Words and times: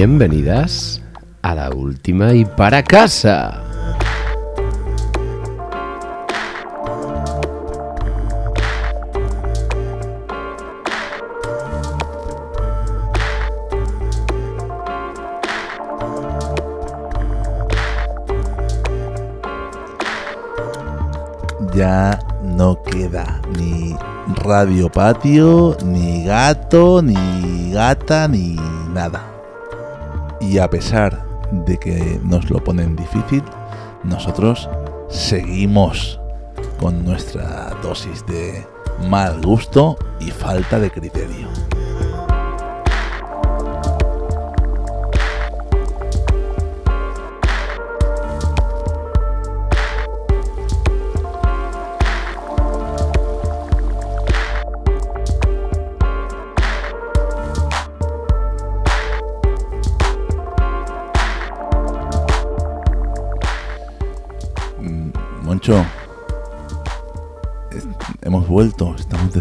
Bienvenidas 0.00 1.02
a 1.42 1.54
la 1.54 1.68
última 1.68 2.32
y 2.32 2.46
para 2.46 2.82
casa. 2.82 3.62
Ya 21.74 22.18
no 22.42 22.82
queda 22.84 23.42
ni 23.58 23.94
radio 24.46 24.90
patio, 24.90 25.76
ni 25.84 26.24
gato, 26.24 27.02
ni 27.02 27.70
gata, 27.74 28.26
ni 28.28 28.56
nada. 28.94 29.29
Y 30.50 30.58
a 30.58 30.68
pesar 30.68 31.24
de 31.52 31.78
que 31.78 32.20
nos 32.24 32.50
lo 32.50 32.58
ponen 32.58 32.96
difícil, 32.96 33.44
nosotros 34.02 34.68
seguimos 35.08 36.20
con 36.80 37.04
nuestra 37.04 37.70
dosis 37.84 38.26
de 38.26 38.66
mal 39.08 39.40
gusto 39.42 39.96
y 40.18 40.32
falta 40.32 40.80
de 40.80 40.90
criterio. 40.90 41.39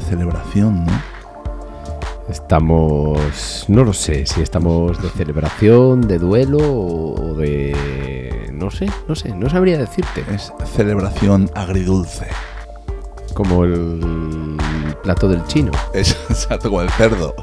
Celebración, 0.09 0.85
¿no? 0.85 0.91
Estamos, 2.29 3.65
no 3.67 3.83
lo 3.83 3.93
sé, 3.93 4.25
si 4.25 4.41
estamos 4.41 5.01
de 5.01 5.09
celebración, 5.09 6.01
de 6.01 6.19
duelo 6.19 6.57
o 6.59 7.33
de... 7.35 8.49
No 8.51 8.69
sé, 8.69 8.87
no 9.07 9.15
sé, 9.15 9.33
no 9.33 9.49
sabría 9.49 9.77
decirte. 9.77 10.23
Es 10.31 10.51
celebración 10.75 11.49
agridulce. 11.55 12.27
Como 13.33 13.63
el 13.63 14.57
plato 15.01 15.27
del 15.27 15.45
chino. 15.45 15.71
Es 15.93 16.11
exacto 16.29 16.69
como 16.69 16.81
el 16.81 16.89
cerdo. 16.91 17.33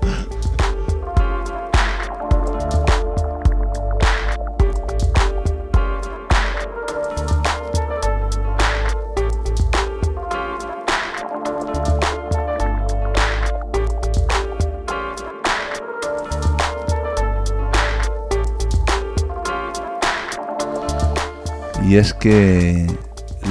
Y 21.87 21.97
es 21.97 22.15
que 22.15 22.87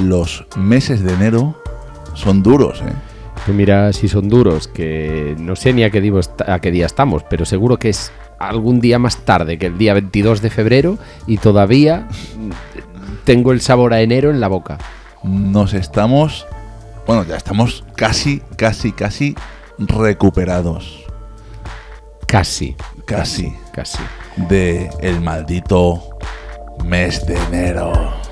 los 0.04 0.46
meses 0.58 1.04
de 1.04 1.14
enero 1.14 1.62
son 2.14 2.44
duros, 2.44 2.82
¿eh? 2.82 2.94
Tú 3.46 3.54
mira 3.54 3.94
si 3.94 4.08
son 4.08 4.28
duros, 4.28 4.68
que 4.68 5.36
no 5.38 5.56
sé 5.56 5.72
ni 5.72 5.84
a 5.84 5.92
qué, 5.92 6.02
digo 6.02 6.20
a 6.48 6.60
qué 6.60 6.72
día 6.72 6.88
estamos, 6.88 7.24
pero 7.30 7.46
seguro 7.46 7.78
que 7.78 7.90
es 7.90 8.12
algún 8.40 8.80
día 8.80 8.98
más 8.98 9.18
tarde 9.18 9.60
que 9.60 9.68
el 9.68 9.78
día 9.78 9.94
22 9.94 10.42
de 10.42 10.50
febrero 10.50 10.98
y 11.28 11.38
todavía 11.38 12.08
tengo 13.24 13.52
el 13.52 13.62
sabor 13.62 13.94
a 13.94 14.02
enero 14.02 14.32
en 14.32 14.40
la 14.40 14.48
boca. 14.48 14.80
nos 15.24 15.76
estamos, 15.76 16.48
bueno, 17.06 17.24
ya 17.24 17.36
estamos 17.36 17.84
casi, 17.96 18.42
casi, 18.58 18.92
casi 18.92 19.36
recuperados 19.78 21.06
Casi. 22.28 22.76
Casi. 23.06 23.56
Casi. 23.72 24.04
de 24.36 24.90
el 25.02 25.22
maldito 25.22 26.18
mes 26.84 27.26
de 27.28 27.36
enero. 27.36 28.25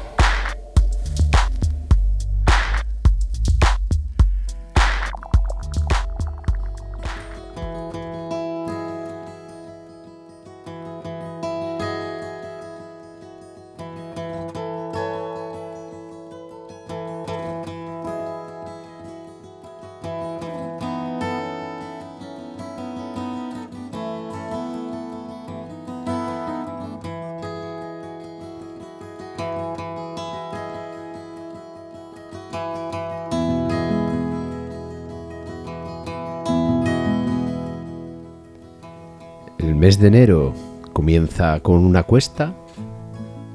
De 40.03 40.09
enero 40.09 40.53
comienza 40.91 41.61
con 41.61 41.77
una 41.77 42.03
cuesta 42.03 42.53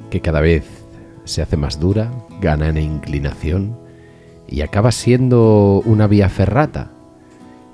que 0.09 0.23
cada 0.23 0.41
vez 0.41 0.65
se 1.25 1.43
hace 1.43 1.59
más 1.59 1.79
dura, 1.79 2.11
gana 2.41 2.69
en 2.69 2.79
inclinación 2.79 3.79
y 4.49 4.63
acaba 4.63 4.91
siendo 4.91 5.83
una 5.85 6.07
vía 6.07 6.31
ferrata. 6.31 6.91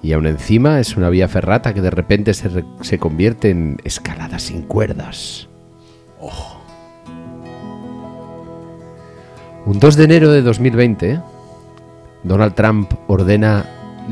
Y 0.03 0.13
aún 0.13 0.27
encima 0.27 0.81
es 0.81 0.97
una 0.97 1.09
vía 1.09 1.29
ferrata 1.29 1.73
que 1.73 1.83
de 1.83 1.91
repente 1.91 2.35
se, 2.35 2.65
se 2.81 2.99
convierte 2.99 3.51
en 3.51 3.77
escalada 3.85 4.41
sin 4.41 4.63
cuerdas. 4.63 5.49
Un 9.67 9.79
2 9.79 9.97
de 9.97 10.05
enero 10.05 10.33
de 10.33 10.43
2020, 10.43 11.21
Donald 12.25 12.55
Trump 12.55 12.93
ordena 13.07 13.67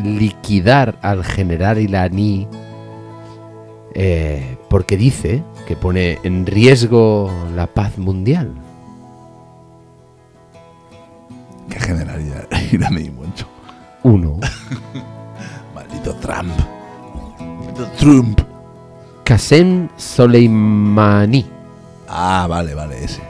liquidar 0.04 1.00
al 1.02 1.24
general 1.24 1.80
iraní 1.80 2.46
eh, 3.94 4.56
porque 4.68 4.96
dice 4.96 5.42
que 5.66 5.76
pone 5.76 6.18
en 6.22 6.46
riesgo 6.46 7.30
la 7.54 7.66
paz 7.66 7.98
mundial. 7.98 8.54
Qué 11.68 11.80
generalidad 11.80 12.46
iraní, 12.72 13.10
Moncho. 13.10 13.46
Uno, 14.02 14.38
Maldito 15.74 16.14
Trump. 16.16 16.52
Maldito 17.38 17.86
Trump. 17.98 18.40
Qasem 19.24 19.88
Soleimani. 19.96 21.46
Ah, 22.08 22.46
vale, 22.48 22.74
vale, 22.74 23.04
ese, 23.04 23.22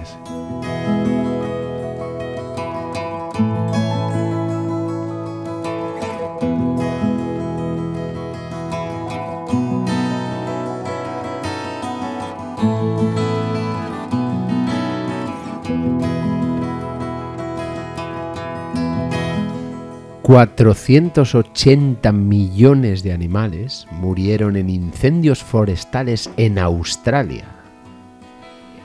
480 20.23 22.13
millones 22.13 23.03
de 23.03 23.13
animales 23.13 23.89
murieron 23.91 24.55
en 24.57 24.71
incendios 24.71 25.43
forestales 25.43 26.31
en 26.37 26.61
Australia. 26.61 27.45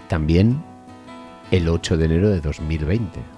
También 0.07 0.63
el 1.51 1.69
8 1.69 1.97
de 1.97 2.05
enero 2.05 2.29
de 2.29 2.41
2020. 2.41 3.36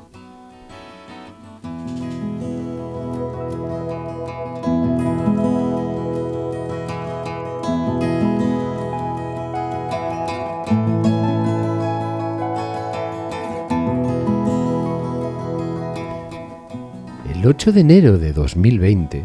8 17.50 17.72
de 17.72 17.82
enero 17.82 18.18
de 18.18 18.32
2020, 18.34 19.24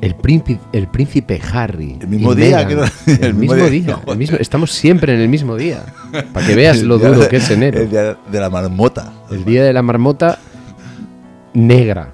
el 0.00 0.14
príncipe, 0.14 0.60
el 0.72 0.88
príncipe 0.88 1.40
Harry. 1.52 1.98
El 2.00 2.08
mismo 2.08 2.32
y 2.32 2.36
día 2.36 2.60
Meghan- 2.62 2.68
que 2.68 2.74
no- 2.74 2.84
el, 3.18 3.24
el 3.24 3.34
mismo, 3.34 3.54
día. 3.56 3.68
día. 3.70 3.98
el 4.06 4.16
mismo- 4.16 4.36
estamos 4.38 4.72
siempre 4.72 5.14
en 5.14 5.20
el 5.20 5.28
mismo 5.28 5.56
día. 5.56 5.84
Para 6.32 6.46
que 6.46 6.54
veas 6.54 6.82
lo 6.82 6.96
El 6.96 7.00
duro 7.02 7.20
de- 7.20 7.28
que 7.28 7.36
es 7.36 7.50
enero. 7.50 7.80
El 7.80 7.90
día 7.90 8.16
de 8.30 8.40
la 8.40 8.50
marmota. 8.50 9.12
El 9.30 9.44
día 9.44 9.64
de 9.64 9.72
la 9.72 9.82
marmota 9.82 10.38
negra. 11.54 12.12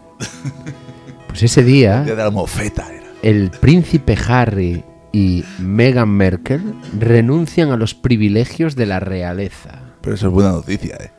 Pues 1.29 1.43
ese 1.43 1.61
El 1.61 1.67
día 1.67 2.03
día, 2.03 2.15
de 2.15 2.23
la 2.23 2.31
mofeta 2.31 2.87
era. 2.93 3.07
el 3.23 3.51
príncipe 3.51 4.17
Harry 4.29 4.85
y 5.13 5.45
Meghan 5.59 6.09
Merkel 6.11 6.75
renuncian 6.99 7.71
a 7.71 7.77
los 7.77 7.95
privilegios 7.95 8.77
de 8.77 8.87
la 8.87 9.01
realeza. 9.01 9.81
Pero 10.01 10.15
eso 10.17 10.27
es 10.29 10.33
buena 10.33 10.53
noticia, 10.53 10.97
¿eh? 11.01 11.11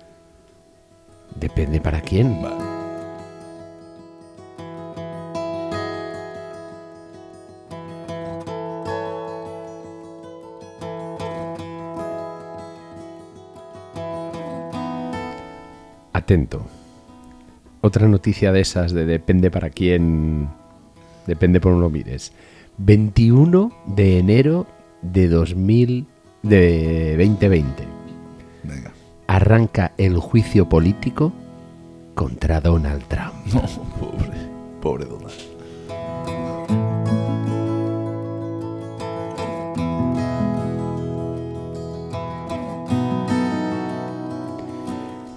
Depende 1.39 1.79
para 1.81 2.01
quién. 2.01 2.41
Vale. 2.41 2.74
Atento. 16.25 16.65
Otra 17.81 18.07
noticia 18.07 18.51
de 18.51 18.61
esas 18.61 18.93
de 18.93 19.05
depende 19.05 19.51
para 19.51 19.69
quién, 19.69 20.49
depende 21.27 21.61
por 21.61 21.71
uno 21.71 21.87
mires. 21.91 22.33
21 22.79 23.71
de 23.85 24.17
enero 24.17 24.65
de 25.03 25.27
2000 25.27 26.07
de 26.41 27.15
2020 27.15 27.83
Venga. 28.63 28.91
arranca 29.27 29.91
el 29.99 30.17
juicio 30.17 30.67
político 30.67 31.31
contra 32.15 32.59
Donald 32.59 33.03
Trump. 33.07 33.35
No, 33.53 33.61
pobre, 33.99 34.49
pobre 34.81 35.05
Donald. 35.05 35.31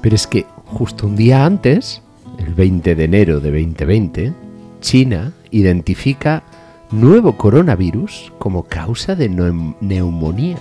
Pero 0.01 0.17
es 0.17 0.27
que 0.27 0.47
justo 0.73 1.07
un 1.07 1.17
día 1.17 1.45
antes, 1.45 2.03
el 2.39 2.55
20 2.55 2.95
de 2.95 3.05
enero 3.05 3.41
de 3.41 3.51
2020, 3.51 4.33
China 4.81 5.33
identifica 5.51 6.43
nuevo 6.91 7.37
coronavirus 7.37 8.33
como 8.39 8.63
causa 8.65 9.15
de 9.15 9.31
neum- 9.31 9.75
neumonía. 9.81 10.59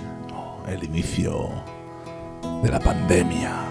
El 0.68 0.84
inicio 0.84 1.48
de 2.62 2.70
la 2.70 2.80
pandemia. 2.80 3.64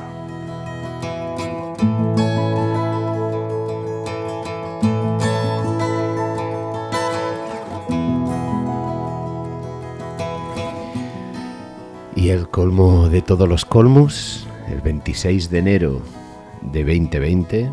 Y 12.15 12.29
el 12.29 12.49
colmo 12.49 13.09
de 13.09 13.21
todos 13.21 13.47
los 13.47 13.65
colmos, 13.65 14.47
el 14.69 14.81
26 14.81 15.49
de 15.49 15.59
enero 15.59 16.01
de 16.61 16.83
2020, 16.83 17.69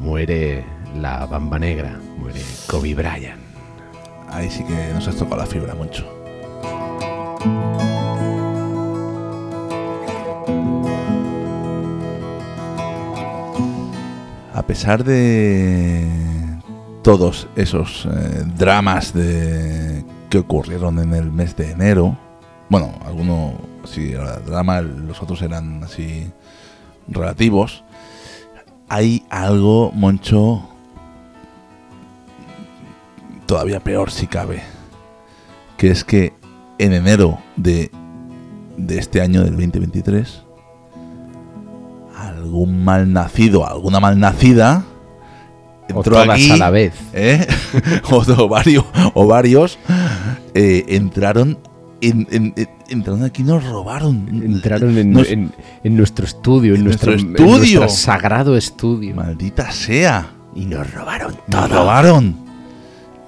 muere 0.00 0.64
la 0.96 1.26
bamba 1.26 1.58
negra, 1.58 1.98
muere 2.18 2.40
Kobe 2.66 2.94
Bryant. 2.94 3.40
Ahí 4.30 4.50
sí 4.50 4.64
que 4.64 4.92
nos 4.92 5.08
has 5.08 5.16
tocado 5.16 5.38
la 5.38 5.46
fibra 5.46 5.74
mucho. 5.74 6.06
A 14.54 14.62
pesar 14.66 15.02
de 15.02 16.06
todos 17.02 17.48
esos 17.56 18.06
eh, 18.06 18.44
dramas 18.56 19.14
de, 19.14 20.04
que 20.28 20.38
ocurrieron 20.38 20.98
en 20.98 21.14
el 21.14 21.32
mes 21.32 21.56
de 21.56 21.70
enero, 21.70 22.18
bueno, 22.68 22.92
algunos 23.06 23.54
sí 23.84 24.12
era 24.12 24.36
drama, 24.40 24.82
los 24.82 25.22
otros 25.22 25.40
eran 25.40 25.82
así 25.84 26.30
relativos, 27.08 27.84
hay 28.88 29.24
algo, 29.30 29.90
Moncho, 29.92 30.62
todavía 33.46 33.80
peor 33.80 34.10
si 34.10 34.26
cabe, 34.26 34.62
que 35.76 35.90
es 35.90 36.04
que 36.04 36.32
en 36.78 36.92
enero 36.92 37.38
de, 37.56 37.90
de 38.76 38.98
este 38.98 39.20
año 39.20 39.42
del 39.42 39.52
2023, 39.52 40.42
algún 42.16 42.84
malnacido, 42.84 43.66
alguna 43.66 44.00
malnacida, 44.00 44.84
O 45.92 45.98
entró 45.98 46.14
todas 46.14 46.28
aquí, 46.30 46.50
a 46.50 46.56
la 46.56 46.70
vez. 46.70 46.94
¿eh? 47.14 47.46
o, 48.10 48.16
o 48.16 48.48
varios, 48.48 48.84
o 49.14 49.26
varios 49.26 49.78
eh, 50.54 50.84
entraron, 50.88 51.58
en, 52.00 52.26
en- 52.30 52.54
en- 52.56 52.77
entraron 52.88 53.22
aquí 53.24 53.42
y 53.42 53.44
nos 53.44 53.64
robaron. 53.64 54.28
Entraron 54.42 54.96
en, 54.98 55.12
Nos- 55.12 55.28
en- 55.30 55.52
en 55.84 55.96
nuestro 55.96 56.24
estudio, 56.24 56.72
en, 56.74 56.80
en 56.80 56.84
nuestro, 56.86 57.12
estudio. 57.14 57.48
nuestro 57.48 57.88
sagrado 57.88 58.56
estudio. 58.56 59.14
Maldita 59.14 59.70
sea. 59.70 60.30
Y 60.54 60.64
nos 60.64 60.92
robaron 60.92 61.34
Nos 61.46 61.68
todo. 61.68 61.78
robaron. 61.80 62.36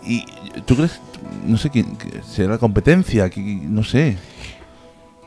¿Y 0.07 0.25
tú 0.67 0.77
crees? 0.77 1.01
No 1.47 1.57
sé 1.57 1.71
quién 1.71 1.87
será 2.27 2.53
la 2.55 2.59
competencia, 2.59 3.29
que, 3.31 3.41
no 3.41 3.85
sé. 3.85 4.17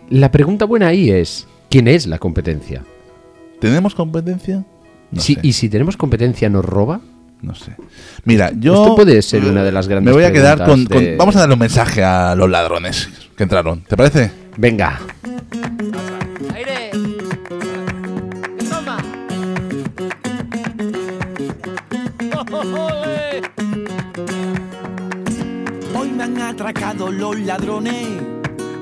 La 0.09 0.31
pregunta 0.31 0.65
buena 0.65 0.87
ahí 0.87 1.09
es, 1.11 1.47
¿quién 1.69 1.87
es 1.87 2.07
la 2.07 2.19
competencia? 2.19 2.83
¿Tenemos 3.61 3.95
competencia? 3.95 4.65
No 5.11 5.21
Si- 5.21 5.35
sé. 5.35 5.39
Y 5.43 5.53
si 5.53 5.69
tenemos 5.69 5.95
competencia, 5.95 6.49
¿nos 6.49 6.65
roba? 6.65 6.99
No 7.43 7.53
sé. 7.53 7.75
Mira, 8.23 8.51
yo. 8.57 8.73
Esto 8.73 8.95
puede 8.95 9.21
ser 9.21 9.43
una 9.45 9.63
de 9.63 9.71
las 9.71 9.87
grandes 9.87 10.05
Me 10.09 10.13
voy 10.13 10.23
a 10.23 10.31
quedar 10.31 10.57
con, 10.59 10.85
preguntas 10.85 10.99
de- 11.01 11.07
con- 11.09 11.17
Vamos 11.17 11.35
a 11.35 11.39
darle 11.39 11.53
un 11.53 11.59
mensaje 11.59 12.03
a 12.03 12.33
los 12.35 12.49
ladrones 12.49 13.09
que 13.37 13.43
entraron. 13.43 13.81
¿Te 13.83 13.95
parece? 13.97 14.31
Venga, 14.57 14.99
¡Aire! 16.55 16.91
¡Toma! 18.69 18.97
Hoy 25.95 26.09
me 26.11 26.23
han 26.23 26.41
atracado 26.41 27.11
los 27.11 27.39
ladrones. 27.39 28.07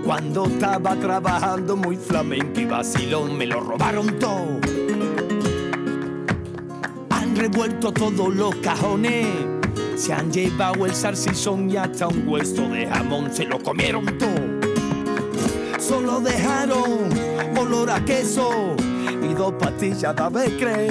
Cuando 0.06 0.46
estaba 0.46 0.96
trabajando 0.96 1.76
muy 1.78 1.96
flamenco 1.96 2.60
y 2.60 2.66
vacilón, 2.66 3.38
me 3.38 3.46
lo 3.46 3.60
robaron 3.62 4.18
todo. 4.20 4.60
Revuelto 7.42 7.92
todos 7.92 8.36
los 8.36 8.54
cajones. 8.58 9.26
Se 9.96 10.14
han 10.14 10.32
llevado 10.32 10.86
el 10.86 10.94
salsizón 10.94 11.72
y 11.72 11.76
hasta 11.76 12.08
un 12.08 12.28
hueso 12.28 12.70
de 12.70 12.86
jamón. 12.86 13.34
Se 13.34 13.46
lo 13.46 13.58
comieron 13.58 14.06
todo. 14.20 15.80
Solo 15.80 16.20
dejaron 16.20 17.10
olor 17.58 17.90
a 17.90 18.06
queso 18.06 18.76
y 19.28 19.34
dos 19.34 19.54
pastillas 19.54 20.16
de 20.16 20.22
avecre. 20.22 20.88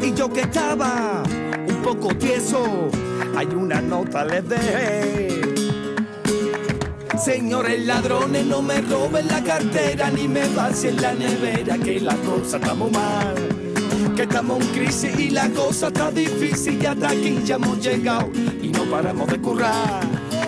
Y 0.00 0.14
yo 0.14 0.32
que 0.32 0.40
estaba 0.40 1.22
un 1.68 1.82
poco 1.82 2.14
tieso, 2.14 2.88
hay 3.36 3.46
una 3.48 3.82
nota 3.82 4.24
les 4.24 4.48
dejé. 4.48 5.28
Señores 7.22 7.84
ladrones, 7.84 8.46
no 8.46 8.62
me 8.62 8.80
roben 8.80 9.28
la 9.28 9.44
cartera 9.44 10.08
ni 10.08 10.26
me 10.26 10.48
vacíen 10.48 10.96
la 11.02 11.12
nevera, 11.12 11.76
que 11.76 12.00
la 12.00 12.16
cosa 12.16 12.56
está 12.56 12.72
muy 12.72 12.90
mal. 12.90 13.57
Que 14.18 14.24
estamos 14.24 14.60
en 14.60 14.66
crisis 14.72 15.16
y 15.16 15.30
la 15.30 15.48
cosa 15.50 15.86
está 15.86 16.10
difícil 16.10 16.82
y 16.82 16.86
hasta 16.86 17.10
aquí 17.10 17.38
ya 17.44 17.54
hemos 17.54 17.78
llegado 17.78 18.28
y 18.60 18.66
no 18.66 18.82
paramos 18.90 19.28
de 19.28 19.40
currar. 19.40 20.00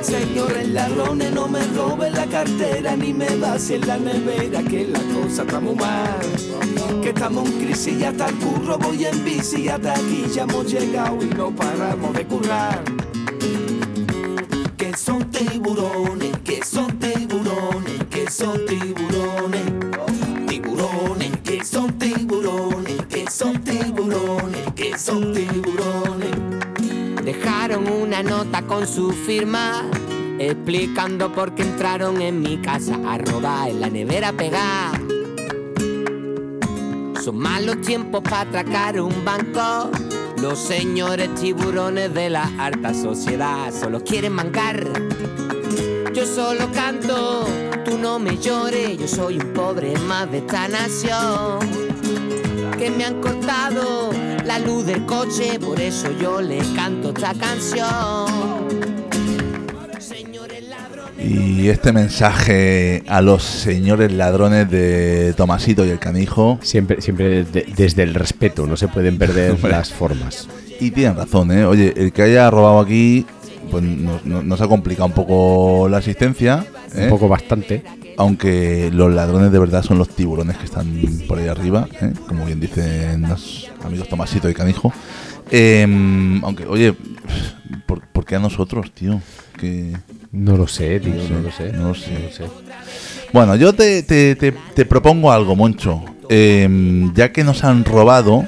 Señores 0.03 0.71
ladrones, 0.71 1.31
no 1.31 1.47
me 1.47 1.65
roben 1.77 2.13
la 2.15 2.27
cartera 2.27 2.97
ni 2.97 3.15
me 3.15 3.29
vacíen 3.37 3.87
la 3.87 3.97
nevera, 3.97 4.61
que 4.65 4.89
la 4.89 4.99
cosa 5.15 5.43
está 5.43 5.61
muy 5.61 5.77
mal. 5.77 7.01
Que 7.01 7.11
estamos 7.11 7.49
en 7.49 7.65
crisis 7.65 7.95
y 7.97 8.03
hasta 8.03 8.31
el 8.31 8.35
curro 8.39 8.77
voy 8.77 9.05
en 9.05 9.25
bici 9.25 9.61
y 9.61 9.69
hasta 9.69 9.93
aquí 9.93 10.25
ya 10.35 10.43
hemos 10.43 10.67
llegado 10.69 11.23
y 11.23 11.27
no 11.27 11.55
paramos 11.55 12.13
de 12.13 12.27
currar 12.27 12.83
que 14.81 14.97
son 14.97 15.31
tiburones, 15.31 16.20
nota 28.23 28.63
con 28.63 28.87
su 28.87 29.13
firma 29.13 29.83
explicando 30.39 31.33
por 31.33 31.55
qué 31.55 31.63
entraron 31.63 32.21
en 32.21 32.41
mi 32.41 32.59
casa 32.59 32.99
a 33.07 33.19
robar 33.19 33.69
en 33.71 33.81
la 33.81 33.89
nevera 33.89 34.33
pegar. 34.33 35.01
Son 37.23 37.37
malos 37.37 37.81
tiempos 37.83 38.23
para 38.23 38.41
atracar 38.41 39.01
un 39.01 39.25
banco. 39.25 39.91
Los 40.41 40.59
señores 40.59 41.35
tiburones 41.35 42.13
de 42.15 42.31
la 42.31 42.51
alta 42.59 42.95
sociedad 42.95 43.73
solo 43.73 44.03
quieren 44.03 44.33
mancar. 44.33 44.87
Yo 46.15 46.27
solo 46.27 46.71
canto, 46.73 47.47
tú 47.85 47.99
no 47.99 48.19
me 48.19 48.39
llores, 48.39 48.99
yo 48.99 49.07
soy 49.07 49.39
un 49.39 49.53
pobre 49.53 49.97
más 49.99 50.31
de 50.31 50.39
esta 50.39 50.69
nación 50.69 51.59
que 52.79 52.91
me 52.91 53.05
han 53.05 53.21
cortado 53.21 54.11
la 54.51 54.59
luz 54.59 54.85
del 54.85 55.07
coche, 55.07 55.61
por 55.61 55.81
eso 55.81 56.09
yo 56.21 56.41
le 56.41 56.59
canto 56.75 57.11
esta 57.11 57.33
canción. 57.35 58.27
Y 61.23 61.69
este 61.69 61.93
mensaje 61.93 63.05
a 63.07 63.21
los 63.21 63.45
señores 63.45 64.11
ladrones 64.13 64.69
de 64.69 65.35
Tomasito 65.37 65.85
y 65.87 65.91
el 65.91 66.01
canijo. 66.01 66.59
siempre, 66.63 67.01
siempre 67.01 67.45
de- 67.45 67.67
desde 67.77 68.03
el 68.03 68.15
respeto, 68.15 68.67
no 68.67 68.77
se 68.77 68.89
pueden 68.89 69.19
perder 69.19 69.63
las 69.71 69.93
formas. 69.93 70.49
Y 70.81 70.91
tienen 70.91 71.17
razón, 71.17 71.53
¿eh? 71.53 71.65
Oye, 71.65 71.93
el 71.97 72.13
que 72.13 72.23
haya 72.23 72.51
robado 72.51 72.81
aquí, 72.81 73.27
pues 73.71 73.85
nos, 73.85 74.25
nos- 74.25 74.45
nos 74.45 74.61
ha 74.61 74.67
complicado 74.67 75.07
un 75.07 75.13
poco 75.13 75.89
la 75.89 75.99
asistencia. 75.99 76.65
¿eh? 76.97 77.05
Un 77.05 77.11
poco 77.11 77.29
bastante. 77.29 77.85
Aunque 78.17 78.91
los 78.93 79.13
ladrones 79.15 79.53
de 79.53 79.59
verdad 79.61 79.83
son 79.85 79.97
los 79.99 80.09
tiburones 80.09 80.57
que 80.57 80.65
están 80.65 80.89
por 81.29 81.39
ahí 81.39 81.47
arriba, 81.47 81.87
¿eh? 82.03 82.13
como 82.27 82.47
bien 82.47 82.59
dicen 82.61 83.23
los 83.29 83.70
amigos 83.85 84.09
Tomasito 84.09 84.49
y 84.49 84.55
Canijo. 84.55 84.93
Em, 85.51 86.43
aunque, 86.45 86.67
oye, 86.67 86.95
¿por, 87.87 88.07
por 88.09 88.25
qué 88.25 88.37
a 88.37 88.39
nosotros, 88.39 88.93
tío? 88.93 89.21
Que... 89.59 89.93
No 90.33 90.57
lo 90.57 90.67
sé, 90.69 91.01
tío, 91.01 91.15
No 91.15 91.23
sé, 91.23 91.35
lo 91.43 91.51
sé. 91.53 91.73
no 91.73 91.89
lo 91.89 91.95
sé. 91.95 92.45
Bueno, 93.33 93.57
yo 93.57 93.73
te, 93.73 94.03
te- 94.05 94.37
te- 94.37 94.53
te 94.75 94.85
propongo 94.85 95.33
algo, 95.33 95.57
Moncho. 95.57 96.05
Em, 96.29 97.13
ya 97.15 97.33
que 97.33 97.43
nos 97.43 97.65
han 97.65 97.85
robado, 97.85 98.47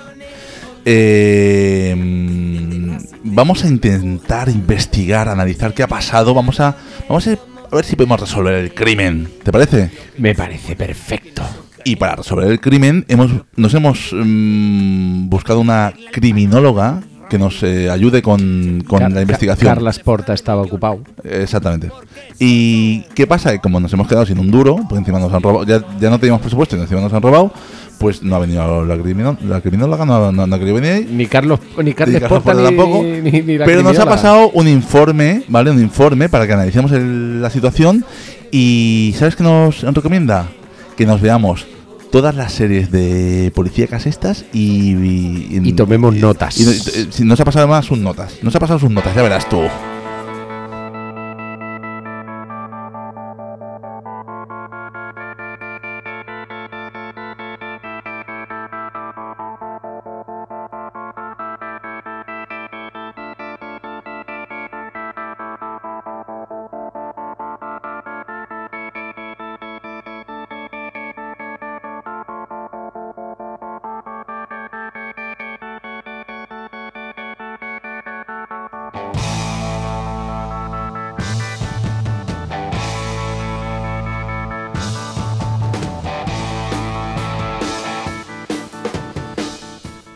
em, 1.75 2.99
vamos 3.25 3.65
a 3.65 3.69
intentar 3.69 4.49
investigar, 4.49 5.29
analizar 5.29 5.75
qué 5.75 5.83
ha 5.83 5.89
pasado. 5.89 6.35
Vamos 6.35 6.61
a, 6.61 6.77
vamos 7.09 7.27
a 7.27 7.37
ver 7.75 7.85
si 7.85 7.97
podemos 7.97 8.21
resolver 8.21 8.55
el 8.55 8.75
crimen. 8.75 9.29
¿Te 9.43 9.51
parece? 9.53 9.91
Me 10.19 10.35
parece 10.35 10.77
perfecto. 10.77 11.43
Y 11.85 11.97
para 11.97 12.17
resolver 12.17 12.49
el 12.51 12.61
crimen 12.61 13.05
hemos, 13.09 13.31
nos 13.57 13.75
hemos 13.75 14.11
mm, 14.13 15.29
buscado 15.29 15.61
una 15.61 15.93
criminóloga 16.13 17.01
que 17.29 17.39
nos 17.39 17.63
eh, 17.63 17.89
ayude 17.91 18.21
con, 18.23 18.85
con 18.87 18.99
Car- 19.01 19.11
la 19.13 19.23
investigación. 19.23 19.73
Carlas 19.75 19.99
Porta 19.99 20.35
estaba 20.35 20.63
ocupado. 20.63 21.01
Exactamente. 21.25 21.91
¿Y 22.39 23.01
qué 23.15 23.27
pasa? 23.27 23.53
Que 23.53 23.59
como 23.59 23.81
nos 23.81 23.93
hemos 23.93 24.07
quedado 24.07 24.27
sin 24.27 24.39
un 24.39 24.51
duro, 24.51 24.77
porque 24.89 24.99
encima 24.99 25.19
nos 25.19 25.33
han 25.33 25.43
robado, 25.43 25.65
ya, 25.65 25.83
ya 25.99 26.11
no 26.11 26.19
teníamos 26.19 26.43
presupuesto 26.43 26.77
y 26.77 26.81
encima 26.81 27.01
nos 27.01 27.13
han 27.13 27.23
robado, 27.23 27.51
pues 27.99 28.23
no 28.23 28.37
ha 28.37 28.39
venido 28.39 28.85
la, 28.85 28.97
la 28.97 29.61
criminóloga, 29.63 30.05
no, 30.05 30.17
ha- 30.27 30.33
no- 30.33 30.47
no 30.47 30.55
ha 30.55 30.59
querido 30.59 30.77
venir. 30.79 31.09
Ni 31.11 31.27
Carlos 31.27 31.61
ni 31.83 31.95
Carles 31.95 32.21
Carlos 32.21 32.43
Porta 32.43 32.53
Porta 32.53 32.71
ni, 32.71 32.77
tampoco. 32.77 33.03
ni- 33.03 33.43
ni 33.43 33.59
la 33.59 33.65
Pero 33.65 33.83
nos 33.83 33.99
ha 33.99 34.05
pasado 34.05 34.51
un 34.51 34.69
informe, 34.69 35.43
¿vale? 35.49 35.71
Un 35.71 35.81
informe 35.81 36.29
para 36.29 36.47
que 36.47 36.53
analicemos 36.53 36.93
el- 36.93 37.41
la 37.41 37.49
situación. 37.49 38.05
Y 38.51 39.15
¿sabes 39.19 39.37
qué 39.37 39.43
nos 39.43 39.81
recomienda? 39.81 40.49
Que 40.97 41.07
nos 41.07 41.23
veamos 41.23 41.67
todas 42.13 42.37
las 42.37 42.53
series 42.53 42.93
de 42.93 43.51
policíacas 43.55 44.07
estas 44.07 44.45
y... 44.53 44.93
Y, 44.93 45.61
Y 45.65 45.73
tomemos 45.73 46.15
notas. 46.15 46.61
y- 46.61 46.63
y- 46.63 47.09
si 47.11 47.25
nos 47.25 47.41
ha 47.41 47.45
pasado 47.45 47.65
además 47.65 47.87
sus 47.87 47.99
notas. 47.99 48.35
Nos 48.43 48.55
ha 48.55 48.61
pasado 48.61 48.79
sus 48.79 48.91
notas, 48.91 49.17
ya 49.17 49.23
verás 49.23 49.49
tú. 49.49 49.63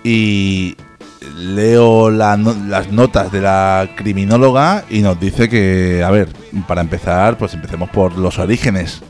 Y 0.09 0.77
leo 1.37 2.11
la 2.11 2.37
no- 2.37 2.55
las 2.69 2.93
notas 2.93 3.33
de 3.33 3.41
la 3.41 3.89
criminóloga 3.97 4.85
y 4.89 5.01
nos 5.01 5.19
dice 5.19 5.49
que, 5.49 6.03
a 6.05 6.11
ver, 6.11 6.29
para 6.69 6.81
empezar, 6.81 7.37
pues 7.37 7.55
empecemos 7.55 7.91
por 7.91 8.17
los 8.17 8.39
orígenes. 8.39 9.03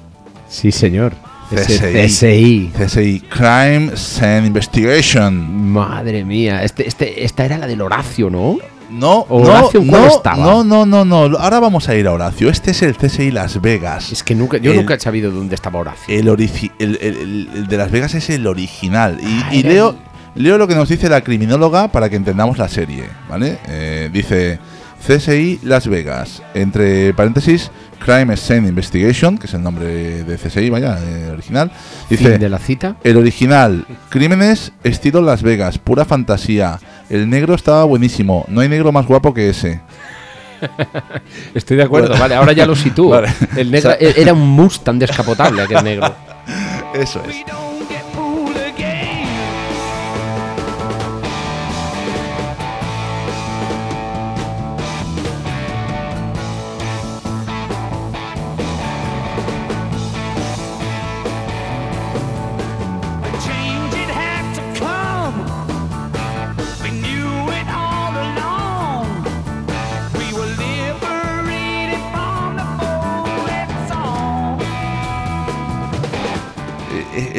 Sí, 0.49 0.73
señor. 0.73 1.13
CSI. 1.51 2.07
CSI. 2.07 2.73
CSI, 2.77 3.21
Crime 3.29 3.97
Scene 3.97 4.47
Investigation. 4.47 5.71
Madre 5.73 6.25
mía. 6.25 6.63
Este, 6.65 6.89
este, 6.89 7.25
esta 7.25 7.45
era 7.45 7.59
la 7.59 7.67
del 7.67 7.81
Horacio, 7.83 8.31
¿no? 8.31 8.59
No, 8.89 9.27
Horacio, 9.29 9.83
no, 9.83 9.91
¿cuál 9.91 10.03
no, 10.03 10.09
estaba? 10.09 10.37
no, 10.37 10.63
no, 10.65 10.87
no, 10.87 11.05
no. 11.05 11.37
Ahora 11.39 11.59
vamos 11.59 11.89
a 11.89 11.95
ir 11.97 12.07
a 12.07 12.13
Horacio. 12.13 12.49
Este 12.49 12.71
es 12.71 12.83
el 12.83 12.97
CSI 12.97 13.33
Las 13.33 13.61
Vegas. 13.61 14.13
Es 14.13 14.23
que 14.23 14.35
nunca, 14.37 14.59
yo 14.59 14.71
El- 14.71 14.77
nunca 14.79 14.95
he 14.95 15.01
sabido 15.01 15.31
dónde 15.33 15.57
estaba 15.57 15.81
Horacio. 15.81 16.15
El, 16.17 17.67
de 17.69 17.77
Las 17.77 17.91
Vegas 17.91 18.15
es 18.15 18.31
el 18.31 18.47
original. 18.47 19.19
Y, 19.21 19.41
Ah, 19.45 19.55
y 19.55 19.63
leo, 19.65 19.97
leo 20.37 20.59
lo 20.59 20.67
que 20.69 20.75
nos 20.75 20.89
dice 20.89 21.09
la 21.09 21.21
criminóloga 21.23 21.89
para 21.89 22.09
que 22.09 22.17
entendamos 22.17 22.59
la 22.59 22.69
serie, 22.69 23.05
¿vale? 23.29 23.59
Eh, 23.69 24.11
dice 24.13 24.59
CSI 25.07 25.61
Las 25.63 25.87
Vegas, 25.89 26.43
entre 26.55 27.15
paréntesis, 27.15 27.71
Crime 28.05 28.37
Scene 28.37 28.69
Investigation, 28.69 29.39
que 29.39 29.47
es 29.47 29.55
el 29.55 29.63
nombre 29.63 29.87
de 30.25 30.37
CSI, 30.37 30.69
vaya, 30.71 30.99
eh, 31.03 31.31
original. 31.33 31.71
Dice, 32.11 32.31
Fin 32.31 32.39
de 32.41 32.49
la 32.49 32.59
cita. 32.59 32.97
el 33.05 33.17
original, 33.17 33.87
crímenes 34.09 34.73
estilo 34.85 35.21
Las 35.23 35.43
Vegas, 35.43 35.79
pura 35.79 36.05
fantasía. 36.05 36.79
El 37.09 37.29
negro 37.31 37.55
estaba 37.55 37.85
buenísimo, 37.85 38.45
no 38.49 38.61
hay 38.61 38.69
negro 38.69 38.93
más 38.93 39.07
guapo 39.07 39.33
que 39.35 39.51
ese. 39.51 39.81
Estoy 41.55 41.77
de 41.77 41.83
acuerdo, 41.85 42.17
vale, 42.19 42.35
ahora 42.35 42.53
ya 42.53 42.67
lo 42.67 42.75
sitúo. 42.75 43.11
Vale. 43.17 43.29
El 43.57 43.71
negro 43.71 43.91
O 43.91 43.93
sea- 43.99 44.09
era 44.17 44.33
un 44.33 44.41
Mustang 44.49 44.99
descapotable 44.99 45.63
aquel 45.63 45.85
negro. 45.85 46.15
Eso 46.95 47.23
es. 47.29 47.37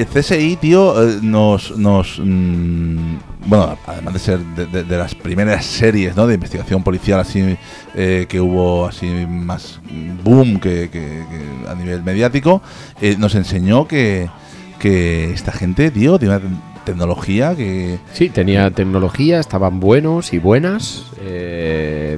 CSI, 0.06 0.58
tío, 0.58 1.01
eh, 1.10 1.20
nos. 1.22 1.77
nos 1.77 2.20
mm, 2.24 3.16
bueno, 3.48 3.77
además 3.88 4.13
de 4.13 4.20
ser 4.20 4.39
de, 4.39 4.98
las 4.98 5.16
primeras 5.16 5.66
series 5.66 6.16
¿no? 6.18 6.27
de 6.27 6.34
investigación 6.34 6.84
policial 6.84 7.22
así 7.22 7.56
eh, 7.96 8.25
que 8.27 8.42
hubo 8.42 8.86
así 8.86 9.06
más 9.08 9.80
boom 10.24 10.60
que, 10.60 10.89
a 11.68 11.74
nivel 11.75 12.04
mediático, 12.04 12.62
eh, 13.01 13.16
nos 13.18 13.36
enseñó 13.36 13.88
que, 13.88 14.30
que 14.80 15.32
esta 15.32 15.54
gente, 15.54 15.92
tío, 15.92 16.20
tiene 16.20 16.36
una 16.36 16.44
te- 16.46 16.92
tecnología 16.92 17.56
que. 17.56 18.00
Sí, 18.13 18.27
tenía 18.30 18.70
tecnología, 18.72 19.39
estaban 19.39 19.80
buenos 19.80 20.34
y 20.34 20.39
buenas. 20.39 21.04
eh, 21.22 22.18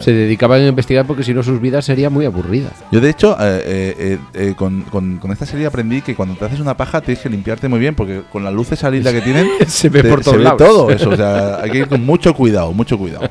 se 0.00 0.12
dedicaban 0.12 0.60
a 0.62 0.66
investigar 0.66 1.06
porque 1.06 1.22
si 1.22 1.32
no 1.34 1.42
sus 1.42 1.60
vidas 1.60 1.84
serían 1.84 2.12
muy 2.12 2.24
aburridas. 2.26 2.72
Yo, 2.90 3.00
de 3.00 3.10
hecho, 3.10 3.36
eh, 3.40 3.62
eh, 3.66 4.18
eh, 4.34 4.54
con, 4.56 4.82
con- 4.82 5.18
con 5.18 5.30
esta 5.32 5.46
serie 5.46 5.66
aprendí 5.66 6.00
que 6.02 6.14
cuando 6.14 6.34
te 6.34 6.44
haces 6.46 6.60
una 6.60 6.76
paja 6.76 7.00
tienes 7.00 7.22
que 7.22 7.28
limpiarte 7.30 7.68
muy 7.68 7.78
bien 7.78 7.94
porque 7.94 8.22
con 8.32 8.42
la 8.44 8.50
luz 8.50 8.68
salida 8.68 9.12
que 9.12 9.20
tienen. 9.20 9.46
Se 9.66 9.88
ve 9.88 10.02
te- 10.02 10.08
por 10.08 10.20
todos 10.22 10.32
se 10.34 10.38
ve 10.38 10.44
lados. 10.44 10.58
todo 10.58 10.90
eso, 10.90 11.10
o 11.10 11.16
sea, 11.16 11.56
hay 11.62 11.70
que 11.70 11.78
ir 11.78 11.88
con 11.88 12.04
mucho 12.04 12.32
cuidado, 12.34 12.72
mucho 12.72 12.96
cuidado. 12.98 13.28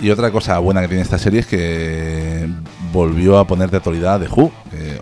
Y 0.00 0.10
otra 0.10 0.32
cosa 0.32 0.58
buena 0.58 0.80
que 0.80 0.88
tiene 0.88 1.02
esta 1.02 1.16
serie 1.18 1.40
es 1.40 1.46
que 1.46 2.41
volvió 2.92 3.38
a 3.38 3.46
poner 3.46 3.70
de 3.70 3.78
actualidad 3.78 4.20
de 4.20 4.28
Who. 4.28 4.50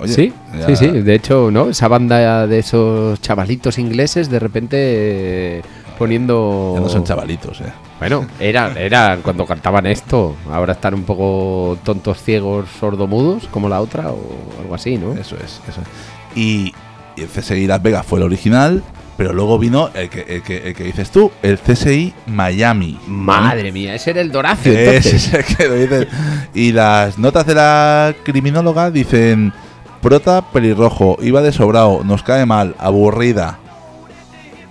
oye, 0.01 0.13
sí, 0.13 0.33
ya- 0.59 0.67
sí, 0.67 0.77
sí. 0.77 0.87
De 0.89 1.15
hecho, 1.15 1.51
¿no? 1.51 1.69
Esa 1.71 1.89
banda 1.89 2.47
de 2.47 2.59
esos 2.59 3.21
chavalitos 3.21 3.79
ingleses 3.79 4.31
de 4.31 4.39
repente 4.39 5.63
poniendo. 5.99 6.73
ya 6.77 6.81
no 6.81 6.89
son 6.89 7.05
chavalitos, 7.05 7.61
eh. 7.61 7.73
Bueno, 7.99 8.27
era, 8.41 8.73
era 8.79 9.19
cuando 9.23 9.45
cantaban 9.47 9.87
esto. 9.87 10.35
Ahora 10.51 10.73
están 10.73 10.95
un 10.95 11.03
poco 11.05 11.77
tontos, 11.85 12.23
ciegos, 12.23 12.69
sordomudos, 12.81 13.47
como 13.51 13.69
la 13.69 13.81
otra, 13.81 14.11
o 14.11 14.19
algo 14.63 14.75
así, 14.75 14.97
¿no? 14.97 15.13
Eso 15.13 15.37
es, 15.37 15.61
eso 15.69 15.81
es. 15.83 16.37
Y, 16.39 16.73
y 17.17 17.23
CSI 17.25 17.67
Las 17.67 17.83
Vegas 17.83 18.07
fue 18.07 18.19
el 18.21 18.25
original, 18.25 18.83
pero 19.21 19.35
luego 19.35 19.59
vino 19.59 19.91
el 19.93 20.09
que, 20.09 20.23
el 20.23 20.43
que, 20.43 20.69
el 20.69 20.75
que 20.75 20.83
dices 20.83 21.11
tú, 21.11 21.31
el 21.43 21.59
CSI 21.59 22.15
Miami. 22.27 22.99
Madre 23.07 23.71
mía, 23.71 23.95
ese 23.95 24.13
era 24.13 24.23
el 24.23 24.33
Doracio, 24.33 24.73
Ese 24.73 24.97
entonces. 24.97 25.15
es 25.29 25.35
el 25.35 25.45
que 25.57 25.69
lo 25.69 25.75
dices. 25.75 26.07
Y 26.55 26.73
las 26.73 27.19
notas 27.19 27.45
de 27.45 27.55
la 27.55 28.15
criminóloga 28.25 28.91
dicen: 28.91 29.53
Prota 30.01 30.41
pelirrojo, 30.51 31.19
iba 31.21 31.43
de 31.43 31.53
sobrado, 31.53 32.01
nos 32.03 32.23
cae 32.23 32.47
mal, 32.47 32.75
aburrida. 32.79 33.59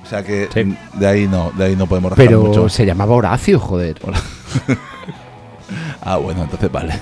O 0.03 0.07
sea 0.09 0.23
que 0.23 0.49
Sí. 0.51 0.75
de 0.95 1.07
ahí 1.07 1.27
no, 1.27 1.51
de 1.55 1.65
ahí 1.65 1.75
no 1.75 1.85
podemos 1.85 2.13
Pero 2.15 2.41
mucho. 2.41 2.69
se 2.69 2.87
llamaba 2.87 3.15
Horacio, 3.15 3.59
joder. 3.59 3.99
Ah, 6.01 6.17
bueno, 6.17 6.41
entonces 6.41 6.71
vale. 6.71 6.93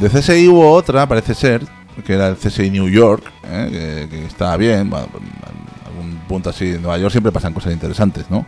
De 0.00 0.08
CSI 0.08 0.48
hubo 0.48 0.72
otra, 0.72 1.06
parece 1.06 1.34
ser, 1.34 1.62
que 2.06 2.14
era 2.14 2.28
el 2.28 2.36
CSI 2.36 2.70
New 2.70 2.88
York, 2.88 3.22
¿eh? 3.44 4.06
que, 4.10 4.16
que 4.16 4.24
estaba 4.24 4.56
bien. 4.56 4.88
Bueno, 4.88 5.08
en 5.14 5.86
algún 5.86 6.16
punto 6.26 6.48
así, 6.50 6.70
en 6.70 6.82
Nueva 6.82 6.96
York 6.98 7.12
siempre 7.12 7.30
pasan 7.30 7.52
cosas 7.52 7.72
interesantes, 7.72 8.24
¿no? 8.30 8.46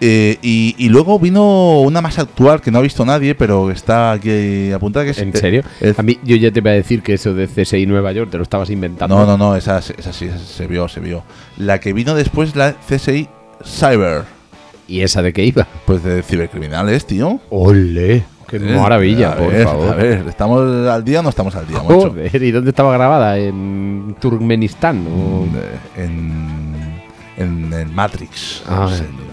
Eh, 0.00 0.38
y, 0.42 0.74
y 0.78 0.88
luego 0.88 1.18
vino 1.18 1.80
una 1.80 2.00
más 2.00 2.18
actual 2.18 2.60
que 2.60 2.70
no 2.70 2.78
ha 2.78 2.82
visto 2.82 3.04
nadie, 3.04 3.34
pero 3.34 3.70
está 3.70 4.12
aquí 4.12 4.72
apuntada. 4.72 5.04
Que 5.04 5.12
es, 5.12 5.18
¿En 5.18 5.34
serio? 5.34 5.62
A 5.96 6.02
mí, 6.02 6.18
yo 6.24 6.36
ya 6.36 6.50
te 6.50 6.60
iba 6.60 6.70
a 6.70 6.74
decir 6.74 7.02
que 7.02 7.14
eso 7.14 7.34
de 7.34 7.46
CSI 7.46 7.86
Nueva 7.86 8.12
York 8.12 8.30
te 8.30 8.38
lo 8.38 8.42
estabas 8.42 8.70
inventando. 8.70 9.14
no, 9.16 9.26
no, 9.26 9.36
no, 9.36 9.56
esa, 9.56 9.78
esa 9.78 10.12
sí, 10.12 10.26
esa 10.26 10.38
se 10.38 10.66
vio, 10.66 10.88
se 10.88 11.00
vio. 11.00 11.22
La 11.58 11.78
que 11.78 11.92
vino 11.92 12.14
después, 12.14 12.56
la 12.56 12.74
CSI 12.88 13.28
Cyber, 13.64 14.22
¿Y 14.86 15.00
esa 15.00 15.22
de 15.22 15.32
qué 15.32 15.44
iba? 15.44 15.66
pues 15.86 16.02
de 16.02 16.22
cibercriminales, 16.22 17.06
tío. 17.06 17.40
¡Ole! 17.50 18.24
¡Qué 18.48 18.56
Eh, 18.56 18.76
maravilla, 18.78 19.32
a 19.32 19.36
por 19.36 19.50
ver, 19.50 19.64
favor! 19.64 19.88
A 19.92 19.94
ver, 19.96 20.24
¿estamos 20.28 20.86
al 20.88 21.04
día 21.04 21.20
o 21.20 21.22
no 21.22 21.28
estamos 21.30 21.54
al 21.56 21.66
día, 21.66 21.78
macho? 21.82 22.10
Joder, 22.10 22.42
¿y 22.42 22.50
dónde 22.50 22.70
estaba 22.70 22.92
grabada? 22.92 23.38
¿En 23.38 24.16
Turkmenistán? 24.20 25.06
o- 25.06 25.46
En, 25.96 27.00
en, 27.36 27.72
en 27.72 27.94
Matrix. 27.94 28.62
Ah, 28.68 28.88
no. 28.90 29.23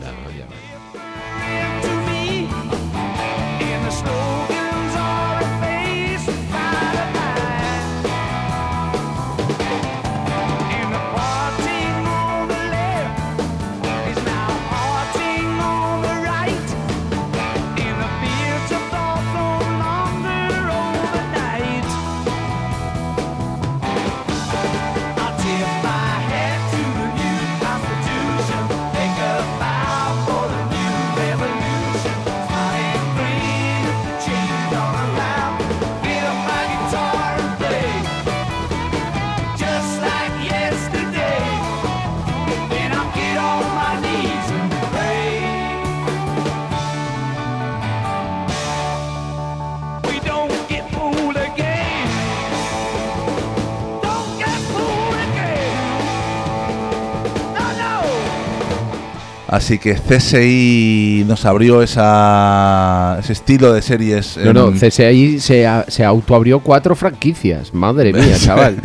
Así 59.51 59.77
que 59.79 59.95
CSI 59.95 61.25
nos 61.27 61.43
abrió 61.45 61.81
esa, 61.83 63.17
ese 63.19 63.33
estilo 63.33 63.73
de 63.73 63.81
series. 63.81 64.37
No, 64.37 64.53
no, 64.53 64.71
CSI 64.71 65.39
se, 65.41 65.65
autoabrió 66.05 66.61
cuatro 66.61 66.95
franquicias. 66.95 67.73
Madre 67.73 68.13
mía, 68.13 68.37
chaval. 68.39 68.77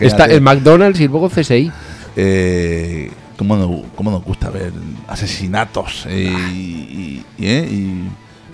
Está 0.00 0.24
el 0.24 0.40
McDonald's 0.40 0.98
y 1.00 1.08
luego 1.08 1.28
CSI. 1.28 1.70
eh, 2.16 3.10
¿cómo, 3.36 3.56
no- 3.56 3.82
cómo 3.94 4.10
nos 4.10 4.24
gusta 4.24 4.48
ver 4.48 4.72
asesinatos 5.08 6.06
eh, 6.08 6.32
y, 6.52 6.56
y- 6.56 7.24
y, 7.38 7.46
eh, 7.46 7.68
y 7.70 8.02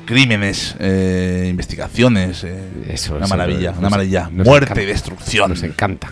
crímenes, 0.06 0.74
eh, 0.80 1.46
investigaciones? 1.50 2.42
eh, 2.42 2.68
Eso, 2.88 3.14
una 3.14 3.28
maravilla, 3.28 3.70
nos- 3.70 3.78
una 3.78 3.90
maravilla. 3.90 4.28
nos 4.32 4.44
Muerte 4.46 4.64
encanta. 4.72 4.82
y 4.82 4.86
destrucción. 4.86 5.50
Nos 5.50 5.62
encanta. 5.62 6.08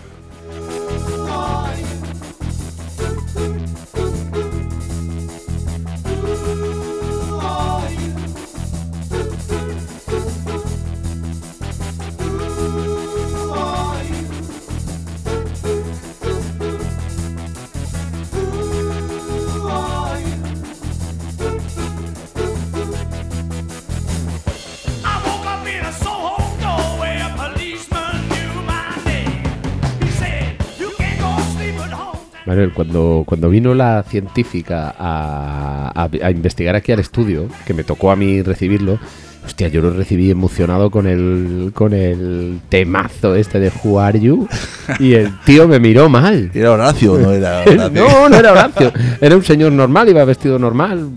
Manuel, 32.58 32.72
cuando, 32.74 33.22
cuando 33.24 33.48
vino 33.50 33.72
la 33.74 34.02
científica 34.02 34.94
a, 34.98 35.92
a- 35.94 36.26
a 36.26 36.30
investigar 36.30 36.74
aquí 36.74 36.90
al 36.92 36.98
estudio, 37.00 37.46
que 37.64 37.72
me 37.74 37.84
tocó 37.84 38.10
a 38.10 38.16
mí 38.16 38.42
recibirlo, 38.42 38.98
hostia, 39.46 39.68
yo 39.68 39.80
lo 39.80 39.90
recibí 39.90 40.30
emocionado 40.30 40.90
con 40.90 41.06
el, 41.06 41.70
con 41.72 41.92
el 41.94 42.58
temazo 42.68 43.36
este 43.36 43.60
de 43.60 43.70
Who 43.84 44.00
Are 44.00 44.18
You, 44.18 44.48
y 44.98 45.14
el 45.14 45.38
tío 45.44 45.68
me 45.68 45.78
miró 45.78 46.08
mal. 46.08 46.50
¿Era 46.52 46.72
Horacio 46.72 47.16
no 47.16 47.30
era 47.30 47.60
Horacio? 47.66 47.90
No, 47.90 48.28
no 48.28 48.36
era 48.36 48.50
Horacio, 48.52 48.92
era 49.20 49.36
un 49.36 49.44
señor 49.44 49.70
normal, 49.72 50.08
iba 50.08 50.24
vestido 50.24 50.58
normal, 50.58 51.08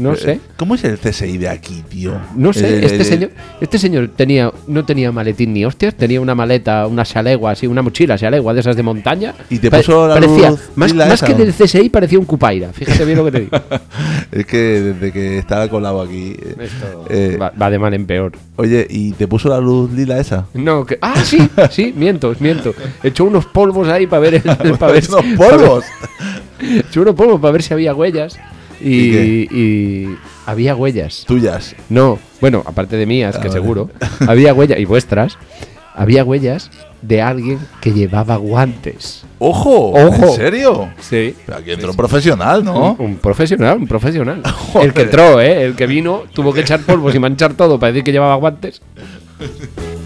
no 0.00 0.16
sé. 0.16 0.40
¿Cómo 0.56 0.74
es 0.74 0.84
el 0.84 0.98
CSI 0.98 1.38
de 1.38 1.48
aquí, 1.48 1.82
tío? 1.88 2.12
No 2.34 2.52
sé, 2.52 2.84
este 2.84 3.04
señor, 3.04 3.30
este 3.60 3.78
señor 3.78 4.10
tenía, 4.16 4.52
no 4.66 4.84
tenía 4.84 5.12
maletín 5.12 5.52
ni 5.52 5.64
hostias, 5.64 5.94
tenía 5.94 6.20
una 6.20 6.34
maleta, 6.34 6.86
una 6.86 7.04
chalegua, 7.04 7.52
así, 7.52 7.66
una 7.66 7.82
mochila 7.82 8.16
chalegua 8.18 8.54
de 8.54 8.60
esas 8.60 8.76
de 8.76 8.82
montaña. 8.82 9.34
Y 9.48 9.58
te 9.58 9.70
puso 9.70 10.08
la 10.08 10.14
parecía, 10.14 10.50
luz 10.50 10.60
más, 10.76 10.94
más 10.94 11.12
esa, 11.14 11.26
que 11.26 11.34
del 11.34 11.52
CSI 11.52 11.88
parecía 11.90 12.18
un 12.18 12.24
cupaira, 12.24 12.72
fíjate 12.72 13.04
bien 13.04 13.18
lo 13.18 13.24
que 13.26 13.32
te 13.32 13.40
digo. 13.40 13.56
Es 14.32 14.46
que 14.46 14.58
desde 14.58 15.10
que 15.12 15.38
estaba 15.38 15.66
colado 15.68 16.00
aquí. 16.00 16.36
eh, 16.40 16.54
Esto 16.60 17.04
eh, 17.10 17.36
va, 17.40 17.50
va 17.60 17.68
de 17.68 17.80
mal 17.80 17.92
en 17.94 18.06
peor. 18.06 18.32
Oye, 18.56 18.86
¿y 18.88 19.10
te 19.12 19.26
puso 19.26 19.48
la 19.48 19.58
luz 19.58 19.90
lila 19.92 20.20
esa? 20.20 20.46
No, 20.54 20.86
que, 20.86 20.98
ah, 21.00 21.24
sí, 21.24 21.48
sí, 21.70 21.92
miento, 21.96 22.32
miento. 22.38 22.72
Echó 23.02 23.24
unos 23.24 23.46
polvos 23.46 23.88
ahí 23.88 24.06
para 24.06 24.20
ver, 24.20 24.34
el, 24.34 24.42
para 24.78 24.92
ver 24.92 25.04
¡Unos 25.08 25.24
polvos! 25.36 25.84
Echó 26.60 27.02
unos 27.02 27.14
polvos 27.16 27.40
para 27.40 27.52
ver 27.52 27.62
si 27.62 27.74
había 27.74 27.92
huellas. 27.94 28.38
¿Y 28.80 29.16
Y, 29.16 29.48
y 29.52 30.16
había 30.46 30.74
huellas. 30.74 31.24
Tuyas. 31.26 31.74
No, 31.88 32.18
bueno, 32.40 32.62
aparte 32.66 32.96
de 32.96 33.06
mías, 33.06 33.36
Ah, 33.36 33.40
que 33.40 33.48
vale. 33.48 33.60
seguro, 33.60 33.90
había 34.26 34.54
huellas, 34.54 34.78
y 34.78 34.84
vuestras, 34.84 35.36
había 35.94 36.24
huellas 36.24 36.70
de 37.02 37.22
alguien 37.22 37.58
que 37.80 37.92
llevaba 37.92 38.36
guantes. 38.36 39.24
¡Ojo! 39.38 39.92
¡Ojo! 39.92 40.26
¿En 40.26 40.32
serio? 40.34 40.90
Sí. 41.00 41.34
Pero 41.46 41.58
aquí 41.58 41.70
entró 41.70 41.90
un 41.90 41.96
profesional, 41.96 42.62
¿no? 42.64 42.92
Un, 42.98 43.06
un 43.06 43.16
profesional, 43.16 43.78
un 43.78 43.86
profesional. 43.88 44.42
Joder. 44.72 44.88
El 44.88 44.94
que 44.94 45.02
entró, 45.02 45.40
¿eh? 45.40 45.64
El 45.64 45.76
que 45.76 45.86
vino, 45.86 46.24
tuvo 46.34 46.52
que 46.52 46.60
echar 46.60 46.80
polvos 46.80 47.14
y 47.14 47.18
manchar 47.18 47.54
todo 47.54 47.78
para 47.78 47.92
decir 47.92 48.04
que 48.04 48.12
llevaba 48.12 48.34
guantes. 48.36 48.82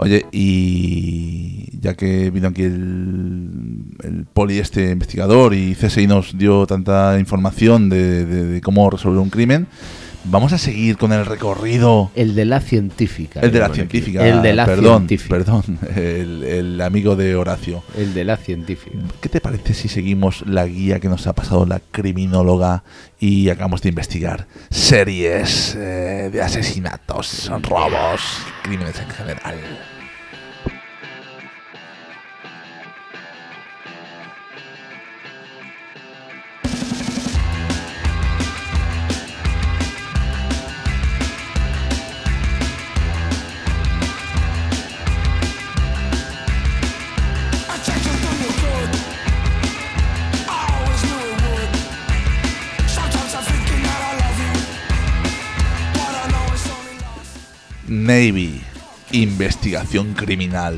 Oye, 0.00 0.26
y 0.30 1.78
ya 1.80 1.94
que 1.94 2.30
vino 2.30 2.48
aquí 2.48 2.62
el, 2.62 3.50
el 4.04 4.26
poli 4.32 4.58
este 4.58 4.92
investigador 4.92 5.54
y 5.54 5.74
CSI 5.74 6.06
nos 6.06 6.38
dio 6.38 6.66
tanta 6.66 7.18
información 7.18 7.88
de, 7.88 8.24
de- 8.24 8.44
de 8.46 8.60
cómo 8.60 8.88
resolver 8.90 9.18
un 9.20 9.28
crimen, 9.30 9.66
Vamos 10.24 10.52
a 10.52 10.58
seguir 10.58 10.96
con 10.98 11.12
el 11.12 11.24
recorrido. 11.24 12.10
El 12.14 12.34
de 12.34 12.44
la 12.44 12.60
científica. 12.60 13.40
El 13.40 13.52
de 13.52 13.60
la 13.60 13.68
científica. 13.70 14.26
El 14.26 14.42
de 14.42 14.52
la 14.52 14.66
perdón, 14.66 15.08
científica. 15.08 15.36
Perdón, 15.36 15.78
el, 15.96 16.44
el 16.44 16.80
amigo 16.80 17.16
de 17.16 17.34
Horacio. 17.36 17.82
El 17.96 18.14
de 18.14 18.24
la 18.24 18.36
científica. 18.36 18.98
¿Qué 19.20 19.28
te 19.28 19.40
parece 19.40 19.74
si 19.74 19.88
seguimos 19.88 20.44
la 20.46 20.66
guía 20.66 21.00
que 21.00 21.08
nos 21.08 21.26
ha 21.26 21.32
pasado 21.32 21.64
la 21.66 21.80
criminóloga 21.90 22.82
y 23.18 23.48
acabamos 23.48 23.80
de 23.82 23.88
investigar 23.88 24.46
series 24.70 25.74
eh, 25.76 26.30
de 26.32 26.42
asesinatos, 26.42 27.50
robos, 27.62 28.20
crímenes 28.62 28.98
en 29.00 29.08
general? 29.10 29.97
Navy, 58.18 58.60
investigación 59.12 60.12
criminal. 60.14 60.76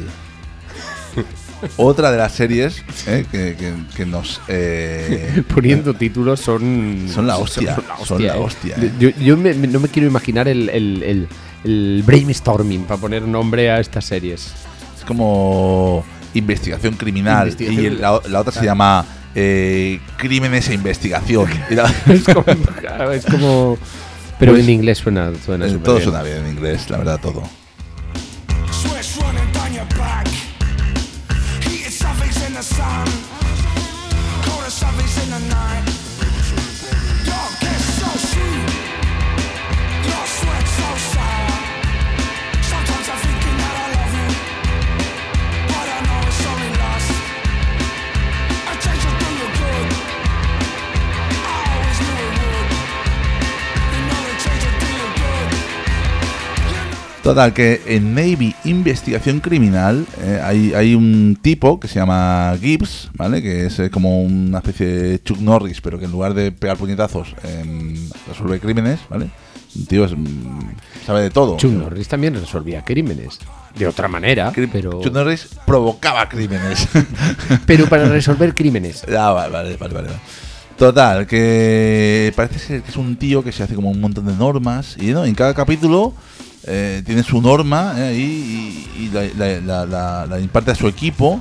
Otra 1.77 2.11
de 2.13 2.19
las 2.19 2.33
series 2.33 2.83
eh, 3.07 3.25
que, 3.31 3.57
que- 3.57 3.75
que 3.97 4.07
nos... 4.07 4.41
eh, 4.49 5.43
Poniendo 5.55 5.95
títulos 5.95 6.41
son. 6.41 7.07
Son 7.13 7.27
la 7.27 7.39
hostia, 7.39 7.77
son 8.05 8.27
la 8.27 8.35
¿eh? 8.37 8.39
hostia, 8.39 8.77
¿eh? 8.79 8.93
Yo, 8.99 9.09
yo 9.11 9.37
me- 9.39 9.55
me- 9.55 9.67
no 9.69 9.81
me 9.81 9.89
quiero 9.89 10.07
imaginar 10.09 10.49
el, 10.49 10.69
el, 10.69 11.03
el- 11.03 11.29
el 11.65 12.03
brainstorming 12.07 12.85
para 12.85 13.01
poner 13.01 13.23
nombre 13.23 13.71
a 13.71 13.81
estas 13.81 14.05
series. 14.05 14.53
Es 14.99 15.05
como 15.07 16.05
investigación 16.35 16.95
criminal. 16.95 17.49
Investigación 17.49 17.85
y 17.95 17.97
la, 17.97 18.21
la 18.29 18.41
otra 18.41 18.53
se 18.53 18.65
llama 18.65 19.05
eh, 19.35 19.99
Crímenes 20.19 20.69
e 20.69 20.75
Investigación. 20.75 21.49
Es 22.07 22.23
como. 22.25 22.45
es 23.13 23.25
como- 23.27 23.79
pero 24.41 24.53
Pues- 24.53 24.65
en 24.65 24.71
inglés 24.71 24.99
suena, 24.99 25.31
suena 25.45 25.67
eh, 25.69 25.79
todo 25.85 25.97
bien. 25.97 26.05
suena 26.11 26.23
bien 26.25 26.39
en 26.39 26.53
inglés, 26.55 26.91
la 26.91 26.97
verdad, 26.99 27.21
todo. 27.21 27.43
Total, 57.31 57.53
que 57.55 57.81
en 57.87 58.13
Navy 58.13 58.57
Investigación 58.65 59.39
Criminal 59.39 60.05
eh, 60.21 60.41
hay, 60.43 60.75
hay 60.75 60.97
un 60.97 61.39
tipo 61.41 61.79
que 61.79 61.87
se 61.87 62.01
llama 62.01 62.57
Gibbs, 62.61 63.09
¿vale? 63.15 63.41
Que 63.41 63.67
es 63.67 63.79
eh, 63.79 63.89
como 63.89 64.21
una 64.25 64.59
especie 64.59 64.87
de 64.87 65.23
Chuck 65.23 65.39
Norris, 65.39 65.81
pero 65.81 65.97
que 66.01 66.07
en 66.07 66.11
lugar 66.11 66.35
de 66.35 66.51
pegar 66.51 66.77
puñetazos 66.77 67.37
em, 67.45 67.95
resuelve 68.27 68.59
crímenes, 68.59 68.99
¿vale? 69.09 69.31
Un 69.77 69.87
tío 69.87 70.05
es, 70.07 70.11
mm, 70.19 70.71
sabe 71.07 71.23
de 71.23 71.31
todo. 71.31 71.57
Chuck 71.57 71.71
Norris 71.71 72.09
también 72.09 72.35
resolvía 72.35 72.85
crímenes. 72.85 73.39
De 73.79 73.87
otra 73.87 74.09
manera, 74.09 74.53
Cri- 74.53 74.69
pero, 74.73 75.01
Chuck 75.01 75.15
Norris 75.15 75.51
provocaba 75.65 76.29
crímenes. 76.29 76.89
pero 77.65 77.87
para 77.89 78.07
resolver 78.07 78.57
crímenes. 78.57 79.05
Ah, 79.17 79.31
vale, 79.31 79.53
vale, 79.53 79.77
vale, 79.77 79.95
vale. 79.95 80.09
Total, 80.77 81.29
que 81.29 82.33
parece 82.35 82.59
ser 82.59 82.83
que 82.83 82.91
es 82.91 82.97
un 82.97 83.15
tío 83.15 83.45
que 83.45 83.53
se 83.53 83.63
hace 83.63 83.77
como 83.77 83.89
un 83.89 84.01
montón 84.01 84.27
de 84.27 84.35
normas 84.35 84.97
y 84.99 85.13
¿no? 85.13 85.25
en 85.25 85.35
cada 85.37 85.55
capítulo 85.55 86.13
eh, 86.67 87.03
tiene 87.07 87.23
su 87.23 87.41
norma 87.41 87.95
eh, 87.97 88.15
y, 88.17 88.89
y 89.05 89.11
la, 89.13 89.23
la- 89.39 89.61
la- 89.61 89.87
la- 89.87 90.27
la 90.27 90.41
imparte 90.41 90.71
a 90.71 90.75
su 90.75 90.87
equipo 90.89 91.41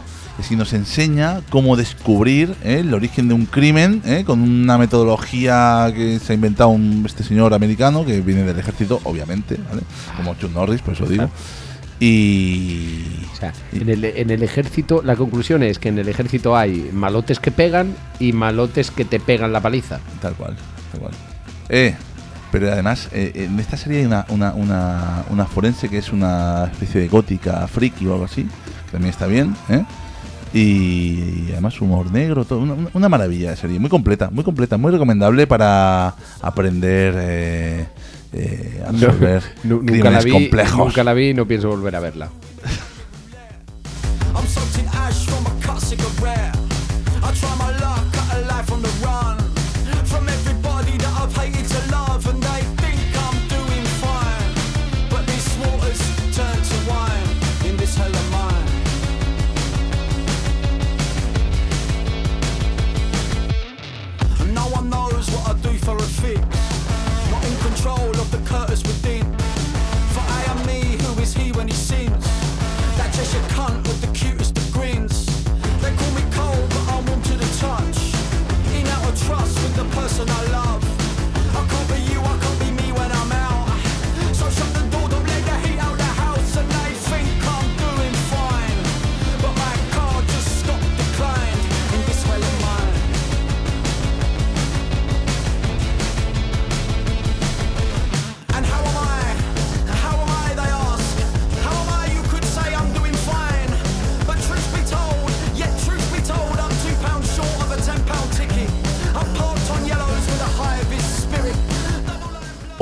y 0.49 0.55
nos 0.55 0.71
enseña 0.71 1.41
cómo 1.49 1.75
descubrir 1.75 2.55
eh, 2.63 2.77
el 2.79 2.93
origen 2.93 3.27
de 3.27 3.33
un 3.33 3.45
crimen 3.45 4.01
eh, 4.05 4.23
con 4.25 4.41
una 4.41 4.77
metodología 4.77 5.91
que 5.93 6.17
se 6.19 6.31
ha 6.31 6.35
inventado 6.35 6.69
un, 6.69 7.03
este 7.05 7.25
señor 7.25 7.53
americano 7.53 8.05
que 8.05 8.21
viene 8.21 8.43
del 8.43 8.57
ejército, 8.57 9.01
obviamente, 9.03 9.57
¿vale? 9.69 9.81
como 10.15 10.35
Chuck 10.35 10.53
Norris, 10.53 10.81
por 10.81 10.93
eso 10.93 11.05
digo. 11.05 11.29
Y... 11.99 13.25
O 13.33 13.35
sea, 13.35 13.53
en 13.73 13.89
el, 13.89 14.05
en 14.05 14.29
el 14.29 14.41
ejército, 14.43 15.01
la 15.03 15.15
conclusión 15.17 15.63
es 15.63 15.79
que 15.79 15.89
en 15.89 15.99
el 15.99 16.07
ejército 16.07 16.55
hay 16.55 16.89
malotes 16.93 17.39
que 17.39 17.51
pegan 17.51 17.93
y 18.19 18.31
malotes 18.31 18.91
que 18.91 19.05
te 19.05 19.19
pegan 19.19 19.51
la 19.51 19.59
paliza. 19.61 19.99
Tal 20.21 20.33
cual, 20.35 20.55
tal 20.91 21.01
cual. 21.01 21.13
Eh, 21.69 21.95
pero 22.51 22.71
además, 22.71 23.09
eh, 23.11 23.31
en 23.35 23.59
esta 23.59 23.77
serie 23.77 23.99
hay 23.99 24.05
una, 24.05 24.25
una, 24.29 24.53
una, 24.53 25.23
una 25.29 25.45
forense 25.45 25.89
que 25.89 25.97
es 25.99 26.11
una 26.11 26.65
especie 26.71 27.01
de 27.01 27.07
gótica 27.07 27.67
friki 27.67 28.05
o 28.07 28.13
algo 28.13 28.25
así, 28.25 28.43
que 28.43 28.91
también 28.91 29.09
está 29.11 29.27
bien, 29.27 29.55
¿eh? 29.69 29.83
Y, 30.51 31.51
además 31.51 31.79
humor 31.79 32.11
negro, 32.11 32.43
todo, 32.43 32.59
una, 32.59 32.75
una- 32.93 33.09
maravilla 33.09 33.51
de 33.51 33.55
serie, 33.55 33.77
muy 33.79 33.89
completa, 33.89 34.29
muy 34.31 34.43
completa, 34.43 34.77
muy 34.77 34.91
recomendable 34.91 35.45
para 35.45 36.15
aprender 36.41 37.13
eh, 37.17 37.85
eh, 38.33 38.83
a 38.87 38.91
resolver 38.91 39.43
Nu- 39.63 39.75
nunca, 39.77 39.91
crímenes 39.91 40.13
la 40.13 40.21
vi, 40.23 40.31
complejos. 40.31 40.77
nunca 40.77 41.03
la 41.03 41.13
vi 41.13 41.29
y 41.29 41.33
no 41.35 41.45
pienso 41.47 41.69
volver 41.69 41.95
a 41.95 41.99
verla. 41.99 42.29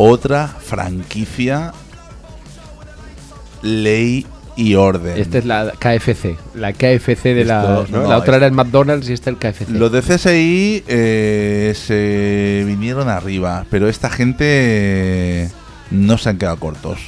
Otra 0.09 0.47
franquicia, 0.47 1.73
ley 3.61 4.25
y 4.55 4.75
orden. 4.75 5.17
Esta 5.17 5.37
es 5.37 5.45
la 5.45 5.71
KFC, 5.77 6.35
la 6.55 6.73
KFC 6.73 7.33
de 7.33 7.45
la. 7.45 7.81
Esto- 7.83 7.87
¿no? 7.91 8.03
no, 8.03 8.09
la 8.09 8.17
otra 8.17 8.33
es- 8.33 8.37
era 8.37 8.45
el 8.47 8.53
McDonald's 8.53 9.09
y 9.09 9.13
esta 9.13 9.29
el 9.29 9.37
KFC. 9.37 9.69
Los 9.71 9.91
de 9.91 10.01
CSI 10.01 10.83
eh, 10.87 11.73
se 11.75 12.63
vinieron 12.65 13.09
arriba, 13.09 13.65
pero 13.69 13.87
esta 13.89 14.09
gente 14.09 15.49
no 15.91 16.17
se 16.17 16.29
han 16.29 16.37
quedado 16.37 16.57
cortos. 16.57 16.99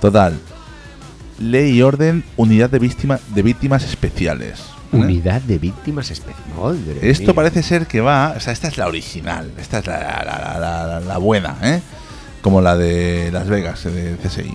Total. 0.00 0.38
Ley 1.38 1.70
y 1.78 1.82
orden, 1.82 2.22
unidad 2.36 2.68
de, 2.70 2.78
víctima- 2.78 3.18
de 3.34 3.42
víctimas 3.42 3.82
especiales. 3.84 4.60
¿vale? 4.92 5.04
Unidad 5.06 5.40
de 5.42 5.58
víctimas 5.58 6.10
especiales. 6.10 6.44
Esto 7.02 7.26
mía. 7.28 7.34
parece 7.34 7.62
ser 7.62 7.86
que 7.86 8.00
va. 8.00 8.34
O 8.36 8.40
sea, 8.40 8.52
esta 8.52 8.68
es 8.68 8.76
la 8.76 8.86
original. 8.86 9.50
Esta 9.58 9.78
es 9.78 9.86
la- 9.86 9.98
la- 10.24 10.58
la- 10.60 11.00
la 11.00 11.18
buena, 11.18 11.56
¿eh? 11.62 11.80
Como 12.42 12.60
la 12.60 12.76
de 12.76 13.30
Las 13.32 13.48
Vegas, 13.48 13.84
eh, 13.86 13.90
de 13.90 14.16
CSI. 14.28 14.54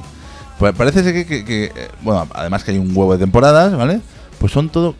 Pues 0.59 0.73
parece 0.73 1.03
ser 1.03 1.13
que, 1.13 1.25
que- 1.25 1.45
que, 1.45 1.65
eh, 1.65 1.89
Bueno, 2.01 2.27
además 2.33 2.63
que 2.63 2.71
hay 2.71 2.77
un 2.77 2.95
huevo 2.95 3.13
de 3.13 3.19
temporadas, 3.19 3.75
¿vale? 3.75 3.99
Pues 4.39 4.51
son 4.51 4.69
todo 4.69 4.95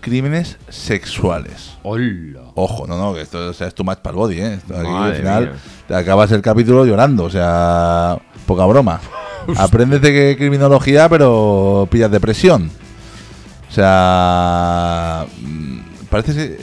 crímenes 0.00 0.56
sexuales. 0.68 1.72
¡Hola! 1.82 2.40
Ojo, 2.54 2.86
no, 2.86 2.96
no, 2.96 3.12
que 3.14 3.22
esto 3.22 3.48
o 3.48 3.52
sea, 3.52 3.66
es 3.66 3.74
too 3.74 3.82
much 3.84 3.98
para 3.98 4.12
el 4.12 4.16
body, 4.16 4.38
¿eh? 4.40 4.54
Esto 4.54 4.76
aquí, 4.78 4.88
al 4.88 5.14
final 5.16 5.44
mía. 5.46 5.52
te 5.88 5.94
acabas 5.96 6.30
el 6.32 6.42
capítulo 6.42 6.84
llorando, 6.86 7.24
o 7.24 7.30
sea, 7.30 8.16
poca 8.46 8.64
broma. 8.66 9.00
Apréndete 9.56 10.12
que 10.12 10.36
criminología, 10.38 11.08
pero 11.08 11.88
pillas 11.90 12.10
depresión. 12.10 12.70
O 13.68 13.72
sea, 13.72 15.26
mm, 15.42 15.78
parece 16.08 16.32
ser- 16.32 16.58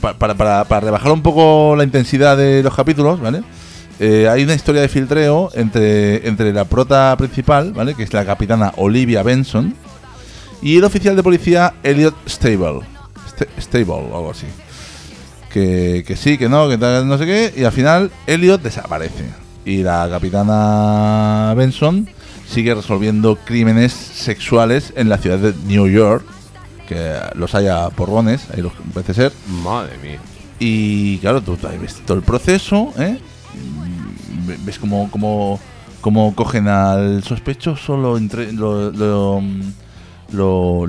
pa- 0.00 0.14
para, 0.14 0.34
para, 0.34 0.64
para 0.64 0.80
rebajar 0.80 1.10
un 1.12 1.22
poco 1.22 1.74
la 1.76 1.84
intensidad 1.84 2.36
de 2.36 2.62
los 2.62 2.74
capítulos, 2.74 3.20
¿vale? 3.20 3.42
Eh, 4.00 4.28
hay 4.28 4.44
una 4.44 4.54
historia 4.54 4.80
de 4.82 4.88
filtreo 4.88 5.50
entre, 5.54 6.26
entre 6.28 6.52
la 6.52 6.64
prota 6.64 7.16
principal, 7.16 7.72
¿vale? 7.72 7.94
Que 7.94 8.04
es 8.04 8.12
la 8.12 8.24
capitana 8.24 8.72
Olivia 8.76 9.22
Benson 9.24 9.74
y 10.62 10.76
el 10.78 10.84
oficial 10.84 11.16
de 11.16 11.22
policía 11.22 11.74
Elliot 11.82 12.14
Stable. 12.28 12.80
Sta- 13.28 13.48
Stable 13.60 13.92
o 13.92 14.16
algo 14.16 14.30
así. 14.30 14.46
Que, 15.52 16.04
que 16.06 16.14
sí, 16.16 16.38
que 16.38 16.48
no, 16.48 16.68
que 16.68 16.78
tal, 16.78 17.08
no 17.08 17.18
sé 17.18 17.26
qué. 17.26 17.52
Y 17.56 17.64
al 17.64 17.72
final 17.72 18.10
Elliot 18.26 18.62
desaparece. 18.62 19.24
Y 19.64 19.82
la 19.82 20.06
capitana 20.10 21.52
Benson 21.56 22.08
sigue 22.48 22.74
resolviendo 22.74 23.36
crímenes 23.36 23.92
sexuales 23.92 24.92
en 24.96 25.08
la 25.08 25.18
ciudad 25.18 25.38
de 25.38 25.54
New 25.66 25.88
York. 25.88 26.24
Que 26.88 27.14
los 27.34 27.54
haya 27.54 27.90
porrones, 27.90 28.46
ahí 28.54 28.62
los 28.62 28.72
parece 28.94 29.12
ser. 29.14 29.32
Madre 29.62 29.98
mía. 30.02 30.18
Y 30.58 31.18
claro, 31.18 31.40
tú 31.42 31.58
ahí 31.68 31.76
ves 31.78 31.96
todo 32.06 32.16
el 32.16 32.22
proceso, 32.22 32.92
¿eh? 32.98 33.18
Ve- 34.48 34.58
Ves 34.64 34.78
cómo, 34.78 35.08
cómo, 35.10 35.60
cómo 36.00 36.34
cogen 36.34 36.66
al 36.68 37.22
sospechoso, 37.22 37.96
lo, 37.96 38.16
entre- 38.16 38.52
lo, 38.52 38.90
lo, 38.90 39.40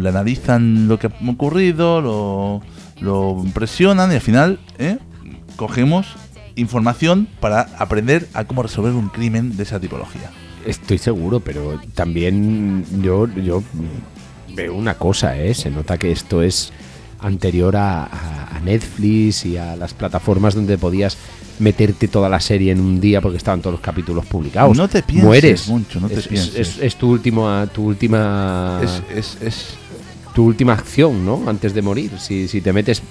analizan 0.10 0.88
lo 0.88 0.98
que 0.98 1.08
ha 1.08 1.12
ocurrido, 1.30 2.02
lo, 2.02 2.62
lo 3.02 3.44
presionan 3.54 4.12
y 4.12 4.16
al 4.16 4.22
final, 4.22 4.60
¿eh? 4.80 4.98
Cogemos 5.56 6.08
información 6.56 7.28
para 7.40 7.62
aprender 7.78 8.28
a 8.34 8.46
cómo 8.46 8.64
resolver 8.64 8.94
un 8.94 9.10
crimen 9.10 9.56
de 9.56 9.64
esa 9.64 9.80
tipología. 9.80 10.32
Estoy 10.66 10.98
seguro, 10.98 11.40
pero 11.40 11.80
también 11.96 12.86
yo, 13.02 13.28
yo 13.36 13.64
veo 14.54 14.74
una 14.76 14.96
cosa, 14.96 15.38
¿eh? 15.38 15.54
Se 15.54 15.70
nota 15.70 15.98
que 15.98 16.12
esto 16.12 16.42
es 16.42 16.72
anterior 17.22 17.76
a, 17.76 18.04
a- 18.06 18.58
a 18.58 18.60
Netflix 18.62 19.46
y 19.46 19.58
a 19.58 19.76
las 19.76 19.94
plataformas 19.94 20.56
donde 20.56 20.78
podías 20.78 21.18
meterte 21.60 22.08
toda 22.08 22.30
la 22.30 22.40
serie 22.40 22.72
en 22.72 22.80
un 22.80 23.02
día 23.02 23.20
porque 23.22 23.38
estaban 23.38 23.60
todos 23.62 23.74
los 23.74 23.82
capítulos 23.82 24.26
publicados. 24.26 24.78
No 24.78 24.88
te 24.88 25.04
pienses, 25.04 25.26
Mueres. 25.26 25.68
Moncho, 25.68 26.00
no 26.00 26.08
te 26.08 26.14
es, 26.16 26.20
es- 26.22 26.28
pienses. 26.28 26.56
es- 26.56 26.80
es 26.80 26.96
tu 26.96 27.10
última, 27.12 27.68
tu 27.74 27.84
última, 27.86 28.80
Es, 28.84 29.02
es, 29.16 29.38
es, 29.42 29.66
tu 30.34 30.46
última 30.46 30.74
acción, 30.74 31.26
¿no? 31.26 31.44
Antes 31.48 31.74
de 31.74 31.82
morir. 31.82 32.12
Si, 32.20 32.48
si 32.48 32.62
te 32.62 32.72
metes, 32.72 33.02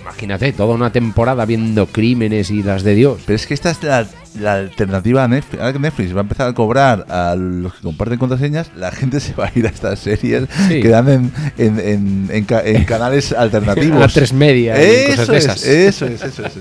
imagínate, 0.00 0.52
toda 0.52 0.74
una 0.74 0.90
temporada 0.92 1.44
viendo 1.44 1.86
crímenes 1.86 2.50
y 2.50 2.62
las 2.62 2.82
de 2.82 2.94
Dios. 2.94 3.20
Pero 3.26 3.36
es 3.36 3.46
que 3.46 3.54
esta 3.54 3.70
es 3.70 3.82
la, 3.82 4.06
la 4.40 4.54
alternativa 4.54 5.24
a 5.24 5.28
Netflix. 5.28 5.62
Que 5.72 5.78
Netflix 5.78 6.14
va 6.14 6.18
a 6.18 6.22
empezar 6.22 6.48
a 6.48 6.52
cobrar 6.54 7.06
a 7.08 7.34
los 7.36 7.74
que 7.74 7.82
comparten 7.82 8.18
contraseñas, 8.18 8.70
la 8.76 8.90
gente 8.90 9.20
se 9.20 9.34
va 9.34 9.46
a 9.46 9.52
ir 9.58 9.66
a 9.66 9.70
estas 9.70 9.98
series 9.98 10.44
Sí. 10.68 10.80
que 10.80 10.88
dan 10.88 11.08
en, 11.08 11.32
en, 11.58 11.78
en, 11.80 12.28
en 12.30 12.44
ca- 12.44 12.62
en 12.64 12.84
canales 12.84 13.32
alternativos. 13.38 14.02
A 14.02 14.08
tres 14.08 14.32
media 14.32 14.76
y 14.82 14.86
Eso 15.12 15.26
cosas 15.26 15.28
de 15.28 15.36
es, 15.38 15.44
esas. 15.44 15.62
eso 15.64 16.06
es, 16.06 16.22
eso 16.24 16.46
es. 16.46 16.52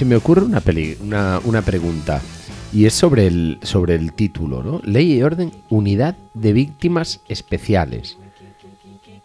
Se 0.00 0.06
me 0.06 0.16
ocurre 0.16 0.42
una, 0.46 0.62
peli, 0.62 0.96
una, 1.02 1.40
una 1.44 1.60
pregunta 1.60 2.22
y 2.72 2.86
es 2.86 2.94
sobre 2.94 3.26
el, 3.26 3.58
sobre 3.60 3.96
el 3.96 4.14
título, 4.14 4.62
¿no? 4.62 4.80
Ley 4.82 5.12
y 5.12 5.22
orden, 5.22 5.52
unidad 5.68 6.16
de 6.32 6.54
víctimas 6.54 7.20
especiales. 7.28 8.16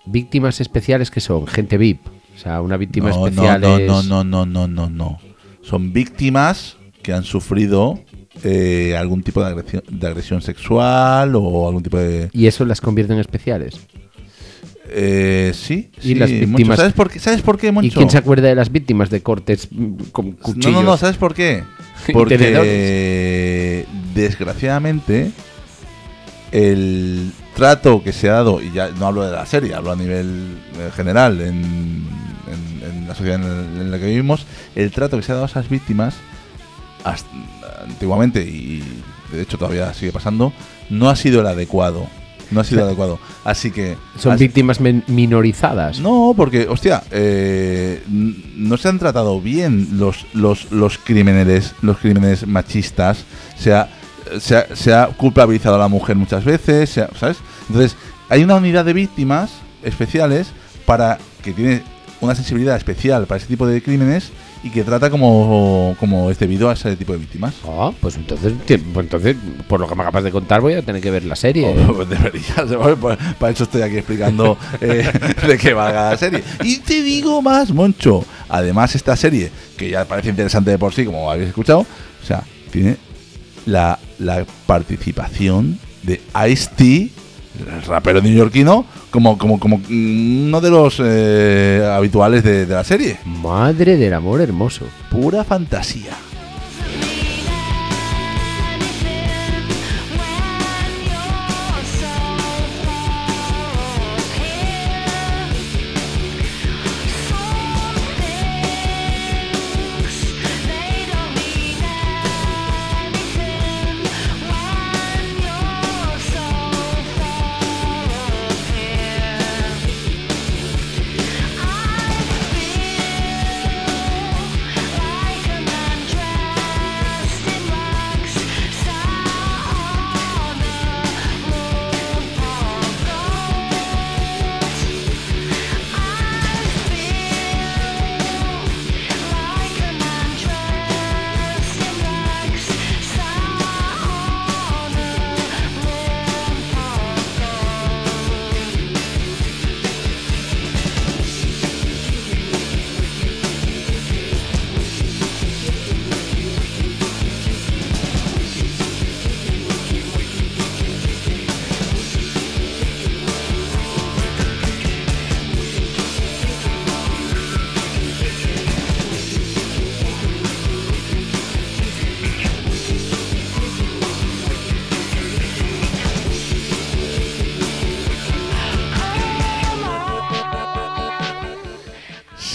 Víctimas 0.06 0.60
especiales 0.60 1.12
que 1.12 1.22
son 1.22 1.48
gente 1.48 1.78
VIP, 1.78 2.06
o 2.08 2.38
sea, 2.38 2.62
una 2.62 2.76
víctima 2.76 3.10
No, 3.10 3.26
especial 3.26 3.62
no, 3.62 3.78
es- 3.78 3.88
no, 3.88 4.04
no, 4.04 4.24
no, 4.26 4.46
no, 4.46 4.68
no, 4.68 4.90
no. 4.90 5.18
Son 5.62 5.94
víctimas 5.94 6.76
que 7.02 7.14
han 7.14 7.24
sufrido 7.24 7.98
eh, 8.44 8.98
algún 8.98 9.24
tipo 9.24 9.40
de 9.40 9.48
agresión, 9.48 9.84
de 9.90 10.08
agresión 10.08 10.42
sexual 10.42 11.36
o 11.38 11.68
algún 11.70 11.84
tipo 11.84 11.98
de... 11.98 12.30
y 12.34 12.48
eso 12.48 12.66
las 12.66 12.82
convierte 12.82 13.14
en 13.14 13.20
especiales. 13.20 13.80
Eh, 14.98 15.52
sí, 15.54 15.90
Y 16.02 16.08
sí, 16.10 16.16
las 16.16 16.30
Moncho. 16.32 16.48
víctimas- 16.48 16.78
¿Sabes 16.78 16.94
por 16.94 17.10
qué? 17.12 17.20
¿Sabes 17.20 17.42
por 17.42 17.58
qué, 17.58 17.70
Moncho? 17.72 17.88
¿Y 17.88 17.92
quién 17.92 18.10
se 18.10 18.18
acuerda 18.18 18.48
de 18.48 18.56
las 18.56 18.72
víctimas 18.72 19.10
de 19.10 19.22
cortes 19.22 19.68
con 20.14 20.30
No, 20.30 20.36
cuchillos? 20.38 20.72
no, 20.72 20.84
no, 20.84 20.96
¿sabes 20.98 21.18
por 21.18 21.34
qué? 21.34 21.64
Porque 22.14 22.38
tenedores. 22.38 23.86
desgraciadamente 24.14 25.32
el 26.52 27.32
trato 27.56 28.04
que 28.04 28.14
se 28.14 28.30
ha 28.30 28.34
dado, 28.34 28.62
y 28.62 28.72
ya 28.72 28.90
no 28.90 29.08
hablo 29.08 29.26
de 29.26 29.32
la 29.34 29.46
serie, 29.46 29.74
hablo 29.74 29.92
a 29.92 29.96
nivel 29.96 30.58
eh, 30.80 30.90
general 30.96 31.42
en, 31.42 31.56
en- 31.58 32.90
en 32.90 33.08
la 33.08 33.16
sociedad 33.16 33.42
en, 33.42 33.82
en 33.82 33.92
la 33.92 34.00
que 34.00 34.06
vivimos, 34.06 34.46
el 34.76 34.92
trato 34.92 35.18
que 35.18 35.24
se 35.24 35.32
ha 35.32 35.36
dado 35.36 35.46
a 35.46 35.50
esas 35.50 35.70
víctimas 35.70 36.16
hasta- 37.04 37.30
antiguamente 37.84 38.42
y 38.42 38.82
de 39.32 39.42
hecho 39.42 39.58
todavía 39.58 39.94
sigue 39.94 40.12
pasando, 40.12 40.54
no 40.90 41.10
ha 41.10 41.16
sido 41.16 41.42
el 41.42 41.48
adecuado. 41.48 42.08
No 42.52 42.62
ha 42.62 42.64
sido 42.64 42.84
adecuado. 42.86 43.20
Así 43.44 43.72
que... 43.72 43.96
Son 44.18 44.34
así- 44.34 44.46
víctimas 44.46 44.80
minorizadas. 45.08 46.00
no, 46.00 46.34
porque, 46.36 46.68
hostia, 46.70 47.04
eh, 47.12 48.04
no 48.08 48.78
se 48.78 48.88
han 48.88 49.00
tratado 49.00 49.42
bien 49.42 49.90
los, 49.94 50.26
los, 50.34 50.72
los 50.72 50.98
crímenes, 50.98 51.74
los 51.82 51.98
crímenes 51.98 52.46
machistas. 52.48 53.26
Se 53.58 53.74
ha, 53.74 53.90
se, 54.40 54.58
ha, 54.58 54.76
se 54.76 54.94
ha 54.94 55.08
culpabilizado 55.08 55.76
a 55.76 55.80
la 55.80 55.88
mujer 55.88 56.16
muchas 56.16 56.44
veces, 56.44 56.90
se 56.90 57.02
ha- 57.02 57.10
¿sabes? 57.20 57.38
Entonces, 57.68 57.96
hay 58.30 58.44
una 58.44 58.56
unidad 58.56 58.86
de 58.86 58.94
víctimas 58.94 59.52
especiales 59.84 60.48
para 60.86 61.18
que 61.44 61.52
tiene 61.54 61.84
una 62.22 62.34
sensibilidad 62.36 62.76
especial 62.78 63.26
para 63.28 63.38
ese 63.38 63.48
tipo 63.48 63.68
de 63.68 63.82
crímenes 63.82 64.32
y 64.64 64.70
que 64.70 64.84
trata 64.84 65.10
como, 65.10 65.96
como 66.00 66.32
es 66.32 66.40
debido 66.40 66.70
a 66.70 66.74
ese 66.74 66.96
tipo 66.96 67.14
de 67.14 67.20
víctimas. 67.20 67.54
Ah, 67.68 67.92
pues 68.00 68.16
entonces, 68.16 68.54
pues 68.66 69.06
entonces, 69.06 69.36
por 69.68 69.80
lo 69.80 69.88
que 69.88 69.96
me 69.96 70.02
acabas 70.02 70.24
de 70.24 70.32
contar, 70.32 70.62
voy 70.62 70.74
a 70.74 70.82
tener 70.82 71.02
que 71.02 71.12
ver 71.12 71.24
la 71.24 71.36
serie. 71.36 71.76
Oh, 71.88 71.94
pues 71.96 72.10
deberías. 72.10 72.98
Pues 73.00 73.18
para 73.40 73.54
eso 73.54 73.66
estoy 73.66 73.84
aquí 73.84 73.98
explicando 73.98 74.58
eh, 74.82 75.08
de 75.48 75.58
qué 75.58 75.74
va 75.74 75.92
la 75.92 76.18
serie. 76.18 76.44
Y 76.64 76.80
te 76.80 77.04
digo 77.04 77.42
más, 77.42 77.72
Moncho. 77.72 78.26
Además, 78.50 78.96
esta 78.96 79.16
serie, 79.16 79.52
que 79.78 79.90
ya 79.90 80.06
parece 80.06 80.30
interesante 80.30 80.72
de 80.72 80.80
por 80.80 80.94
sí, 80.94 81.06
como 81.06 81.30
habéis 81.30 81.50
escuchado, 81.50 81.80
o 81.80 82.26
sea, 82.26 82.44
tiene 82.72 82.98
la, 83.66 84.00
la 84.20 84.46
participación 84.66 85.80
de 86.04 86.22
Ice-T, 86.48 87.10
el 87.60 87.82
rapero 87.84 88.22
neoyorquino, 88.22 88.86
como, 89.12 89.38
como, 89.38 89.60
como 89.60 89.80
uno 89.90 90.62
de 90.62 90.70
los 90.70 91.02
eh, 91.04 91.88
habituales 91.92 92.44
de, 92.44 92.66
de 92.66 92.74
la 92.74 92.84
serie. 92.84 93.18
Madre 93.26 93.98
del 93.98 94.14
amor 94.14 94.42
hermoso. 94.42 94.86
Pura 95.10 95.44
fantasía. 95.44 96.12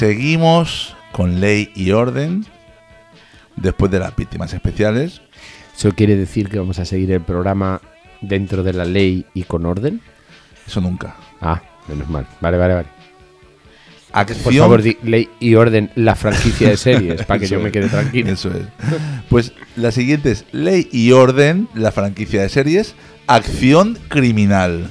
Seguimos 0.01 0.97
con 1.13 1.41
ley 1.41 1.71
y 1.75 1.91
orden 1.91 2.47
después 3.57 3.93
de 3.93 3.99
las 3.99 4.17
víctimas 4.17 4.55
especiales. 4.55 5.21
¿Eso 5.77 5.93
quiere 5.93 6.17
decir 6.17 6.49
que 6.49 6.59
vamos 6.59 6.79
a 6.79 6.87
seguir 6.87 7.13
el 7.13 7.21
programa 7.21 7.83
dentro 8.23 8.63
de 8.63 8.73
la 8.73 8.87
ley 8.87 9.27
y 9.35 9.43
con 9.43 9.67
orden? 9.67 10.01
Eso 10.67 10.81
nunca. 10.81 11.17
Ah, 11.43 11.61
menos 11.87 12.09
mal. 12.09 12.27
Vale, 12.41 12.57
vale, 12.57 12.75
vale. 12.77 12.89
Por 14.43 14.55
favor, 14.55 14.81
di 14.81 14.97
ley 15.03 15.29
y 15.39 15.55
orden 15.55 15.91
la 15.97 16.17
franquicia 16.17 16.71
de 16.71 16.79
series 16.79 17.23
para 17.27 17.39
que 17.39 17.47
yo 17.47 17.61
me 17.61 17.71
quede 17.71 17.91
tranquilo. 17.91 18.31
Eso 18.31 18.49
es. 18.53 18.65
Pues 19.29 19.53
la 19.77 19.93
siguiente 19.93 20.31
es 20.31 20.47
Ley 20.53 20.89
y 20.91 21.13
Orden, 21.13 21.69
la 21.75 21.93
franquicia 21.93 22.41
de 22.41 22.49
series, 22.49 22.95
Acción 23.27 23.99
Criminal. 24.09 24.91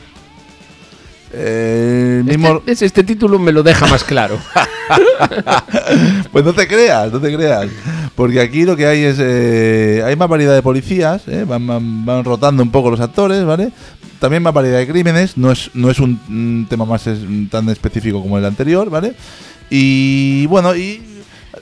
Eh, 1.31 2.23
mismo, 2.25 2.57
Este, 2.57 2.71
es- 2.71 2.81
este 2.81 3.03
título 3.03 3.37
me 3.39 3.51
lo 3.51 3.61
deja 3.63 3.85
más 3.87 4.03
claro. 4.03 4.37
Pues 6.31 6.45
no 6.45 6.53
te 6.53 6.67
creas, 6.67 7.11
no 7.11 7.19
te 7.19 7.33
creas. 7.35 7.67
Porque 8.15 8.39
aquí 8.41 8.63
lo 8.65 8.75
que 8.75 8.85
hay 8.85 9.03
es. 9.03 9.17
eh, 9.19 10.03
hay 10.05 10.15
más 10.15 10.27
variedad 10.29 10.53
de 10.55 10.61
policías, 10.61 11.27
¿eh? 11.27 11.45
van, 11.47 11.65
van- 11.67 12.05
van 12.05 12.23
rotando 12.23 12.63
un 12.63 12.71
poco 12.71 12.91
los 12.91 12.99
actores, 12.99 13.43
¿vale? 13.45 13.71
También 14.19 14.43
más 14.43 14.53
variedad 14.53 14.79
de 14.79 14.87
crímenes, 14.87 15.37
no 15.37 15.51
es, 15.51 15.71
no 15.73 15.89
es 15.89 15.99
un, 15.99 16.19
un 16.29 16.67
tema 16.69 16.85
más 16.85 17.07
es- 17.07 17.19
tan 17.49 17.69
específico 17.69 18.21
como 18.21 18.37
el 18.37 18.45
anterior, 18.45 18.89
¿vale? 18.89 19.13
Y 19.69 20.45
bueno, 20.47 20.75
y 20.75 21.01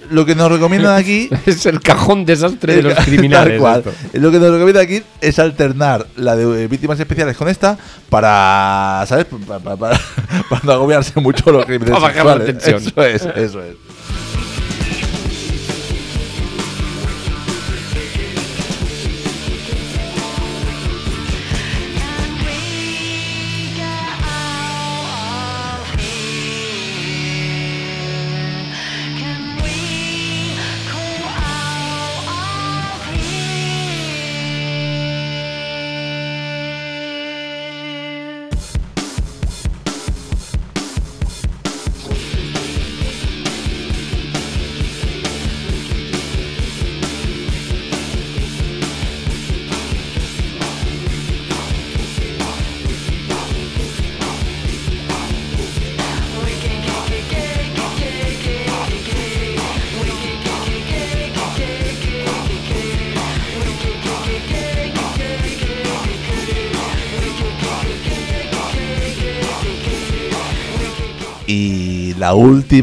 lo 0.09 0.25
que 0.25 0.35
nos 0.35 0.51
recomiendan 0.51 0.95
aquí. 0.99 1.29
es 1.45 1.65
el 1.65 1.79
cajón 1.81 2.25
desastre 2.25 2.75
de 2.77 2.81
los 2.83 2.93
criminales. 3.05 3.59
Cual. 3.59 3.83
Lo 4.13 4.31
que 4.31 4.39
nos 4.39 4.51
recomienda 4.51 4.81
aquí 4.81 5.01
es 5.21 5.39
alternar 5.39 6.05
la 6.15 6.35
de 6.35 6.63
eh, 6.63 6.67
víctimas 6.67 6.99
especiales 6.99 7.35
con 7.37 7.47
esta 7.49 7.77
para, 8.09 9.03
¿sabes? 9.07 9.25
Para, 9.47 9.59
para- 9.59 9.75
para- 9.77 9.99
para 10.49 10.61
no 10.63 10.71
agobiarse 10.71 11.19
mucho 11.19 11.51
los 11.51 11.65
crímenes 11.65 11.91
Para 11.93 12.13
bajar 12.13 12.25
la 12.39 12.45
tensión. 12.45 12.77
Eso 12.83 13.03
es, 13.03 13.23
eso 13.35 13.63
es. 13.63 13.75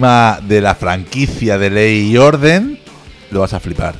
De 0.04 0.60
la 0.60 0.74
franquicia 0.74 1.56
de 1.56 1.70
ley 1.70 2.12
y 2.12 2.18
orden, 2.18 2.78
lo 3.30 3.40
vas 3.40 3.54
a 3.54 3.60
flipar, 3.60 3.94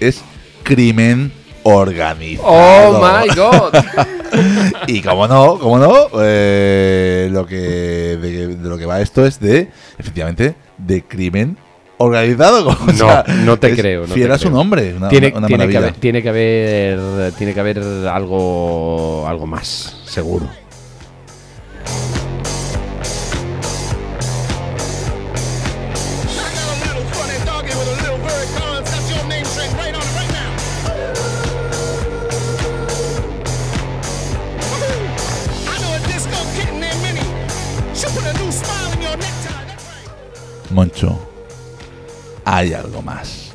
es 0.00 0.22
crimen 0.62 1.32
organizado. 1.62 2.46
Oh 2.48 3.00
my 3.00 3.34
god. 3.34 3.74
Y 4.86 5.00
como 5.00 5.26
no, 5.26 5.58
como 5.58 5.78
no, 5.78 5.94
eh, 6.20 7.28
lo 7.30 7.46
que 7.46 7.56
de, 7.56 8.48
de 8.56 8.68
lo 8.68 8.76
que 8.76 8.84
va 8.84 9.00
esto 9.00 9.24
es 9.24 9.40
de, 9.40 9.70
efectivamente, 9.98 10.56
de 10.76 11.02
crimen 11.04 11.56
organizado. 11.96 12.68
O 12.80 12.86
No, 12.86 12.92
sea, 12.92 13.24
no 13.44 13.58
te 13.58 13.74
creo, 13.74 14.02
no 14.02 14.08
te 14.08 14.14
fiel 14.14 14.30
a 14.32 14.38
su 14.38 14.50
nombre, 14.50 14.94
una, 14.94 15.08
tiene, 15.08 15.32
una 15.34 15.46
tiene 15.46 15.68
que 15.68 15.76
haber, 15.78 15.94
tiene 15.94 16.22
que 16.22 16.28
haber 16.28 17.32
tiene 17.32 17.54
que 17.54 17.60
haber 17.60 17.78
algo 18.08 19.26
algo 19.26 19.46
más, 19.46 19.96
seguro. 20.04 20.46
Moncho, 40.76 41.18
hay 42.44 42.74
algo 42.74 43.00
más. 43.00 43.52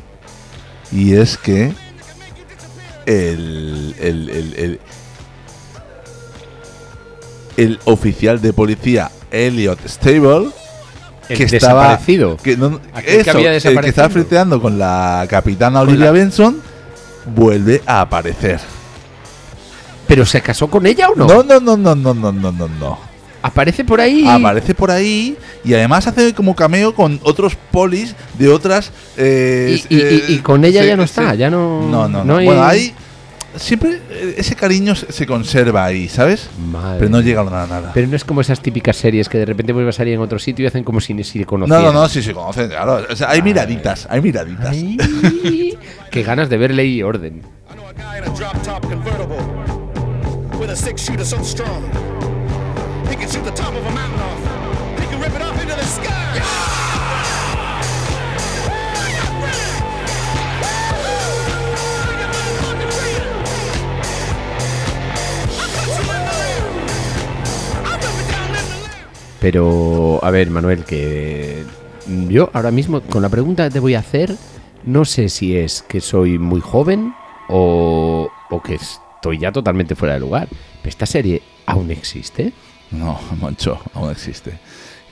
Y 0.91 1.13
es 1.13 1.37
que 1.37 1.71
el, 3.05 3.95
el, 3.99 4.29
el, 4.29 4.53
el, 4.57 4.79
el 7.57 7.79
oficial 7.85 8.41
de 8.41 8.53
policía 8.53 9.11
Elliot 9.29 9.79
Stable 9.87 10.49
que 11.27 11.43
estaba 11.43 11.83
desaparecido. 11.89 12.37
que, 12.37 12.57
no- 12.57 12.81
que 13.05 13.19
eso, 13.21 13.31
había 13.31 13.53
el 13.55 13.61
que 13.61 13.87
estaba 13.89 14.09
flirteando 14.09 14.59
con 14.59 14.79
la 14.79 15.25
capitana 15.29 15.81
Olivia 15.81 16.05
la- 16.07 16.11
Benson 16.11 16.59
vuelve 17.35 17.83
a 17.85 18.01
aparecer. 18.01 18.59
¿Pero 20.07 20.25
se 20.25 20.41
casó 20.41 20.67
con 20.69 20.87
ella 20.87 21.09
o 21.09 21.15
no? 21.15 21.27
No, 21.27 21.43
no, 21.43 21.59
no, 21.59 21.77
no, 21.77 21.93
no, 21.95 22.13
no, 22.15 22.31
no, 22.33 22.51
no, 22.51 22.67
no. 22.67 23.10
Aparece 23.41 23.83
por 23.83 23.99
ahí. 24.01 24.25
Aparece 24.27 24.75
por 24.75 24.91
ahí 24.91 25.35
y 25.63 25.73
además 25.73 26.05
hace 26.07 26.33
como 26.33 26.55
cameo 26.55 26.93
con 26.93 27.19
otros 27.23 27.55
polis 27.71 28.15
de 28.37 28.47
otras. 28.49 28.91
eh, 29.17 29.81
Y- 29.89 29.95
y- 29.95 29.99
eh, 29.99 30.23
y- 30.29 30.33
y 30.33 30.39
con 30.39 30.63
ella 30.63 30.81
se- 30.81 30.87
ya 30.87 30.95
no 30.95 31.07
se- 31.07 31.21
está, 31.21 31.35
ya 31.35 31.49
no- 31.49 31.81
No, 31.89 32.07
no, 32.07 32.19
no 32.19 32.23
no. 32.25 32.37
hay- 32.37 32.45
Bueno, 32.45 32.63
ahí. 32.63 32.93
Siempre 33.57 33.99
eh, 34.09 34.35
ese 34.37 34.55
cariño 34.55 34.95
se 34.95 35.11
se 35.11 35.25
conserva 35.27 35.83
ahí, 35.83 36.07
¿sabes? 36.07 36.49
Madre 36.71 36.99
Pero 36.99 37.11
no 37.11 37.19
llega 37.19 37.41
a 37.41 37.43
nada. 37.43 37.67
nada. 37.67 37.91
Pero 37.93 38.07
no 38.07 38.15
es 38.15 38.23
como 38.23 38.39
esas 38.39 38.61
típicas 38.61 38.95
series 38.95 39.27
que 39.27 39.37
de 39.39 39.45
repente 39.45 39.73
vuelve 39.73 39.89
a 39.89 39.91
salir 39.91 40.13
en 40.13 40.21
otro 40.21 40.39
sitio 40.39 40.63
y 40.63 40.67
hacen 40.67 40.85
como 40.85 41.01
si 41.01 41.13
ni 41.13 41.25
si 41.25 41.37
le 41.39 41.43
No, 41.43 41.49
conocieran. 41.49 41.83
no, 41.83 41.91
no, 41.91 42.07
sí 42.07 42.21
se 42.23 42.33
conocen, 42.33 42.69
claro. 42.69 43.05
O 43.11 43.15
sea, 43.15 43.29
hay 43.29 43.41
miraditas, 43.41 44.07
hay 44.09 44.21
miraditas. 44.21 44.69
Ay, 44.69 44.97
qué 46.11 46.23
ganas 46.23 46.47
de 46.49 46.57
ver 46.57 46.73
ley 46.73 46.99
y 46.99 47.03
orden. 47.03 47.41
Pero, 69.41 70.19
a 70.23 70.29
ver, 70.29 70.51
Manuel, 70.51 70.85
que 70.85 71.63
yo 72.29 72.51
ahora 72.53 72.69
mismo 72.69 73.01
con 73.01 73.23
la 73.23 73.29
pregunta 73.29 73.63
que 73.65 73.71
te 73.71 73.79
voy 73.79 73.95
a 73.95 73.99
hacer, 73.99 74.35
no 74.85 75.03
sé 75.03 75.29
si 75.29 75.57
es 75.57 75.81
que 75.81 75.99
soy 75.99 76.37
muy 76.37 76.61
joven 76.61 77.13
o, 77.49 78.29
o 78.51 78.61
que 78.61 78.75
estoy 78.75 79.39
ya 79.39 79.51
totalmente 79.51 79.95
fuera 79.95 80.13
de 80.13 80.19
lugar. 80.19 80.47
¿Esta 80.83 81.07
serie 81.07 81.41
aún 81.65 81.89
existe? 81.89 82.53
No, 82.91 83.19
Moncho, 83.39 83.79
aún 83.93 84.11
existe. 84.11 84.53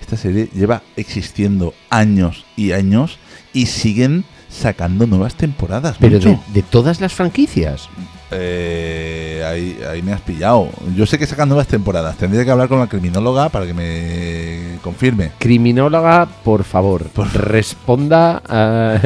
Esta 0.02 0.18
serie 0.18 0.50
lleva 0.54 0.82
existiendo 0.96 1.74
años 1.90 2.46
y 2.56 2.72
años 2.72 3.18
y 3.54 3.66
siguen 3.68 4.24
sacando 4.50 5.06
nuevas 5.06 5.36
temporadas. 5.36 5.98
Pero 6.00 6.20
de, 6.20 6.40
de 6.54 6.62
todas 6.64 7.00
las 7.02 7.14
franquicias. 7.14 7.90
Eh, 8.32 9.44
ahí, 9.46 9.80
ahí 9.90 10.02
me 10.02 10.14
has 10.14 10.22
pillado. 10.22 10.70
Yo 10.96 11.06
sé 11.06 11.18
que 11.20 11.26
sacan 11.28 11.50
nuevas 11.50 11.68
temporadas. 11.68 12.16
Tendría 12.18 12.46
que 12.46 12.52
hablar 12.52 12.68
con 12.68 12.80
la 12.80 12.88
criminóloga 12.88 13.50
para 13.50 13.66
que 13.66 13.74
me 13.74 14.80
confirme. 14.84 15.32
Criminóloga, 15.40 16.28
por 16.44 16.64
favor, 16.64 17.10
responda 17.34 18.42
a, 18.48 19.00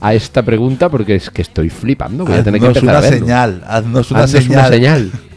a 0.00 0.14
esta 0.14 0.42
pregunta 0.42 0.88
porque 0.88 1.16
es 1.16 1.30
que 1.30 1.42
estoy 1.42 1.70
flipando. 1.70 2.24
Voy 2.24 2.36
a 2.38 2.44
tener 2.44 2.60
que 2.60 2.68
Haznos 2.68 2.82
una 2.82 2.98
a 2.98 3.02
señal. 3.02 3.64
Haznos 3.66 4.10
una 4.10 4.20
Haznos 4.24 4.42
señal. 4.44 4.58
una 4.60 4.68
señal. 4.68 5.12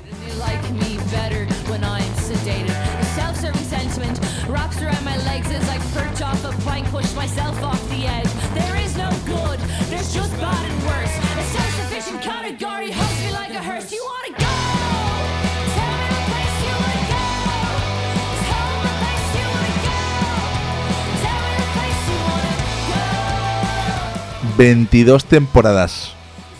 22 24.59 25.23
temporadas. 25.25 26.11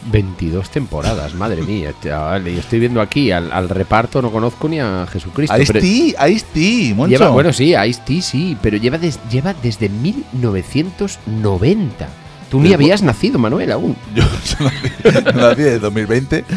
22 0.09 0.69
temporadas, 0.69 1.33
madre 1.35 1.61
mía, 1.63 1.91
chaval. 2.01 2.47
Y 2.47 2.57
estoy 2.57 2.79
viendo 2.79 3.01
aquí 3.01 3.31
al, 3.31 3.51
al 3.51 3.67
reparto, 3.67 4.21
no 4.21 4.31
conozco 4.31 4.69
ni 4.69 4.79
a 4.79 5.05
Jesucristo. 5.11 5.57
Ice-T, 5.61 6.15
Ice-T, 6.31 6.93
bueno, 6.95 7.51
sí, 7.51 7.75
Ice-T 7.75 8.21
sí, 8.21 8.55
pero 8.61 8.77
lleva, 8.77 8.97
des- 8.97 9.19
lleva 9.29 9.53
desde 9.53 9.89
1990. 9.89 12.07
Tú 12.49 12.61
ni 12.61 12.71
habías 12.73 13.01
nacido, 13.03 13.37
Manuel, 13.37 13.69
aún. 13.73 13.97
Yo 14.15 14.23
nací, 14.33 14.55
nací 15.35 15.61
de 15.61 15.79
2020. 15.79 16.45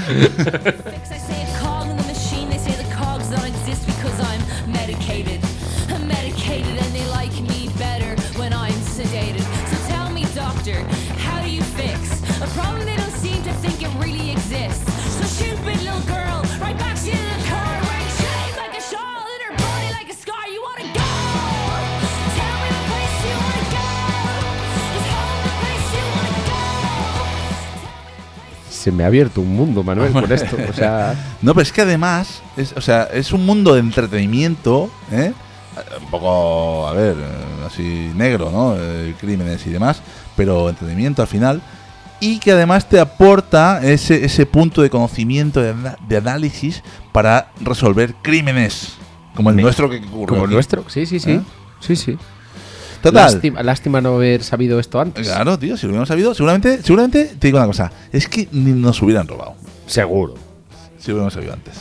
Se 28.83 28.91
me 28.91 29.05
ha 29.05 29.07
abierto 29.07 29.41
un 29.41 29.55
mundo, 29.55 29.83
Manuel, 29.85 30.13
con 30.13 30.31
esto. 30.33 30.57
O 30.69 30.73
sea, 30.73 31.15
No, 31.41 31.55
pero 31.55 31.63
es 31.63 31.73
que 31.73 31.83
además, 31.83 32.43
es, 32.57 32.73
o 32.77 32.81
sea, 32.81 33.05
es 33.13 33.33
un 33.33 33.47
mundo 33.47 33.75
de 33.75 33.81
entretenimiento, 33.81 34.91
¿eh? 35.11 35.33
Un 36.01 36.11
poco, 36.11 36.87
a 36.89 36.93
ver, 36.93 37.17
así 37.67 38.11
negro, 38.17 38.51
¿no? 38.51 38.75
Eh, 38.77 39.15
crímenes 39.21 39.67
y 39.67 39.71
demás, 39.71 40.03
pero 40.37 40.69
entretenimiento 40.69 41.23
al 41.23 41.29
final. 41.29 41.63
Y 42.21 42.39
que 42.39 42.53
además 42.53 42.89
te 42.89 43.01
aporta 43.01 43.81
ese, 43.83 44.25
ese 44.25 44.47
punto 44.47 44.83
de 44.83 44.91
conocimiento, 44.91 45.61
de, 45.63 45.75
de 46.09 46.17
análisis 46.17 46.83
para 47.13 47.51
resolver 47.61 48.15
crímenes. 48.23 48.95
Como 49.35 49.51
el 49.51 49.57
Me- 49.57 49.63
nuestro 49.63 49.89
que 49.89 49.97
ocurrió 49.99 50.27
como 50.27 50.45
el 50.45 50.51
nuestro. 50.51 50.85
Sí, 50.89 51.07
sí, 51.07 51.19
sí. 51.21 51.33
¿Eh? 51.33 51.41
Sí, 51.81 51.97
sí. 51.97 52.19
Total. 53.03 53.25
Lástima, 53.33 53.63
lástima 53.63 54.01
no 54.01 54.15
haber 54.15 54.43
sabido 54.45 54.79
esto 54.79 55.01
antes. 55.01 55.27
Claro, 55.27 55.59
tío, 55.59 55.77
si 55.77 55.83
lo 55.87 55.91
hubiéramos 55.91 56.09
sabido, 56.09 56.35
seguramente, 56.35 56.81
seguramente, 56.83 57.25
te 57.39 57.49
digo 57.49 57.59
una 57.59 57.67
cosa, 57.67 57.91
es 58.13 58.29
que 58.29 58.49
ni 58.53 58.71
nos 58.73 59.03
hubieran 59.03 59.27
robado. 59.27 59.55
Seguro. 59.87 60.35
Si 60.99 61.09
lo 61.09 61.15
hubiéramos 61.17 61.35
sabido 61.35 61.53
antes. 61.53 61.75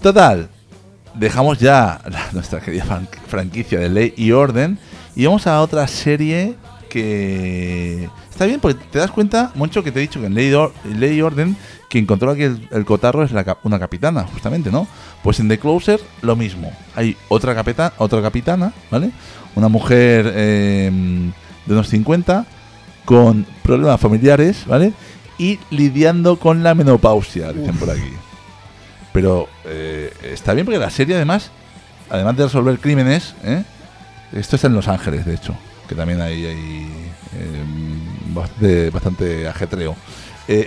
Total, 0.00 0.48
dejamos 1.14 1.58
ya 1.58 2.00
la- 2.10 2.28
nuestra 2.32 2.60
querida 2.60 2.84
fran- 2.84 3.08
franquicia 3.28 3.78
de 3.78 3.88
Ley 3.90 4.14
y 4.16 4.32
Orden 4.32 4.78
y 5.14 5.26
vamos 5.26 5.46
a 5.46 5.60
otra 5.60 5.86
serie 5.88 6.54
que 6.96 8.08
está 8.30 8.46
bien 8.46 8.58
porque 8.60 8.82
te 8.90 8.98
das 8.98 9.10
cuenta, 9.10 9.52
Moncho, 9.54 9.82
que 9.84 9.92
te 9.92 9.98
he 9.98 10.02
dicho 10.02 10.20
que 10.20 10.26
en 10.26 10.34
Ley 10.34 10.52
Or- 10.54 10.72
Ley 10.84 11.20
Orden 11.20 11.56
quien 11.88 12.04
controla 12.06 12.32
aquí 12.34 12.42
el, 12.42 12.84
cotarro 12.84 13.22
es 13.22 13.30
una 13.62 13.78
capitana, 13.78 14.24
justamente, 14.24 14.70
¿no? 14.72 14.88
Pues 15.22 15.38
en 15.40 15.48
The 15.48 15.58
Closer 15.58 16.00
lo 16.22 16.34
mismo. 16.34 16.72
Hay 16.96 17.16
otra, 17.28 17.54
capeta- 17.54 17.92
otra 17.98 18.20
capitana, 18.22 18.72
¿vale? 18.90 19.10
Una 19.54 19.68
mujer 19.68 20.32
eh, 20.34 20.90
de 21.66 21.72
unos 21.72 21.88
50 21.88 22.44
con 23.04 23.46
problemas 23.62 24.00
familiares, 24.00 24.64
¿vale? 24.66 24.92
Y 25.38 25.58
lidiando 25.70 26.38
con 26.38 26.62
la 26.64 26.74
menopausia, 26.74 27.52
dicen 27.52 27.76
por 27.76 27.90
aquí. 27.90 28.12
Pero 29.12 29.48
eh, 29.64 30.12
está 30.24 30.54
bien 30.54 30.66
porque 30.66 30.80
la 30.80 30.90
serie 30.90 31.14
además, 31.14 31.50
además 32.10 32.36
de 32.36 32.44
resolver 32.44 32.78
crímenes, 32.80 33.34
¿eh? 33.44 33.62
esto 34.32 34.56
está 34.56 34.66
en 34.68 34.74
Los 34.74 34.88
Ángeles, 34.88 35.24
de 35.24 35.34
hecho, 35.34 35.54
que 35.88 35.94
también 35.94 36.20
hay, 36.20 36.44
hay 36.46 36.86
eh, 38.62 38.90
bastante, 38.92 39.48
ajetreo. 39.48 39.96
Eh, 40.48 40.66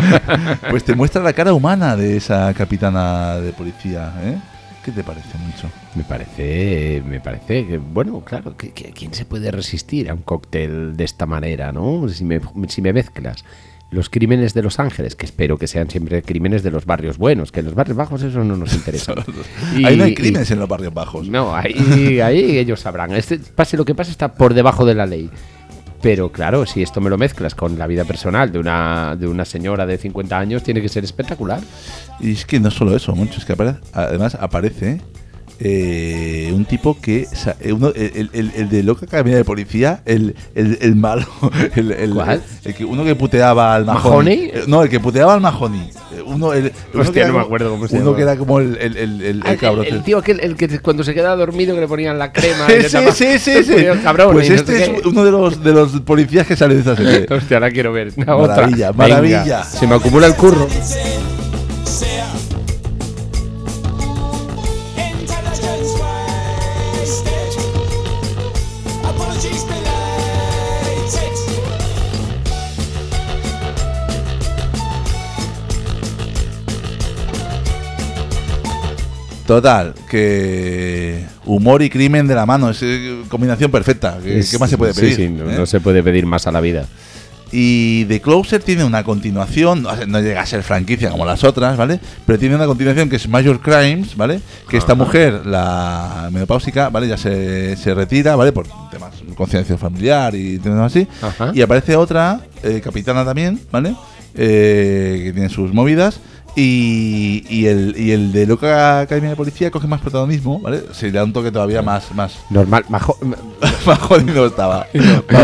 pues 0.70 0.84
te 0.84 0.94
muestra 0.94 1.22
la 1.22 1.32
cara 1.32 1.52
humana 1.52 1.96
de 1.96 2.16
esa 2.16 2.52
capitana 2.54 3.36
de 3.36 3.52
policía. 3.52 4.12
¿eh? 4.22 4.38
¿Qué 4.84 4.92
te 4.92 5.04
parece 5.04 5.36
mucho? 5.38 5.68
Me 5.94 6.04
parece, 6.04 7.02
me 7.06 7.20
parece 7.20 7.66
que, 7.66 7.78
bueno, 7.78 8.20
claro, 8.24 8.56
que, 8.56 8.70
que- 8.70 8.92
¿quién 8.92 9.12
se 9.12 9.24
puede 9.26 9.50
resistir 9.50 10.08
a 10.10 10.14
un 10.14 10.22
cóctel 10.22 10.96
de 10.96 11.04
esta 11.04 11.26
manera, 11.26 11.70
no? 11.72 12.08
Si 12.08 12.24
me, 12.24 12.40
si 12.68 12.80
me 12.80 12.92
mezclas 12.92 13.44
los 13.90 14.08
crímenes 14.08 14.54
de 14.54 14.62
Los 14.62 14.78
Ángeles, 14.78 15.16
que 15.16 15.26
espero 15.26 15.58
que 15.58 15.66
sean 15.66 15.90
siempre 15.90 16.22
crímenes 16.22 16.62
de 16.62 16.70
los 16.70 16.86
barrios 16.86 17.18
buenos, 17.18 17.50
que 17.50 17.60
en 17.60 17.66
los 17.66 17.74
barrios 17.74 17.96
bajos 17.96 18.22
eso 18.22 18.44
no 18.44 18.56
nos 18.56 18.72
interesa. 18.74 19.14
Y- 19.76 19.84
Ahí 19.84 19.96
no 19.96 20.04
hay 20.04 20.12
y- 20.12 20.14
crímenes 20.14 20.50
en 20.50 20.58
los 20.60 20.68
barrios 20.68 20.94
bajos. 20.94 21.28
No, 21.28 21.54
ahí, 21.56 22.20
ahí 22.20 22.58
ellos 22.58 22.80
sabrán. 22.80 23.12
Este, 23.14 23.38
pase 23.38 23.76
lo 23.76 23.84
que 23.84 23.94
pase, 23.94 24.10
está 24.12 24.32
por 24.34 24.54
debajo 24.54 24.84
de 24.84 24.94
la 24.94 25.06
ley. 25.06 25.28
Pero 26.02 26.32
claro, 26.32 26.64
si 26.64 26.82
esto 26.82 27.00
me 27.02 27.10
lo 27.10 27.18
mezclas 27.18 27.54
con 27.54 27.78
la 27.78 27.86
vida 27.86 28.04
personal 28.06 28.50
de 28.52 28.58
una, 28.58 29.16
de 29.16 29.26
una 29.26 29.44
señora 29.44 29.84
de 29.84 29.98
50 29.98 30.38
años, 30.38 30.62
tiene 30.62 30.80
que 30.80 30.88
ser 30.88 31.04
espectacular. 31.04 31.60
Y 32.20 32.32
es 32.32 32.46
que 32.46 32.58
no 32.58 32.70
solo 32.70 32.96
eso, 32.96 33.14
mucho, 33.14 33.38
es 33.38 33.44
que 33.44 33.52
apare- 33.54 33.78
además 33.92 34.34
aparece 34.34 35.00
eh, 35.62 36.50
un 36.54 36.64
tipo 36.64 36.96
que. 37.00 37.26
sa- 37.26 37.56
eh, 37.60 37.72
uno- 37.72 37.92
el, 37.94 38.30
el- 38.32 38.52
el 38.56 38.68
de 38.70 38.82
Loca 38.82 39.04
Academia 39.06 39.36
de 39.36 39.44
Policía, 39.44 40.00
el, 40.06 40.34
el, 40.54 40.78
el 40.80 40.96
malo. 40.96 41.26
El, 41.76 41.92
el- 41.92 42.10
¿Cuál? 42.14 42.42
el 42.64 42.74
que, 42.74 42.84
uno 42.84 43.04
que 43.04 43.14
puteaba 43.14 43.74
al 43.74 43.84
Mahoney. 43.84 44.10
¿Mahoney? 44.10 44.50
Eh, 44.54 44.64
No, 44.66 44.82
el 44.82 44.88
que 44.88 44.98
puteaba 45.00 45.34
al 45.34 45.40
Mahoney. 45.40 45.90
Eh, 46.16 46.22
Uno, 46.24 46.52
el, 46.52 46.72
uno 46.92 47.02
Hostia, 47.02 47.12
que 47.12 47.18
era 47.20 47.28
no 47.28 47.32
me 47.34 47.38
como- 47.38 47.46
acuerdo 47.46 47.70
cómo 47.70 47.88
se 47.88 47.98
Uno 47.98 48.14
que 48.16 48.22
era 48.22 48.36
como 48.36 48.58
el, 48.60 48.76
el, 48.80 48.96
el, 48.96 48.96
el- 48.96 49.22
el 49.22 49.42
Ah, 49.44 49.52
el, 49.52 49.58
cabrón. 49.58 49.86
el 49.88 50.02
tío 50.02 50.18
aquel, 50.18 50.40
el 50.40 50.56
que 50.56 50.78
cuando 50.80 51.04
se 51.04 51.14
quedaba 51.14 51.36
dormido 51.36 51.74
que 51.74 51.80
le 51.80 51.88
ponían 51.88 52.18
la 52.18 52.32
crema. 52.32 52.66
y 52.72 52.82
Sí, 52.88 52.98
sí, 53.12 53.38
sí, 53.38 53.62
sí, 53.64 53.72
le 53.76 53.92
sí. 53.94 53.98
cabrón 54.02 54.32
Pues 54.32 54.46
y 54.46 54.50
no 54.50 54.56
este 54.56 54.76
sé 54.76 54.82
es 54.84 54.88
qué. 55.02 55.08
uno 55.08 55.24
de 55.24 55.30
los, 55.30 55.62
de 55.62 55.72
los 55.72 56.00
policías 56.00 56.46
que 56.46 56.56
sale 56.56 56.74
de 56.74 56.80
esta 56.80 56.96
serie. 56.96 57.26
Hostia, 57.34 57.56
ahora 57.58 57.70
quiero 57.70 57.92
ver. 57.92 58.12
Una 58.16 58.36
Maravilla, 58.36 58.90
otra. 58.90 59.06
maravilla. 59.08 59.42
Venga, 59.42 59.64
se 59.64 59.86
me 59.86 59.94
acumula 59.94 60.26
el 60.26 60.34
curro. 60.34 60.66
Total, 79.50 79.94
que 80.08 81.24
humor 81.44 81.82
y 81.82 81.90
crimen 81.90 82.28
de 82.28 82.36
la 82.36 82.46
mano, 82.46 82.70
es 82.70 82.78
eh, 82.84 83.22
combinación 83.28 83.68
perfecta. 83.68 84.16
¿Qué, 84.22 84.44
más 84.60 84.70
se 84.70 84.78
puede 84.78 84.94
pedir? 84.94 85.16
Sí, 85.16 85.22
sí, 85.24 85.28
no, 85.28 85.50
eh? 85.50 85.56
no 85.58 85.66
se 85.66 85.80
puede 85.80 86.04
pedir 86.04 86.24
más 86.24 86.46
a 86.46 86.52
la 86.52 86.60
vida. 86.60 86.86
Y 87.50 88.04
The 88.04 88.20
Closer 88.20 88.62
tiene 88.62 88.84
una 88.84 89.02
continuación, 89.02 89.82
no 89.82 90.20
llega 90.20 90.40
a 90.40 90.46
ser 90.46 90.62
franquicia 90.62 91.10
como 91.10 91.26
las 91.26 91.42
otras, 91.42 91.76
¿vale? 91.76 91.98
Pero 92.26 92.38
tiene 92.38 92.54
una 92.54 92.66
continuación 92.66 93.08
que 93.08 93.16
es 93.16 93.26
Major 93.26 93.58
Crimes, 93.58 94.16
¿vale? 94.16 94.40
Que 94.68 94.76
esta 94.76 94.94
mujer, 94.94 95.44
la 95.44 96.28
menopáusica, 96.30 96.88
¿vale? 96.88 97.08
Ya 97.08 97.16
se, 97.16 97.76
se 97.76 97.92
retira, 97.92 98.36
¿vale? 98.36 98.52
Por 98.52 98.68
temas 98.88 99.18
de 99.18 99.34
conciencia 99.34 99.76
familiar 99.76 100.32
y 100.32 100.60
temas 100.60 100.92
así. 100.92 101.08
Ajá. 101.22 101.50
Y 101.52 101.60
aparece 101.60 101.96
otra, 101.96 102.40
eh, 102.62 102.80
capitana 102.84 103.24
también, 103.24 103.58
¿vale? 103.72 103.96
Eh, 104.36 105.22
que 105.24 105.32
tiene 105.32 105.48
sus 105.48 105.74
movidas. 105.74 106.20
Y, 106.62 107.42
y 107.48 107.66
el, 107.68 107.94
y 107.96 108.10
el 108.12 108.32
de 108.32 108.44
Loca 108.46 109.00
Academia 109.00 109.30
de 109.30 109.36
Policía 109.36 109.70
coge 109.70 109.86
más 109.86 109.98
protagonismo, 110.02 110.60
¿vale? 110.60 110.82
Se 110.92 111.06
le 111.06 111.12
da 111.12 111.24
un 111.24 111.32
toque 111.32 111.50
todavía 111.50 111.80
más... 111.80 112.12
más 112.14 112.38
Normal. 112.50 112.84
Majo, 112.90 113.16
no 114.26 114.44
estaba. 114.44 114.86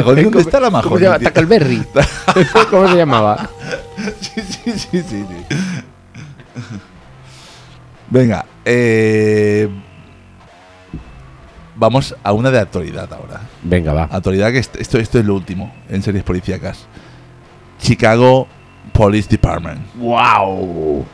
¿dónde 0.05 0.41
está 0.41 0.61
la 0.61 0.71
¿Cómo 0.71 0.83
Mahoney? 0.83 0.99
se 0.99 1.05
llama? 1.05 1.19
tío? 1.19 1.29
Tackleberry. 1.33 1.83
¿Cómo 2.71 2.87
se 2.89 2.97
llamaba? 2.97 3.49
Sí, 4.21 4.43
sí, 4.43 4.73
sí, 4.73 5.03
sí, 5.03 5.03
sí. 5.03 5.57
Venga, 8.11 8.45
eh, 8.65 9.69
vamos 11.77 12.15
a 12.23 12.33
una 12.33 12.51
de 12.51 12.59
actualidad 12.61 13.11
ahora. 13.13 13.41
Venga, 13.63 13.93
va. 13.95 14.05
Actualidad 14.05 14.53
que 14.53 14.59
est- 14.59 14.77
esto, 14.77 14.99
esto 14.99 15.19
es 15.19 15.25
lo 15.25 15.35
último 15.35 15.73
en 15.89 16.03
series 16.03 16.25
policíacas. 16.25 16.87
Chicago 17.81 18.49
Police 18.93 19.27
Department. 19.27 19.81
¡Wow! 19.97 21.05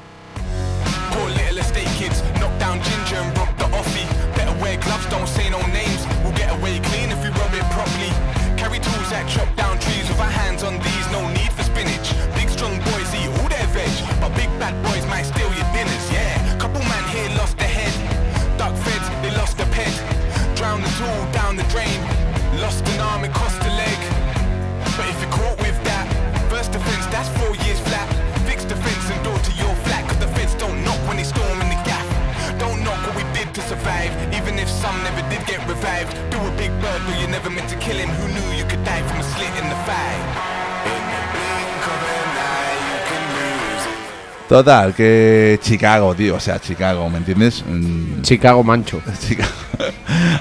Total, 44.52 44.92
que 44.92 45.58
Chicago, 45.62 46.14
tío, 46.14 46.34
o 46.34 46.40
sea, 46.40 46.60
Chicago, 46.60 47.08
¿me 47.08 47.16
entiendes? 47.16 47.64
Mm, 47.66 48.20
Chicago 48.20 48.62
Mancho. 48.62 49.00
Chicago. 49.26 49.48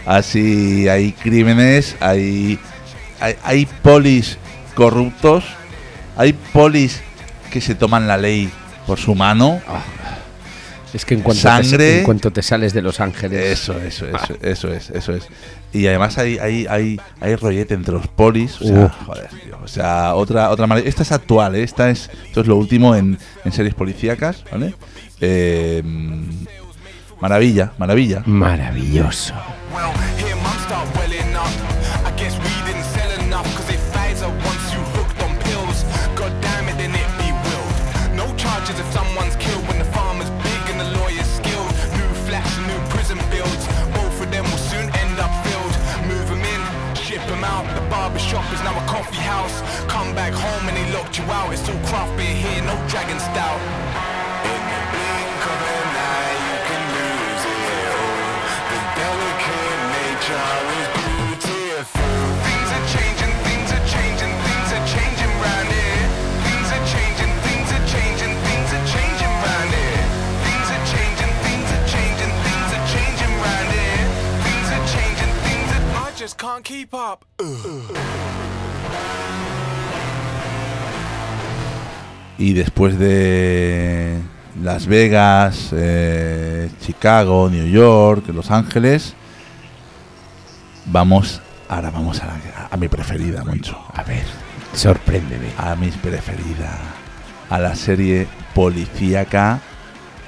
Así 0.06 0.90
hay 0.90 1.14
crímenes, 1.14 1.96
hay, 2.02 2.60
hay, 3.22 3.38
hay 3.42 3.66
polis 3.82 4.38
corruptos, 4.76 5.46
hay 6.18 6.34
polis 6.34 7.02
que 7.52 7.62
se 7.62 7.74
toman 7.74 8.06
la 8.06 8.18
ley 8.18 8.52
por 8.86 9.00
su 9.00 9.16
mano. 9.16 9.62
Es 10.94 11.06
que 11.06 11.14
en 11.14 11.22
cuanto, 11.22 11.42
Sangre. 11.42 11.78
Te, 11.78 11.98
en 12.00 12.04
cuanto 12.04 12.32
te 12.32 12.42
sales 12.42 12.74
de 12.74 12.82
Los 12.82 13.00
Ángeles. 13.00 13.60
Eso, 13.60 13.80
eso, 13.80 14.06
eso, 14.08 14.36
eso 14.42 14.74
es, 14.74 14.90
eso 14.90 15.14
es. 15.14 15.28
Y 15.74 15.88
además 15.88 16.18
hay, 16.18 16.38
hay, 16.38 16.66
hay, 16.70 17.00
hay 17.22 17.36
rollete 17.36 17.74
entre 17.74 17.94
los 17.94 18.08
polis. 18.08 18.60
O 18.62 18.66
sea, 18.66 18.86
Uf. 18.86 19.06
joder, 19.06 19.30
tío. 19.30 19.58
O 19.64 19.68
sea, 19.68 20.16
otra, 20.16 20.50
otra 20.50 20.68
manera. 20.68 20.88
Esta 20.88 21.04
es 21.04 21.12
actual, 21.12 21.56
¿eh? 21.56 21.64
Esta 21.64 21.90
es, 21.90 22.10
esto 22.26 22.42
es 22.42 22.48
lo 22.48 22.58
último 22.58 22.96
en, 22.96 23.18
en 23.46 23.52
series 23.52 23.74
policíacas, 23.74 24.44
¿vale? 24.52 24.76
Eh, 25.22 25.82
maravilla, 27.22 27.72
maravilla. 27.78 28.24
Maravilloso. 28.26 29.34
Just 76.32 76.38
can't 76.38 76.64
keep 76.64 76.94
up. 76.94 77.26
Y 82.38 82.54
después 82.54 82.98
de 82.98 84.20
Las 84.62 84.88
Vegas, 84.88 85.70
eh, 85.74 86.70
Chicago, 86.82 87.50
New 87.50 87.68
York, 87.68 88.28
Los 88.30 88.50
Ángeles, 88.50 89.14
vamos, 90.86 91.42
ahora 91.70 91.92
vamos 91.92 92.22
a, 92.22 92.28
la- 92.28 92.68
a 92.72 92.78
mi 92.78 92.88
preferida, 92.88 93.44
Moncho. 93.44 93.78
A 93.94 94.04
ver, 94.04 94.24
sorpréndeme. 94.74 95.48
A 95.58 95.76
mi 95.76 95.90
preferida. 95.90 96.78
A 97.50 97.60
la 97.60 97.76
serie 97.76 98.28
policíaca 98.56 99.60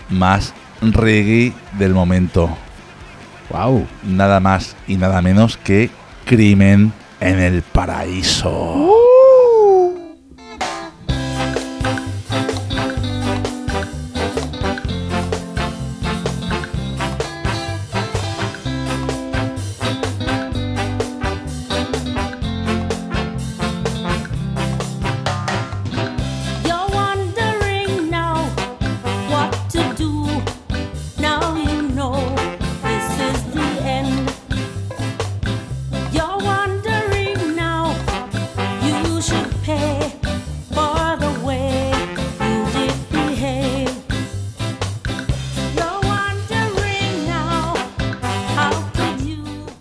más 0.09 0.53
reggae 0.81 1.53
del 1.79 1.93
momento. 1.93 2.49
Wow. 3.49 3.87
Nada 4.03 4.39
más 4.39 4.75
y 4.87 4.97
nada 4.97 5.21
menos 5.21 5.57
que 5.57 5.89
Crimen 6.25 6.93
en 7.19 7.39
el 7.39 7.61
Paraíso. 7.61 9.02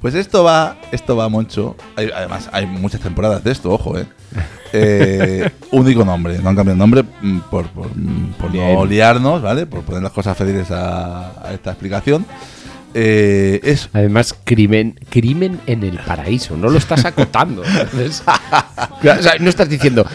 Pues 0.03 0.15
esto 0.17 0.43
va, 0.45 0.77
esto 0.91 1.17
va, 1.17 1.29
Moncho. 1.29 1.77
Hay- 1.97 2.11
además, 2.15 2.51
hay 2.53 2.67
muchas 2.67 3.01
temporadas 3.01 3.43
de 3.45 3.53
esto, 3.53 3.71
ojo, 3.71 3.97
eh. 3.99 4.05
Eh, 4.73 5.51
único 5.71 6.05
nombre, 6.05 6.39
no 6.39 6.49
han 6.49 6.57
cambiado 6.57 6.73
el 6.73 6.79
nombre 6.79 7.05
mm, 7.21 7.39
por, 7.51 7.69
por, 7.69 7.89
mm, 7.97 8.33
por 8.39 8.55
no 8.55 8.85
liarnos, 8.85 9.41
¿vale? 9.43 9.67
Por 9.67 9.83
poner 9.83 10.03
las 10.03 10.13
cosas 10.13 10.37
felices 10.37 10.71
a, 10.71 11.47
a 11.47 11.53
esta 11.53 11.71
explicación. 11.71 12.27
Eh, 12.95 13.61
es 13.63 13.89
Además, 13.93 14.35
crimen, 14.45 14.99
crimen 15.09 15.61
en 15.67 15.83
el 15.83 15.99
paraíso. 15.99 16.57
No 16.57 16.69
lo 16.69 16.79
estás 16.79 17.05
acotando. 17.05 17.63
O 19.03 19.23
sea, 19.23 19.35
no 19.41 19.49
estás 19.49 19.69
diciendo 19.69 20.07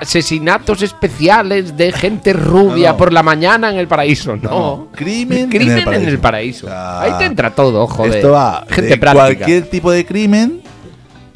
asesinatos 0.00 0.82
especiales 0.82 1.76
de 1.76 1.92
gente 1.92 2.32
rubia 2.32 2.88
No, 2.88 2.92
no. 2.94 2.96
por 2.98 3.12
la 3.12 3.22
mañana 3.22 3.70
en 3.70 3.78
el 3.78 3.88
paraíso. 3.88 4.36
No. 4.36 4.88
Crimen 4.94 5.48
crimen 5.48 5.78
en 5.92 6.08
el 6.08 6.18
paraíso. 6.18 6.20
paraíso. 6.20 6.66
O 6.66 6.70
sea, 6.70 7.00
Ahí 7.02 7.12
te 7.18 7.24
entra 7.24 7.54
todo, 7.54 7.86
joder. 7.86 8.16
esto 8.16 8.32
va 8.32 8.64
Gente 8.68 8.90
de 8.90 8.96
práctica. 8.98 9.24
cualquier 9.26 9.70
tipo 9.70 9.90
de 9.90 10.04
crimen 10.06 10.60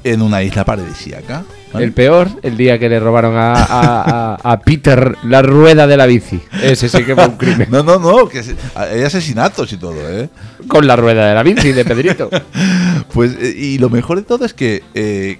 en 0.03 0.23
una 0.23 0.43
isla 0.43 0.65
paradisíaca. 0.65 1.45
¿vale? 1.73 1.85
El 1.85 1.93
peor, 1.93 2.29
el 2.43 2.57
día 2.57 2.79
que 2.79 2.89
le 2.89 2.99
robaron 2.99 3.37
a, 3.37 3.53
a- 3.53 4.35
a- 4.35 4.53
a 4.53 4.59
Peter 4.61 5.15
la 5.25 5.41
rueda 5.43 5.87
de 5.87 5.97
la 5.97 6.07
bici. 6.07 6.41
Ese 6.63 6.89
sí 6.89 7.05
que 7.05 7.15
fue 7.15 7.27
un 7.27 7.37
crimen. 7.37 7.69
No, 7.71 7.83
no, 7.83 7.99
no, 7.99 8.29
que 8.29 8.43
hay 8.75 9.03
asesinatos 9.03 9.73
y 9.73 9.77
todo, 9.77 9.95
¿eh? 10.11 10.29
Con 10.67 10.87
la 10.87 10.97
rueda 10.97 11.29
de 11.29 11.35
la 11.35 11.43
bici 11.43 11.73
de 11.73 11.85
Pedrito. 11.85 12.31
Pues, 13.13 13.33
eh, 13.41 13.53
y 13.57 13.79
lo 13.79 13.91
mejor 13.91 14.19
de 14.19 14.23
todo 14.23 14.45
es 14.45 14.55
que 14.55 14.83
eh, 14.95 15.39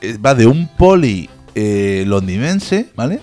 eh, 0.00 0.18
va 0.24 0.34
de 0.34 0.46
un 0.46 0.68
poli 0.76 1.30
eh, 1.56 2.04
londinense, 2.06 2.90
¿vale? 2.94 3.18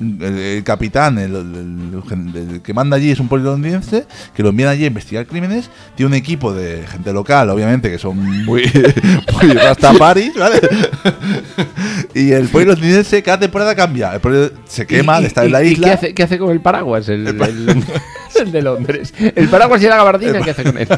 El, 0.00 0.22
el 0.22 0.62
capitán, 0.62 1.18
el, 1.18 1.34
el- 1.34 2.02
el- 2.12 2.50
el 2.52 2.62
que 2.62 2.72
manda 2.72 2.96
allí 2.96 3.10
es 3.10 3.18
un 3.18 3.26
poli 3.26 3.42
londinense, 3.42 4.06
que 4.32 4.44
lo 4.44 4.50
envían 4.50 4.68
allí 4.68 4.84
a 4.84 4.86
investigar 4.88 5.26
crímenes. 5.26 5.70
Tiene 5.96 6.08
un 6.08 6.14
equipo 6.14 6.52
de 6.54 6.84
gente 6.86 7.12
local, 7.12 7.50
obviamente, 7.50 7.90
que 7.90 7.98
son 7.98 8.16
muy, 8.44 8.62
muy 9.42 9.52
rastafaris, 9.54 10.34
¿vale? 10.36 10.60
y 12.14 12.30
el 12.30 12.46
poli 12.48 12.66
londinense 12.66 13.22
cada 13.24 13.40
temporada 13.40 13.74
cambia. 13.74 14.14
El 14.14 14.20
poli 14.20 14.50
se 14.66 14.86
quema 14.86 15.18
¿Y- 15.18 15.22
de 15.22 15.28
estar 15.28 15.44
en 15.44 15.50
y- 15.50 15.52
la 15.52 15.64
y 15.64 15.68
isla. 15.72 15.86
¿qué 15.88 15.92
hace, 15.94 16.14
qué 16.14 16.22
hace 16.22 16.38
con 16.38 16.50
el 16.50 16.60
paraguas? 16.60 17.08
El, 17.08 17.26
el- 18.38 18.52
de 18.52 18.62
Londres. 18.62 19.14
El 19.34 19.48
paraguas 19.48 19.82
y 19.82 19.86
la 19.86 19.96
gabardina, 19.96 20.40
¿qué 20.40 20.50
hace 20.50 20.64
con 20.64 20.78
él? 20.78 20.88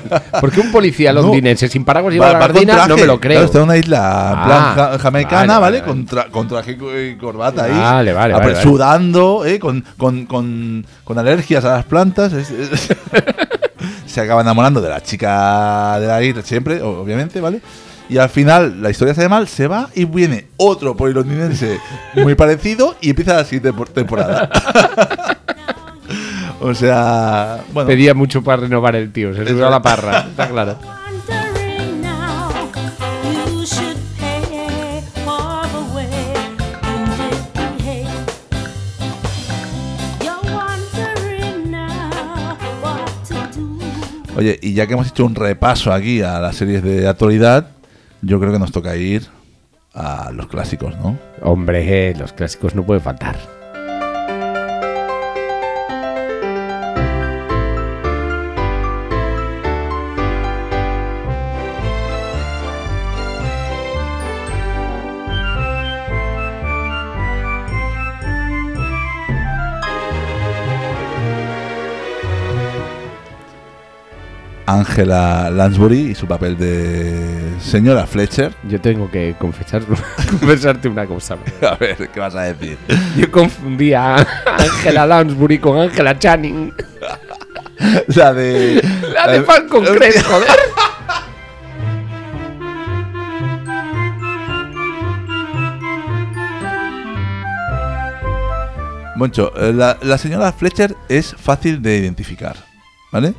Porque 0.41 0.61
un 0.61 0.71
policía 0.73 1.13
londinense 1.15 1.69
sin 1.69 1.85
paraguas 1.85 2.15
y 2.15 2.19
la 2.19 2.33
gabardina 2.33 2.87
no 2.87 2.97
me 2.97 3.07
lo 3.07 3.21
creo. 3.21 3.33
Claro, 3.39 3.47
está 3.47 3.59
en 3.59 3.65
una 3.65 3.77
isla 3.77 3.97
en 3.99 4.39
Ah, 4.39 4.45
plan 4.47 4.75
ja- 4.93 4.99
jamaicana, 4.99 5.59
vale, 5.59 5.83
Con, 5.83 6.07
tra- 6.07 6.31
con 6.31 6.49
traje 6.49 6.73
y 6.73 7.17
corbata 7.17 7.65
ahí. 7.65 7.73
Vale, 7.73 8.13
vale, 8.13 8.35
Ah, 8.35 8.39
vale. 8.39 8.57
Sudando, 8.63 9.45
¿eh? 9.45 9.59
Con, 9.59 9.85
con, 9.97 10.27
con, 10.27 10.87
con 11.05 11.19
alergias 11.19 11.65
a 11.65 11.73
las 11.77 11.85
plantas. 11.85 12.33
es- 12.33 12.51
es- 12.51 12.89
se 14.07 14.21
acaba 14.21 14.41
enamorando 14.43 14.81
de 14.81 14.89
la 14.89 15.01
chica 15.03 15.99
de 16.01 16.07
la 16.07 16.23
isla, 16.23 16.43
siempre, 16.43 16.83
o- 16.83 17.01
obviamente, 17.03 17.41
¿vale? 17.41 17.61
Y 18.09 18.19
al 18.19 18.29
final 18.29 18.83
la 18.83 18.91
historia 18.91 19.15
sale 19.15 19.29
mal, 19.29 19.47
se 19.47 19.69
va 19.69 19.89
y 19.95 20.05
viene 20.05 20.49
otro 20.57 20.97
polilondinense 20.97 21.79
muy 22.17 22.35
parecido 22.35 22.97
y 23.01 23.11
empieza 23.11 23.35
la 23.35 23.45
siguiente 23.45 23.73
por- 23.73 23.89
temporada. 23.89 24.51
O 26.61 26.75
sea, 26.75 27.65
bueno. 27.73 27.89
Pedía 27.89 28.15
mucho 28.15 28.43
para 28.43 28.63
renovar 28.63 28.97
el 28.97 29.13
tío, 29.13 29.35
se 29.35 29.47
subió 29.47 29.67
a 29.67 29.71
la 29.71 29.83
parra, 29.83 30.27
está 30.31 30.49
claro. 30.49 30.79
Oye, 44.41 44.59
y 44.63 44.73
ya 44.73 44.87
que 44.87 44.95
hemos 44.95 45.09
hecho 45.09 45.27
un 45.27 45.35
repaso 45.35 45.93
aquí 45.93 46.23
a 46.23 46.41
las 46.41 46.57
series 46.57 46.83
de 46.83 47.07
actualidad, 47.07 47.73
yo 48.23 48.41
creo 48.41 48.51
que 48.51 48.59
nos 48.59 48.73
toca 48.73 48.97
ir 48.97 49.27
a 49.93 50.31
los 50.33 50.47
clásicos, 50.47 50.97
¿no? 50.97 51.19
Hombre, 51.43 52.09
eh, 52.11 52.15
los 52.17 52.33
clásicos 52.33 52.75
no 52.75 52.83
pueden 52.85 53.03
faltar. 53.03 53.60
Angela 74.71 75.51
Lansbury 75.51 76.11
y 76.11 76.15
su 76.15 76.29
papel 76.29 76.57
de 76.57 77.55
señora 77.61 78.07
Fletcher. 78.07 78.55
Yo 78.69 78.81
tengo 78.81 79.11
que 79.11 79.35
confesar, 79.37 79.83
confesarte 80.31 80.89
una 80.89 81.07
cosa. 81.07 81.37
A 81.63 81.75
ver, 81.75 82.09
¿qué 82.09 82.21
vas 82.21 82.37
a 82.37 82.43
decir? 82.43 82.79
Yo 83.17 83.31
confundía 83.33 84.17
a 84.17 84.27
Angela 84.59 85.07
Lansbury 85.07 85.59
con 85.59 85.77
Angela 85.77 86.17
Channing. 86.17 86.73
La 88.15 88.33
de. 88.33 88.81
La 89.13 89.33
de 89.33 89.43
fan 89.43 89.67
concreto, 89.67 90.21
joder. 90.23 90.49
Moncho, 99.17 99.53
eh, 99.57 99.73
la, 99.73 99.99
la 100.03 100.17
señora 100.17 100.53
Fletcher 100.53 100.95
es 101.09 101.35
fácil 101.37 101.83
de 101.83 101.97
identificar, 101.97 102.57
¿vale? 103.11 103.35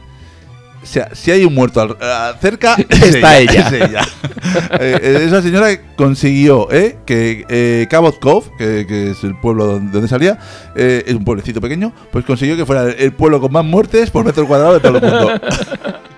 Sea, 0.83 1.09
si 1.13 1.29
hay 1.31 1.45
un 1.45 1.53
muerto 1.53 1.79
al- 1.81 1.95
cerca, 2.39 2.75
es 2.89 3.15
Está 3.15 3.37
ella. 3.39 3.67
es 3.67 3.73
ella. 3.73 4.01
Eh, 4.79 5.23
esa 5.27 5.41
señora 5.41 5.69
consiguió 5.95 6.69
¿eh? 6.71 6.97
que 7.05 7.45
eh, 7.47 7.87
Cabot 7.89 8.19
Cove, 8.19 8.47
que, 8.57 8.85
que 8.87 9.11
es 9.11 9.23
el 9.23 9.39
pueblo 9.39 9.65
donde, 9.65 9.91
donde 9.91 10.07
salía, 10.09 10.39
eh, 10.75 11.03
es 11.05 11.13
un 11.15 11.23
pueblecito 11.23 11.61
pequeño, 11.61 11.93
pues 12.11 12.25
consiguió 12.25 12.57
que 12.57 12.65
fuera 12.65 12.89
el 12.89 13.13
pueblo 13.13 13.39
con 13.39 13.51
más 13.53 13.63
muertes 13.63 14.09
por 14.09 14.25
metro 14.25 14.45
cuadrado 14.47 14.73
de 14.73 14.79
todo 14.81 14.97
el 14.97 15.01
mundo. 15.03 15.31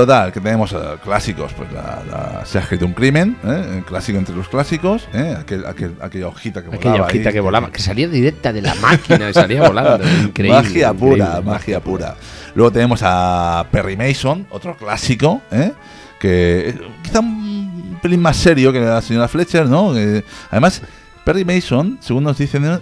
Total, 0.00 0.32
que 0.32 0.40
tenemos 0.40 0.72
eh, 0.72 0.76
clásicos, 1.04 1.52
pues 1.52 1.70
la, 1.72 2.02
la- 2.10 2.44
se 2.46 2.56
ha 2.58 2.62
escrito 2.62 2.86
un 2.86 2.92
crimen, 2.94 3.36
¿eh? 3.44 3.76
el 3.78 3.84
clásico 3.84 4.16
entre 4.18 4.34
los 4.34 4.48
clásicos, 4.48 5.06
¿eh? 5.12 5.36
Aquel- 5.38 5.64
aquel- 5.66 5.96
aquella 6.00 6.28
hojita 6.28 6.62
que 6.62 6.68
Aquella 6.68 6.90
volaba. 6.92 7.06
hojita 7.06 7.28
ahí, 7.28 7.32
que 7.34 7.40
volaba, 7.40 7.70
que 7.70 7.82
salía 7.82 8.08
directa 8.08 8.52
de 8.52 8.62
la 8.62 8.74
máquina 8.76 9.28
y 9.28 9.34
salía 9.34 9.62
volando. 9.68 10.04
Increíble. 10.22 10.56
magia 10.62 10.92
pura, 10.94 11.24
increíble. 11.26 11.50
magia 11.50 11.80
pura. 11.80 12.14
Luego 12.54 12.72
tenemos 12.72 13.00
a 13.04 13.66
Perry 13.70 13.96
Mason, 13.96 14.46
otro 14.50 14.76
clásico, 14.76 15.42
¿eh? 15.50 15.72
que 16.18 16.74
quizá 17.02 17.20
un 17.20 17.98
pelín 18.02 18.20
más 18.22 18.36
serio 18.38 18.72
que 18.72 18.80
la 18.80 19.02
señora 19.02 19.28
Fletcher, 19.28 19.66
¿no? 19.66 19.92
Que, 19.92 20.24
además, 20.50 20.80
Perry 21.24 21.44
Mason, 21.44 21.98
según 22.00 22.24
nos 22.24 22.38
dicen, 22.38 22.64
era- 22.64 22.80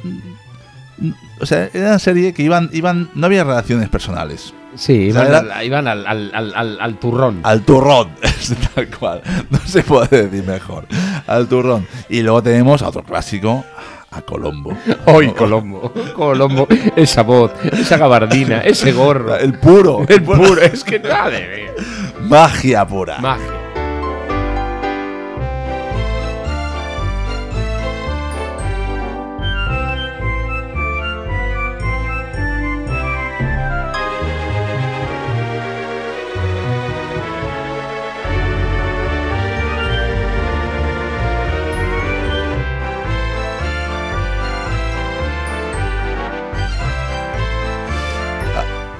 o 1.41 1.47
sea, 1.47 1.69
era 1.73 1.89
una 1.91 1.99
serie 1.99 2.33
que 2.33 2.43
iban, 2.43 2.71
iban, 2.73 3.11
no 3.15 3.27
había 3.27 3.45
relaciones 3.45 3.89
personales. 3.89 4.55
Sí, 4.75 4.93
iban, 5.09 5.35
al, 5.35 5.65
iban 5.65 5.89
al, 5.89 6.07
al, 6.07 6.31
al, 6.35 6.55
al- 6.55 6.79
al 6.81 6.99
turrón. 6.99 7.41
Al 7.43 7.63
turrón, 7.63 8.11
es 8.23 8.55
tal 8.75 8.89
cual. 8.91 9.23
No 9.51 9.59
se 9.67 9.83
puede 9.83 10.25
decir 10.29 10.45
mejor. 10.47 10.87
Al 11.27 11.49
turrón. 11.49 11.87
Y 12.09 12.23
luego 12.23 12.43
tenemos 12.43 12.83
a 12.83 12.89
otro 12.89 13.03
clásico, 13.03 13.65
a 14.11 14.23
Colombo. 14.23 14.77
Hoy, 15.07 15.33
Colombo. 15.33 15.93
Colombo, 16.15 16.69
esa 16.97 17.23
voz, 17.23 17.53
esa 17.65 17.97
gabardina, 17.97 18.61
ese 18.61 18.93
gorro. 18.93 19.37
El 19.37 19.59
puro. 19.59 20.05
El 20.09 20.23
puro, 20.23 20.61
es 20.61 20.85
que 20.85 21.01
madre 21.01 21.49
mía. 21.49 21.85
Magia 22.29 22.87
pura. 22.87 23.19
Magia. 23.19 23.58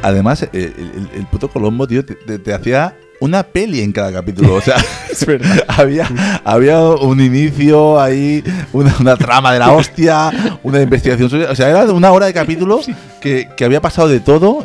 Además, 0.03 0.49
el, 0.53 1.09
el- 1.15 1.27
puto 1.27 1.49
Colombo, 1.49 1.87
tío, 1.87 2.05
te 2.05 2.55
hacía 2.55 2.97
una 3.21 3.43
peli 3.43 3.81
en 3.81 3.93
cada 3.93 4.13
capítulo. 4.13 4.55
O 4.55 4.61
sea, 4.61 4.77
Es 5.11 5.27
había, 5.69 6.09
había 6.45 6.81
un 6.81 7.21
inicio 7.21 8.01
ahí, 8.01 8.45
una, 8.73 8.95
una 9.01 9.17
trama 9.17 9.53
de 9.53 9.59
la 9.59 9.73
hostia, 9.73 10.31
una 10.63 10.81
investigación. 10.81 11.29
O 11.51 11.55
sea, 11.55 11.71
era 11.71 11.85
una 11.93 12.13
hora 12.13 12.27
de 12.27 12.35
capítulo 12.35 12.81
que, 13.21 13.49
que 13.57 13.65
había 13.65 13.81
pasado 13.81 14.09
de 14.09 14.21
todo. 14.21 14.65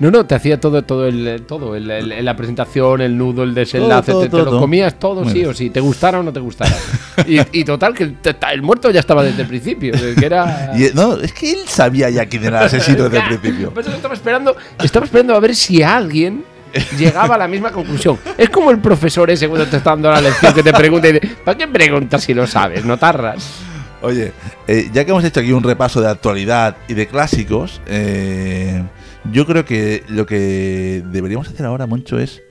No, 0.00 0.10
no, 0.10 0.26
te 0.26 0.34
hacía 0.34 0.60
todo, 0.60 0.82
todo, 0.82 1.06
el, 1.06 1.44
todo 1.46 1.76
el, 1.76 1.90
el- 1.90 2.24
la 2.24 2.36
presentación, 2.36 3.00
el 3.00 3.16
nudo, 3.16 3.44
el 3.44 3.54
desenlace, 3.54 4.12
Todo, 4.12 4.22
te, 4.22 4.28
todo, 4.28 4.40
te 4.40 4.44
lo 4.44 4.50
todo. 4.52 4.60
comías 4.60 4.98
todo 4.98 5.22
Muy 5.24 5.32
sí 5.32 5.44
o 5.44 5.54
sí, 5.54 5.70
te 5.70 5.80
gustara 5.80 6.20
o 6.20 6.22
no 6.22 6.32
te 6.32 6.40
gustara. 6.40 6.74
y, 7.26 7.38
y 7.60 7.64
total, 7.64 7.94
que 7.94 8.12
el 8.52 8.62
muerto 8.62 8.90
ya 8.90 9.00
estaba 9.00 9.22
desde 9.22 9.42
el 9.42 9.48
principio, 9.48 9.92
que 9.92 10.26
era... 10.26 10.72
Y, 10.76 10.84
eh, 10.84 10.92
no, 10.94 11.18
es 11.18 11.32
que 11.32 11.52
él 11.52 11.60
sabía 11.66 12.10
ya 12.10 12.26
quién 12.26 12.44
era 12.44 12.60
el 12.60 12.66
asesino 12.66 13.04
desde 13.08 13.18
el 13.18 13.38
principio. 13.38 13.70
por 13.70 13.82
eso 13.82 13.92
estaba 13.92 14.14
esperando, 14.14 14.56
estaba 14.82 15.06
esperando 15.06 15.34
a 15.34 15.40
ver 15.40 15.54
si 15.54 15.82
alguien 15.82 16.44
llegaba 16.98 17.34
a 17.34 17.38
la 17.38 17.48
misma 17.48 17.70
conclusión. 17.72 18.18
Es 18.38 18.50
como 18.50 18.70
el 18.70 18.78
profesor 18.78 19.30
ese 19.30 19.48
cuando 19.48 19.66
te 19.66 19.76
está 19.78 19.90
dando 19.90 20.10
la 20.10 20.20
lección 20.20 20.52
que 20.54 20.62
te 20.62 20.72
pregunta 20.72 21.08
y 21.08 21.12
dice, 21.14 21.36
¿para 21.44 21.56
qué 21.58 21.68
preguntas 21.68 22.22
si 22.22 22.34
lo 22.34 22.46
sabes? 22.46 22.84
No 22.84 22.96
tarras. 22.98 23.60
Oye, 24.02 24.32
eh, 24.68 24.90
ya 24.92 25.04
que 25.04 25.10
hemos 25.12 25.24
hecho 25.24 25.40
aquí 25.40 25.52
un 25.52 25.62
repaso 25.62 26.00
de 26.02 26.08
actualidad 26.10 26.76
y 26.88 26.94
de 26.94 27.06
clásicos, 27.06 27.80
eh, 27.86 28.82
yo 29.32 29.46
creo 29.46 29.64
que 29.64 30.02
lo 30.08 30.26
que 30.26 31.02
deberíamos 31.06 31.48
hacer 31.48 31.64
ahora, 31.64 31.86
Moncho, 31.86 32.18
es 32.18 32.42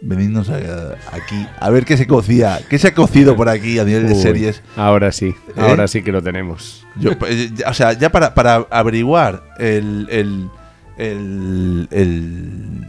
venirnos 0.00 0.48
a- 0.50 0.94
aquí 1.12 1.46
a 1.58 1.70
ver 1.70 1.84
qué 1.84 1.96
se 1.96 2.06
cocía, 2.06 2.60
qué 2.70 2.78
se 2.78 2.88
ha 2.88 2.94
cocido 2.94 3.34
por 3.36 3.48
aquí 3.50 3.78
a 3.78 3.84
nivel 3.84 4.08
de 4.08 4.14
series. 4.14 4.62
Ahora 4.76 5.10
sí, 5.12 5.34
¿Eh? 5.48 5.52
ahora 5.58 5.86
sí 5.88 6.02
que 6.02 6.12
lo 6.12 6.22
tenemos. 6.22 6.86
Yo, 6.98 7.18
pues, 7.18 7.50
o 7.66 7.74
sea, 7.74 7.92
ya 7.92 8.10
para, 8.10 8.32
para 8.34 8.66
averiguar 8.70 9.42
el, 9.58 10.06
el, 10.10 10.48
el, 10.96 11.88
el- 11.90 12.86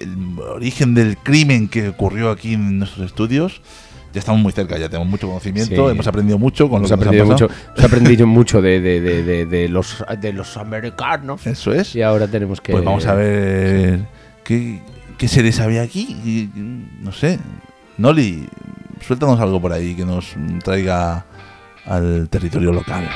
el 0.00 0.38
origen 0.40 0.94
del 0.94 1.16
crimen 1.18 1.68
que 1.68 1.88
ocurrió 1.88 2.30
aquí 2.30 2.54
en 2.54 2.78
nuestros 2.78 3.06
estudios, 3.06 3.60
ya 4.12 4.20
estamos 4.20 4.40
muy 4.40 4.52
cerca, 4.52 4.78
ya 4.78 4.88
tenemos 4.88 5.08
mucho 5.08 5.26
conocimiento, 5.26 5.86
Sí. 5.86 5.92
hemos 5.92 6.06
aprendido 6.06 6.38
mucho 6.38 6.68
con 6.68 6.78
Hemos 6.84 6.90
lo 6.90 6.96
que 6.98 7.04
nos 7.04 7.06
ha 7.06 7.08
aprendido 7.08 7.26
mucho, 7.26 7.48
hemos 7.76 7.84
aprendido 7.84 8.26
mucho 8.28 8.62
de, 8.62 8.80
de- 8.80 9.00
de- 9.00 9.46
de- 9.46 9.68
los, 9.68 10.04
de 10.20 10.32
los 10.32 10.56
americanos. 10.56 11.46
Eso 11.46 11.72
es. 11.72 11.94
Y 11.96 12.02
ahora 12.02 12.28
tenemos 12.28 12.60
que. 12.60 12.72
Pues 12.72 12.84
vamos 12.84 13.06
a 13.06 13.14
ver 13.14 14.06
qué, 14.44 14.80
qué 15.18 15.26
series 15.28 15.58
había 15.60 15.82
aquí. 15.82 16.48
No 17.00 17.10
sé. 17.12 17.38
Noli, 17.98 18.48
suéltanos 19.06 19.40
algo 19.40 19.60
por 19.60 19.72
ahí 19.72 19.94
que 19.94 20.04
nos 20.04 20.34
traiga 20.62 21.26
al 21.86 22.28
territorio 22.28 22.72
local. 22.72 23.08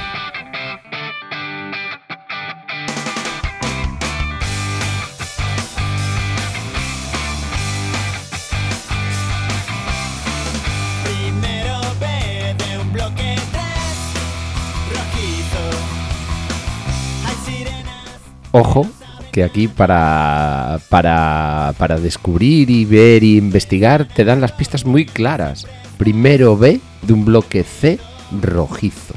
Ojo, 18.52 18.86
que 19.32 19.44
aquí 19.44 19.68
para, 19.68 20.80
para, 20.88 21.74
para 21.78 21.98
descubrir 21.98 22.70
y 22.70 22.84
ver 22.84 23.22
y 23.22 23.36
investigar 23.36 24.08
te 24.08 24.24
dan 24.24 24.40
las 24.40 24.52
pistas 24.52 24.84
muy 24.84 25.04
claras. 25.06 25.66
Primero 25.96 26.56
B 26.56 26.80
de 27.02 27.12
un 27.12 27.24
bloque 27.24 27.64
C 27.64 27.98
rojizo. 28.40 29.14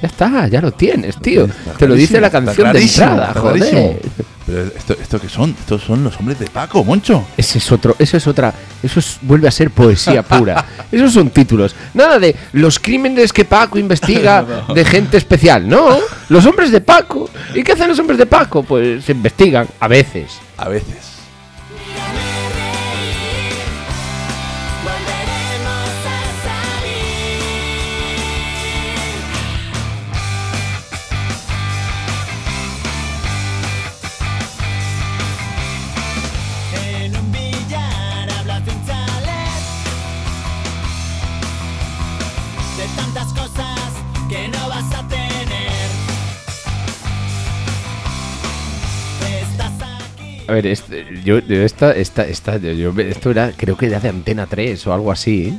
Ya 0.00 0.06
está, 0.08 0.46
ya 0.48 0.60
lo 0.60 0.70
tienes, 0.72 1.16
tío. 1.20 1.44
Está 1.46 1.72
Te 1.76 1.88
lo 1.88 1.94
dice 1.94 2.20
la 2.20 2.30
canción 2.30 2.72
de 2.72 2.80
entrada, 2.82 3.32
joder. 3.34 4.00
Pero 4.46 4.62
esto, 4.74 4.96
esto 4.98 5.20
qué 5.20 5.28
son? 5.28 5.50
Estos 5.58 5.82
son 5.82 6.02
los 6.04 6.16
hombres 6.18 6.38
de 6.38 6.46
Paco, 6.46 6.82
Moncho. 6.82 7.26
Ese 7.36 7.58
es 7.58 7.70
otro, 7.70 7.94
eso 7.98 8.16
es 8.16 8.26
otra, 8.26 8.54
eso 8.82 8.98
es- 9.00 9.18
vuelve 9.20 9.46
a 9.46 9.50
ser 9.50 9.70
poesía 9.70 10.22
pura. 10.22 10.64
Esos 10.92 11.12
son 11.12 11.28
títulos. 11.28 11.74
Nada 11.92 12.18
de 12.18 12.34
los 12.52 12.78
crímenes 12.78 13.30
que 13.32 13.44
Paco 13.44 13.78
investiga 13.78 14.42
de 14.74 14.84
gente 14.86 15.18
especial. 15.18 15.68
No, 15.68 15.98
los 16.30 16.46
hombres 16.46 16.70
de 16.70 16.80
Paco. 16.80 17.28
¿Y 17.54 17.62
qué 17.62 17.72
hacen 17.72 17.88
los 17.88 17.98
hombres 17.98 18.18
de 18.18 18.24
Paco? 18.26 18.62
Pues 18.62 19.04
se 19.04 19.12
investigan, 19.12 19.66
a 19.80 19.88
veces. 19.88 20.38
A 20.56 20.68
veces. 20.68 21.17
A 50.48 50.52
ver, 50.52 50.66
este- 50.66 51.04
yo, 51.24 51.38
yo 51.40 51.62
esta, 51.62 51.92
esta, 51.92 52.24
esta, 52.26 52.56
yo- 52.56 52.72
yo- 52.72 53.00
esto 53.02 53.30
era, 53.30 53.52
creo 53.56 53.76
que 53.76 53.86
era 53.86 54.00
de 54.00 54.08
Antena 54.08 54.46
3 54.46 54.86
o 54.86 54.92
algo 54.94 55.12
así. 55.12 55.48
¿eh? 55.48 55.58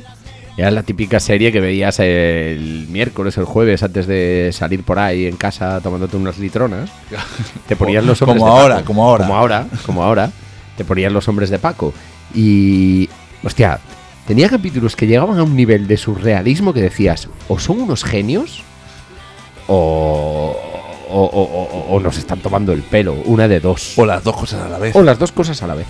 Era 0.56 0.70
la 0.72 0.82
típica 0.82 1.20
serie 1.20 1.52
que 1.52 1.60
veías 1.60 2.00
el 2.00 2.86
miércoles, 2.90 3.38
el 3.38 3.44
jueves, 3.44 3.82
antes 3.82 4.06
de 4.06 4.50
salir 4.52 4.82
por 4.82 4.98
ahí 4.98 5.26
en 5.26 5.36
casa 5.36 5.80
tomándote 5.80 6.16
unas 6.16 6.38
litronas. 6.38 6.90
Te 7.68 7.76
ponían 7.76 8.04
los 8.04 8.20
hombres 8.20 8.40
Como 8.40 8.52
de 8.54 8.60
ahora, 8.60 8.74
Paco. 8.76 8.86
como 8.88 9.04
ahora. 9.08 9.24
Como 9.26 9.36
ahora, 9.38 9.66
como 9.86 10.02
ahora. 10.02 10.30
Te 10.76 10.84
ponían 10.84 11.12
los 11.12 11.28
hombres 11.28 11.50
de 11.50 11.58
Paco. 11.58 11.94
Y, 12.34 13.08
hostia, 13.44 13.78
tenía 14.26 14.48
capítulos 14.48 14.96
que 14.96 15.06
llegaban 15.06 15.38
a 15.38 15.42
un 15.44 15.54
nivel 15.56 15.86
de 15.86 15.96
surrealismo 15.96 16.72
que 16.74 16.82
decías, 16.82 17.28
o 17.48 17.58
son 17.58 17.80
unos 17.80 18.02
genios, 18.04 18.62
o, 19.66 20.56
o, 21.10 21.24
o- 21.24 21.64
o- 21.92 21.94
o 21.96 22.00
nos 22.00 22.16
están 22.18 22.40
tomando 22.40 22.72
el 22.72 22.82
pelo. 22.82 23.14
Una 23.24 23.48
de 23.48 23.60
dos. 23.60 23.98
O 23.98 24.04
las 24.06 24.22
dos 24.24 24.36
cosas 24.36 24.62
a 24.62 24.68
la 24.68 24.78
vez. 24.78 24.94
O 24.96 25.02
las 25.02 25.18
dos 25.18 25.32
cosas 25.32 25.62
a 25.62 25.66
la 25.66 25.74
vez. 25.74 25.86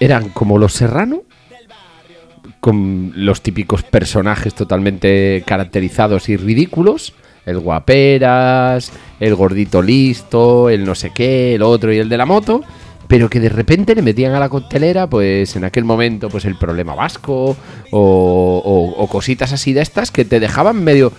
Eran 0.00 0.28
como 0.30 0.58
los 0.58 0.72
Serrano, 0.72 1.22
con 2.60 3.12
los 3.14 3.42
típicos 3.42 3.82
personajes 3.82 4.54
totalmente 4.54 5.42
caracterizados 5.46 6.28
y 6.28 6.36
ridículos. 6.36 7.14
El 7.46 7.58
guaperas, 7.60 8.90
el 9.20 9.34
gordito 9.34 9.82
listo, 9.82 10.70
el 10.70 10.84
no 10.84 10.94
sé 10.94 11.12
qué, 11.14 11.54
el 11.54 11.62
otro 11.62 11.92
y 11.92 11.98
el 11.98 12.08
de 12.08 12.16
la 12.16 12.24
moto. 12.26 12.62
Pero 13.14 13.30
que 13.30 13.38
de 13.38 13.48
repente 13.48 13.94
le 13.94 14.02
metían 14.02 14.34
a 14.34 14.40
la 14.40 14.48
coctelera, 14.48 15.06
pues 15.06 15.54
en 15.54 15.64
aquel 15.64 15.84
momento, 15.84 16.28
pues 16.28 16.44
el 16.46 16.56
problema 16.56 16.94
vasco 16.96 17.56
o, 17.92 18.62
o- 18.64 19.02
o 19.02 19.06
cositas 19.08 19.52
así 19.52 19.72
de 19.72 19.82
estas 19.82 20.10
que 20.10 20.24
te 20.24 20.40
dejaban 20.40 20.82
medio. 20.82 21.12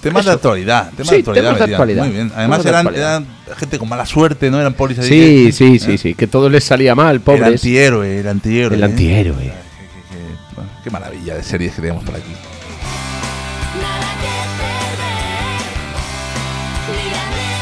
Temas 0.00 0.24
de 0.24 0.30
actualidad. 0.32 0.90
Temas 0.96 1.08
Sí, 1.08 1.14
de 1.16 1.18
actualidad. 1.20 1.44
temas 1.44 1.58
de 1.58 1.60
metían. 1.64 1.74
actualidad. 1.74 2.04
Muy 2.04 2.12
bien. 2.14 2.32
Además 2.34 2.62
de 2.62 2.68
eran, 2.70 2.86
actualidad. 2.86 3.16
eran 3.16 3.26
gente 3.58 3.78
con 3.78 3.88
mala 3.88 4.06
suerte, 4.06 4.50
¿no? 4.50 4.58
Eran 4.60 4.72
polis 4.74 4.98
así 5.00 5.08
Sí, 5.08 5.46
que- 5.46 5.52
sí, 5.52 5.78
sí, 5.78 5.92
¿eh? 5.92 5.98
sí, 5.98 6.14
que 6.14 6.26
todo 6.26 6.48
les 6.48 6.64
salía 6.64 6.94
mal, 6.94 7.16
El 7.16 7.20
pobres. 7.20 7.46
antihéroe, 7.60 8.20
el 8.20 8.28
antihéroe. 8.28 8.76
El 8.76 8.82
¿eh? 8.82 8.86
antihéroe. 8.86 9.36
Qué, 9.36 9.50
qué- 9.50 10.54
bueno, 10.54 10.70
qué 10.84 10.90
maravilla 10.90 11.34
de 11.34 11.42
series 11.42 11.74
que 11.74 11.82
tenemos 11.82 12.02
por 12.04 12.14
aquí. 12.14 12.32
Nada 13.82 14.12
que 14.22 14.26
perder, 16.96 17.55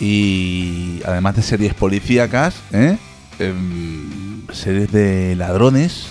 Y 0.00 1.00
además 1.04 1.36
de 1.36 1.42
series 1.42 1.74
policíacas, 1.74 2.54
¿eh? 2.72 2.98
Em, 3.38 4.46
series 4.52 4.92
de 4.92 5.34
ladrones. 5.36 6.08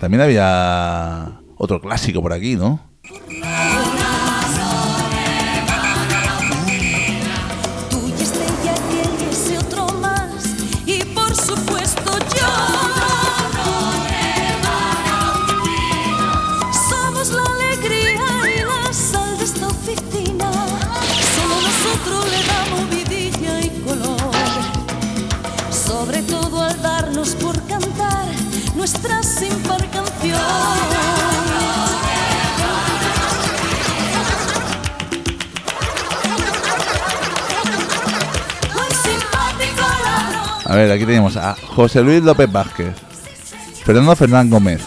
También 0.00 0.20
había 0.22 1.40
otro 1.56 1.80
clásico 1.80 2.22
por 2.22 2.32
aquí, 2.32 2.56
¿no? 2.56 2.89
Ver, 40.80 40.92
aquí 40.92 41.04
tenemos 41.06 41.36
a 41.36 41.54
José 41.74 42.02
Luis 42.02 42.22
López 42.22 42.50
Vázquez, 42.50 42.94
Fernando 43.84 44.14
Fernán 44.16 44.50
Gómez, 44.50 44.80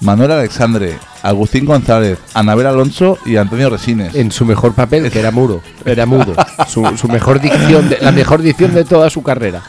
Manuel 0.00 0.30
Alexandre, 0.32 0.98
Agustín 1.22 1.66
González, 1.66 2.18
Anabel 2.34 2.66
Alonso 2.66 3.18
y 3.26 3.36
Antonio 3.36 3.68
Resines. 3.70 4.14
En 4.14 4.30
su 4.32 4.44
mejor 4.46 4.72
papel, 4.74 5.10
que 5.10 5.20
era 5.20 5.30
muro. 5.30 5.60
Era 5.84 6.06
mudo. 6.06 6.34
Su, 6.68 6.96
su 6.96 7.08
mejor 7.08 7.40
dicción, 7.40 7.88
de- 7.88 7.98
la 8.00 8.10
mejor 8.12 8.40
dicción 8.40 8.72
de 8.74 8.84
toda 8.84 9.10
su 9.10 9.22
carrera. 9.22 9.62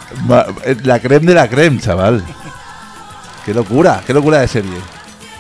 Eh, 0.66 0.78
La 0.84 1.00
creme 1.00 1.26
de 1.28 1.34
la 1.36 1.50
creme, 1.50 1.80
chaval. 1.80 2.24
Qué 3.46 3.54
locura, 3.54 4.02
qué 4.06 4.14
locura 4.14 4.40
de 4.40 4.48
serie. 4.48 4.72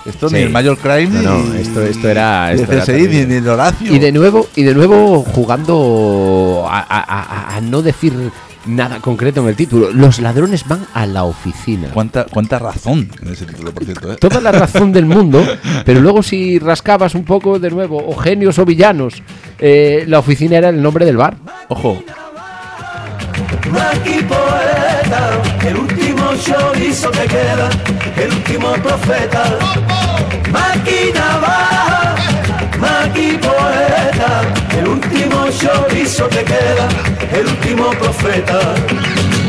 Esto 0.06 0.28
Sí. 0.30 0.36
ni 0.36 0.42
el 0.42 0.50
Major 0.50 0.76
Crime 0.78 1.22
No, 1.22 1.38
no, 1.38 1.54
esto- 1.54 1.84
esto 1.84 2.10
era- 2.10 2.52
esto 2.52 2.72
era 2.74 2.84
CSI 2.84 3.26
ni, 3.28 3.36
el 3.36 3.48
Horacio. 3.48 3.94
Y 3.94 4.00
de 4.00 4.12
nuevo, 4.12 4.48
y 4.56 4.64
de 4.64 4.74
nuevo 4.74 5.24
jugando 5.24 6.66
a, 6.68 6.80
a- 6.80 7.04
a- 7.54 7.56
a 7.58 7.62
no 7.62 7.82
decir 7.84 8.14
nada 8.66 9.00
concreto 9.00 9.42
en 9.42 9.48
el 9.48 9.56
título. 9.56 9.92
Los 9.92 10.20
ladrones 10.20 10.68
van 10.68 10.86
a 10.94 11.06
la 11.06 11.24
oficina. 11.24 11.90
¿Cuánta, 11.94 12.26
cuánta 12.26 12.60
razón 12.60 13.10
en 13.22 13.34
ese 13.34 13.46
título, 13.46 13.72
por 13.72 13.86
cierto. 13.86 14.14
¿eh? 14.14 14.18
Toda 14.20 14.42
la 14.42 14.52
razón 14.52 14.92
del 14.92 15.06
mundo, 15.06 15.44
pero 15.86 16.02
luego 16.02 16.24
si 16.24 16.60
rascabas 16.60 17.16
un 17.16 17.24
poco 17.24 17.60
de 17.60 17.70
nuevo, 17.70 17.98
o 17.98 18.16
genios 18.16 18.60
o 18.60 18.66
villanos, 18.66 19.22
eh, 19.60 20.06
la 20.08 20.20
oficina 20.20 20.58
era 20.58 20.70
el 20.70 20.82
nombre 20.82 21.06
del 21.06 21.18
bar. 21.18 21.38
Ojo, 21.70 22.04
Maki 23.72 24.24
poeta, 24.24 25.42
el 25.66 25.78
último 25.78 26.34
chorizo 26.36 27.12
que 27.12 27.26
queda, 27.26 27.70
el 28.18 28.32
último 28.32 28.74
profeta. 28.74 29.44
Maki 30.52 31.12
navaja, 31.14 32.16
Maki 32.80 33.38
poeta, 33.38 34.61
el 34.78 34.88
último 34.88 35.48
chorizo 35.50 36.28
que 36.30 36.44
queda, 36.44 36.88
el 37.34 37.48
último 37.48 37.92
profeta. 37.92 38.76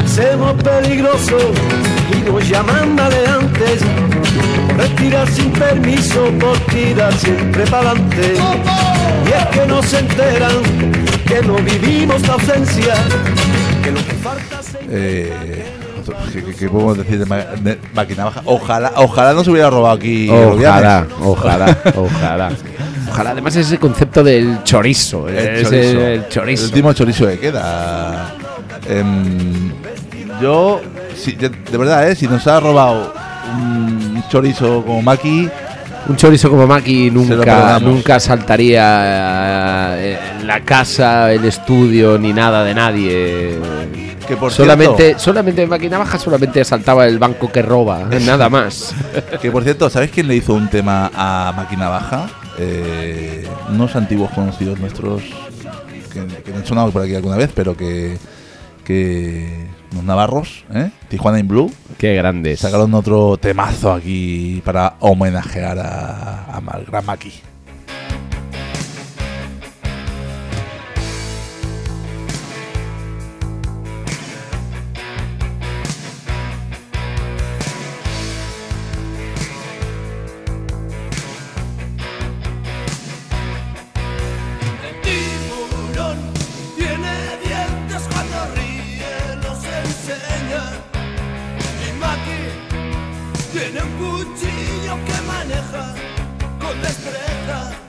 Somos 0.06 0.62
peligrosos 0.62 1.44
y 2.12 2.30
nos 2.30 2.48
llaman 2.48 2.94
maleantes, 2.94 3.82
por 4.68 4.76
respirar 4.76 5.28
sin 5.28 5.50
permiso, 5.52 6.30
por 6.38 6.58
tirar 6.66 7.12
siempre 7.14 7.64
para 7.66 7.90
adelante. 7.90 8.34
Y 9.26 9.28
es 9.30 9.46
que 9.56 9.66
no 9.66 9.82
se 9.82 9.98
enteran 10.00 10.62
que 11.26 11.42
no 11.42 11.56
vivimos 11.56 12.20
la 12.26 12.34
ausencia, 12.34 12.94
que 13.82 13.90
lo 13.90 14.04
que 14.04 14.14
falta 14.22 14.62
se 14.62 14.78
eh, 14.90 15.81
¿qué, 16.32 16.42
qué- 16.44 16.54
qué 16.54 16.68
podemos 16.68 16.98
decir 16.98 17.18
de, 17.18 17.26
ma- 17.26 17.36
de 17.38 17.78
máquina 17.94 18.24
baja? 18.24 18.42
Ojalá, 18.44 18.92
ojalá 18.96 19.32
no 19.32 19.44
se 19.44 19.50
hubiera 19.50 19.70
robado 19.70 19.94
aquí. 19.94 20.28
Ojalá, 20.30 21.06
ojalá, 21.20 21.78
ojalá. 21.96 22.50
Ojalá, 23.12 23.30
además 23.32 23.54
ese 23.56 23.76
concepto 23.78 24.24
del 24.24 24.62
chorizo. 24.64 25.28
El 25.28 25.62
chorizo. 25.64 26.00
el 26.00 26.28
chorizo. 26.28 26.62
El 26.64 26.68
último 26.70 26.92
chorizo 26.94 27.26
que 27.26 27.38
queda. 27.38 28.32
Em, 28.88 29.70
yo, 30.40 30.80
si- 31.14 31.32
de, 31.32 31.50
de 31.50 31.76
verdad, 31.78 32.08
¿eh? 32.10 32.14
si 32.16 32.26
nos 32.26 32.46
ha 32.46 32.58
robado 32.58 33.12
un 33.54 34.22
chorizo 34.30 34.82
como 34.82 35.02
Maki, 35.02 35.46
Un 36.08 36.16
chorizo 36.16 36.48
como 36.48 36.66
Maki 36.66 37.10
nunca, 37.10 37.78
nunca 37.80 38.18
saltaría 38.18 39.94
eh, 39.98 40.18
en 40.40 40.46
la 40.46 40.60
casa, 40.60 41.30
el 41.32 41.44
estudio, 41.44 42.16
ni 42.18 42.32
nada 42.32 42.64
de 42.64 42.74
nadie. 42.74 43.58
Que 44.32 44.40
por 44.40 44.50
solamente, 44.50 44.96
cierto, 45.04 45.18
solamente 45.20 45.62
en 45.62 45.68
máquina 45.68 45.98
baja 45.98 46.18
solamente 46.18 46.64
saltaba 46.64 47.06
el 47.06 47.18
banco 47.18 47.52
que 47.52 47.60
roba, 47.60 48.04
nada 48.26 48.48
más. 48.48 48.94
que 49.42 49.50
por 49.50 49.62
cierto, 49.62 49.90
¿sabes 49.90 50.10
quién 50.10 50.26
le 50.26 50.36
hizo 50.36 50.54
un 50.54 50.68
tema 50.68 51.10
a 51.14 51.52
Máquina 51.54 51.88
Baja? 51.90 52.30
Eh, 52.58 53.46
unos 53.68 53.94
antiguos 53.94 54.30
conocidos 54.30 54.78
nuestros 54.80 55.22
que, 56.12 56.26
que 56.42 56.50
no 56.50 56.58
han 56.58 56.66
sonado 56.66 56.90
por 56.90 57.02
aquí 57.02 57.14
alguna 57.14 57.36
vez, 57.36 57.50
pero 57.54 57.76
que, 57.76 58.16
que 58.84 59.66
los 59.94 60.02
navarros, 60.02 60.64
¿eh? 60.72 60.90
Tijuana 61.08 61.38
in 61.38 61.48
Blue, 61.48 61.70
Qué 61.98 62.14
grandes. 62.14 62.60
sacaron 62.60 62.94
otro 62.94 63.36
temazo 63.36 63.92
aquí 63.92 64.62
para 64.64 64.94
homenajear 65.00 65.78
a, 65.78 66.56
a 66.56 66.60
gran 66.90 67.04
Maki. 67.04 67.51
Tiene 93.72 93.86
un 93.86 93.92
cuchillo 93.96 94.98
que 95.06 95.22
maneja 95.26 95.94
con 96.60 96.82
destreza. 96.82 97.81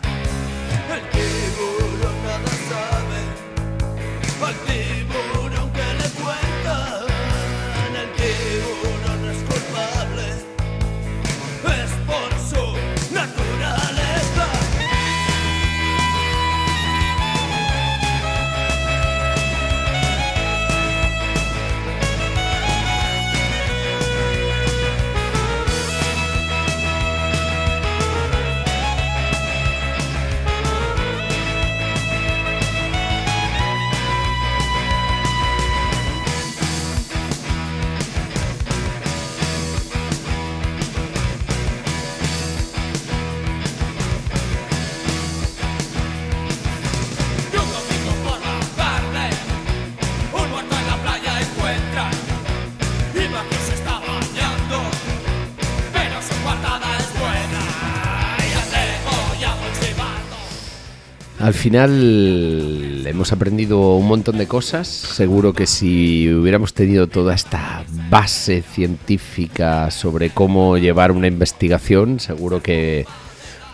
Final 61.64 63.08
hemos 63.08 63.32
aprendido 63.32 63.96
un 63.96 64.06
montón 64.06 64.38
de 64.38 64.48
cosas. 64.48 64.86
Seguro 64.86 65.54
que 65.54 65.66
si 65.66 66.30
hubiéramos 66.30 66.74
tenido 66.74 67.08
toda 67.08 67.34
esta 67.34 67.86
base 68.10 68.62
científica 68.62 69.90
sobre 69.90 70.30
cómo 70.30 70.78
llevar 70.78 71.14
una 71.14 71.28
investigación, 71.28 72.20
seguro 72.20 72.62
que 72.62 73.06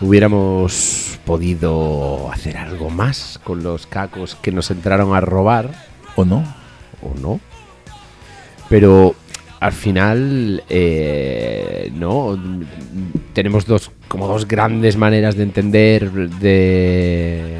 hubiéramos 0.00 1.18
podido 1.24 2.30
hacer 2.30 2.58
algo 2.58 2.90
más 2.90 3.40
con 3.42 3.64
los 3.64 3.88
cacos 3.88 4.36
que 4.36 4.52
nos 4.52 4.70
entraron 4.70 5.12
a 5.12 5.20
robar 5.20 5.72
¿O 6.14 6.24
no? 6.24 6.44
o 7.02 7.18
no. 7.20 7.40
Pero 8.68 9.16
al 9.58 9.72
final, 9.72 10.62
eh, 10.68 11.90
no, 11.92 12.40
tenemos 13.32 13.66
dos 13.66 13.90
como 14.06 14.28
dos 14.28 14.46
grandes 14.46 14.96
maneras 14.96 15.34
de 15.34 15.42
entender 15.42 16.08
de 16.12 17.58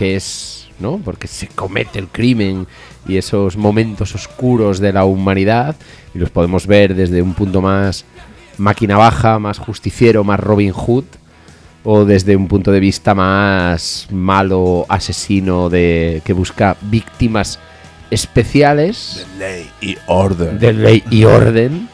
qué 0.00 0.16
es, 0.16 0.66
¿no? 0.78 0.98
Porque 1.04 1.26
se 1.26 1.46
comete 1.46 1.98
el 1.98 2.08
crimen 2.08 2.66
y 3.06 3.18
esos 3.18 3.58
momentos 3.58 4.14
oscuros 4.14 4.78
de 4.78 4.94
la 4.94 5.04
humanidad 5.04 5.76
y 6.14 6.18
los 6.18 6.30
podemos 6.30 6.66
ver 6.66 6.94
desde 6.94 7.20
un 7.20 7.34
punto 7.34 7.60
más 7.60 8.06
máquina 8.56 8.96
baja, 8.96 9.38
más 9.38 9.58
justiciero, 9.58 10.24
más 10.24 10.40
Robin 10.40 10.72
Hood 10.72 11.04
o 11.84 12.06
desde 12.06 12.34
un 12.34 12.48
punto 12.48 12.72
de 12.72 12.80
vista 12.80 13.14
más 13.14 14.08
malo, 14.10 14.86
asesino 14.88 15.68
de 15.68 16.22
que 16.24 16.32
busca 16.32 16.78
víctimas 16.80 17.58
especiales 18.10 19.26
Ley 19.38 19.68
y 19.82 19.98
orden. 20.06 20.58
de 20.58 20.72
ley 20.72 21.04
y 21.10 21.24
orden. 21.24 21.89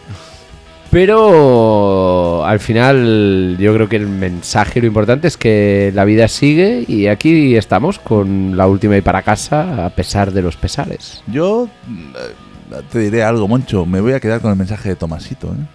Pero 0.97 2.47
al 2.47 2.59
final 2.59 3.59
yo 3.61 3.75
creo 3.75 3.87
que 3.87 3.97
el 3.97 4.07
mensaje 4.09 4.81
lo 4.81 4.87
importante 4.87 5.29
es 5.29 5.37
que 5.37 5.93
la 5.95 6.07
vida 6.07 6.27
sigue 6.27 6.87
y 6.89 7.09
aquí 7.09 7.55
estamos 7.55 7.99
con 7.99 8.57
la 8.57 8.67
última 8.67 8.97
y 8.97 9.03
para 9.03 9.21
casa 9.21 9.85
a 9.85 9.91
pesar 9.91 10.33
de 10.33 10.41
los 10.41 10.57
pesares. 10.57 11.23
Yo 11.27 11.69
mm, 11.87 12.75
te 12.91 12.99
diré 12.99 13.23
algo, 13.23 13.47
Moncho. 13.47 13.85
Me 13.85 14.01
voy 14.01 14.15
a 14.15 14.21
quedar 14.21 14.41
con 14.41 14.51
el 14.51 14.57
mensaje 14.57 14.89
de 14.89 14.97
Tomasito, 14.97 15.49
¿eh? 15.49 15.67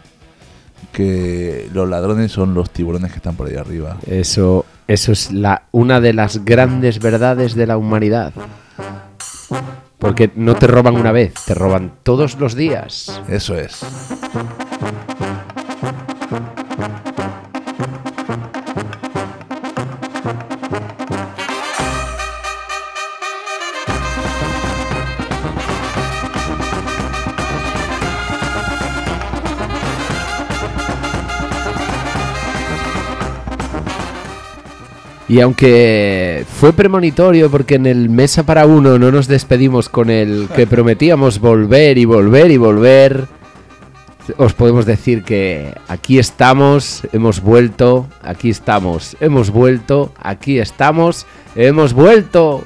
Que 0.91 1.69
los 1.71 1.87
ladrones 1.87 2.31
son 2.31 2.55
los 2.55 2.71
tiburones 2.71 3.11
que 3.11 3.17
están 3.17 3.35
por 3.35 3.47
ahí 3.47 3.57
arriba. 3.57 3.97
Eso, 4.07 4.65
eso 4.87 5.11
es 5.11 5.31
la, 5.31 5.65
una 5.69 6.01
de 6.01 6.13
las 6.13 6.43
grandes 6.43 6.97
verdades 6.97 7.53
de 7.53 7.67
la 7.67 7.77
humanidad. 7.77 8.33
Porque 9.97 10.31
no 10.35 10.55
te 10.55 10.67
roban 10.67 10.95
una 10.95 11.11
vez, 11.11 11.33
te 11.45 11.53
roban 11.53 11.93
todos 12.03 12.39
los 12.39 12.55
días. 12.55 13.21
Eso 13.27 13.55
es. 13.55 13.85
Y 35.31 35.39
aunque 35.39 36.43
fue 36.59 36.73
premonitorio 36.73 37.49
porque 37.49 37.75
en 37.75 37.85
el 37.85 38.09
Mesa 38.09 38.43
para 38.43 38.65
uno 38.65 38.99
no 38.99 39.13
nos 39.13 39.29
despedimos 39.29 39.87
con 39.87 40.09
el 40.09 40.49
que 40.53 40.67
prometíamos 40.67 41.39
volver 41.39 41.97
y 41.97 42.03
volver 42.03 42.51
y 42.51 42.57
volver, 42.57 43.27
os 44.35 44.53
podemos 44.53 44.85
decir 44.85 45.23
que 45.23 45.73
aquí 45.87 46.19
estamos, 46.19 47.07
hemos 47.13 47.39
vuelto, 47.39 48.07
aquí 48.21 48.49
estamos, 48.49 49.15
hemos 49.21 49.51
vuelto, 49.51 50.11
aquí 50.21 50.59
estamos, 50.59 51.25
hemos 51.55 51.93
vuelto. 51.93 52.65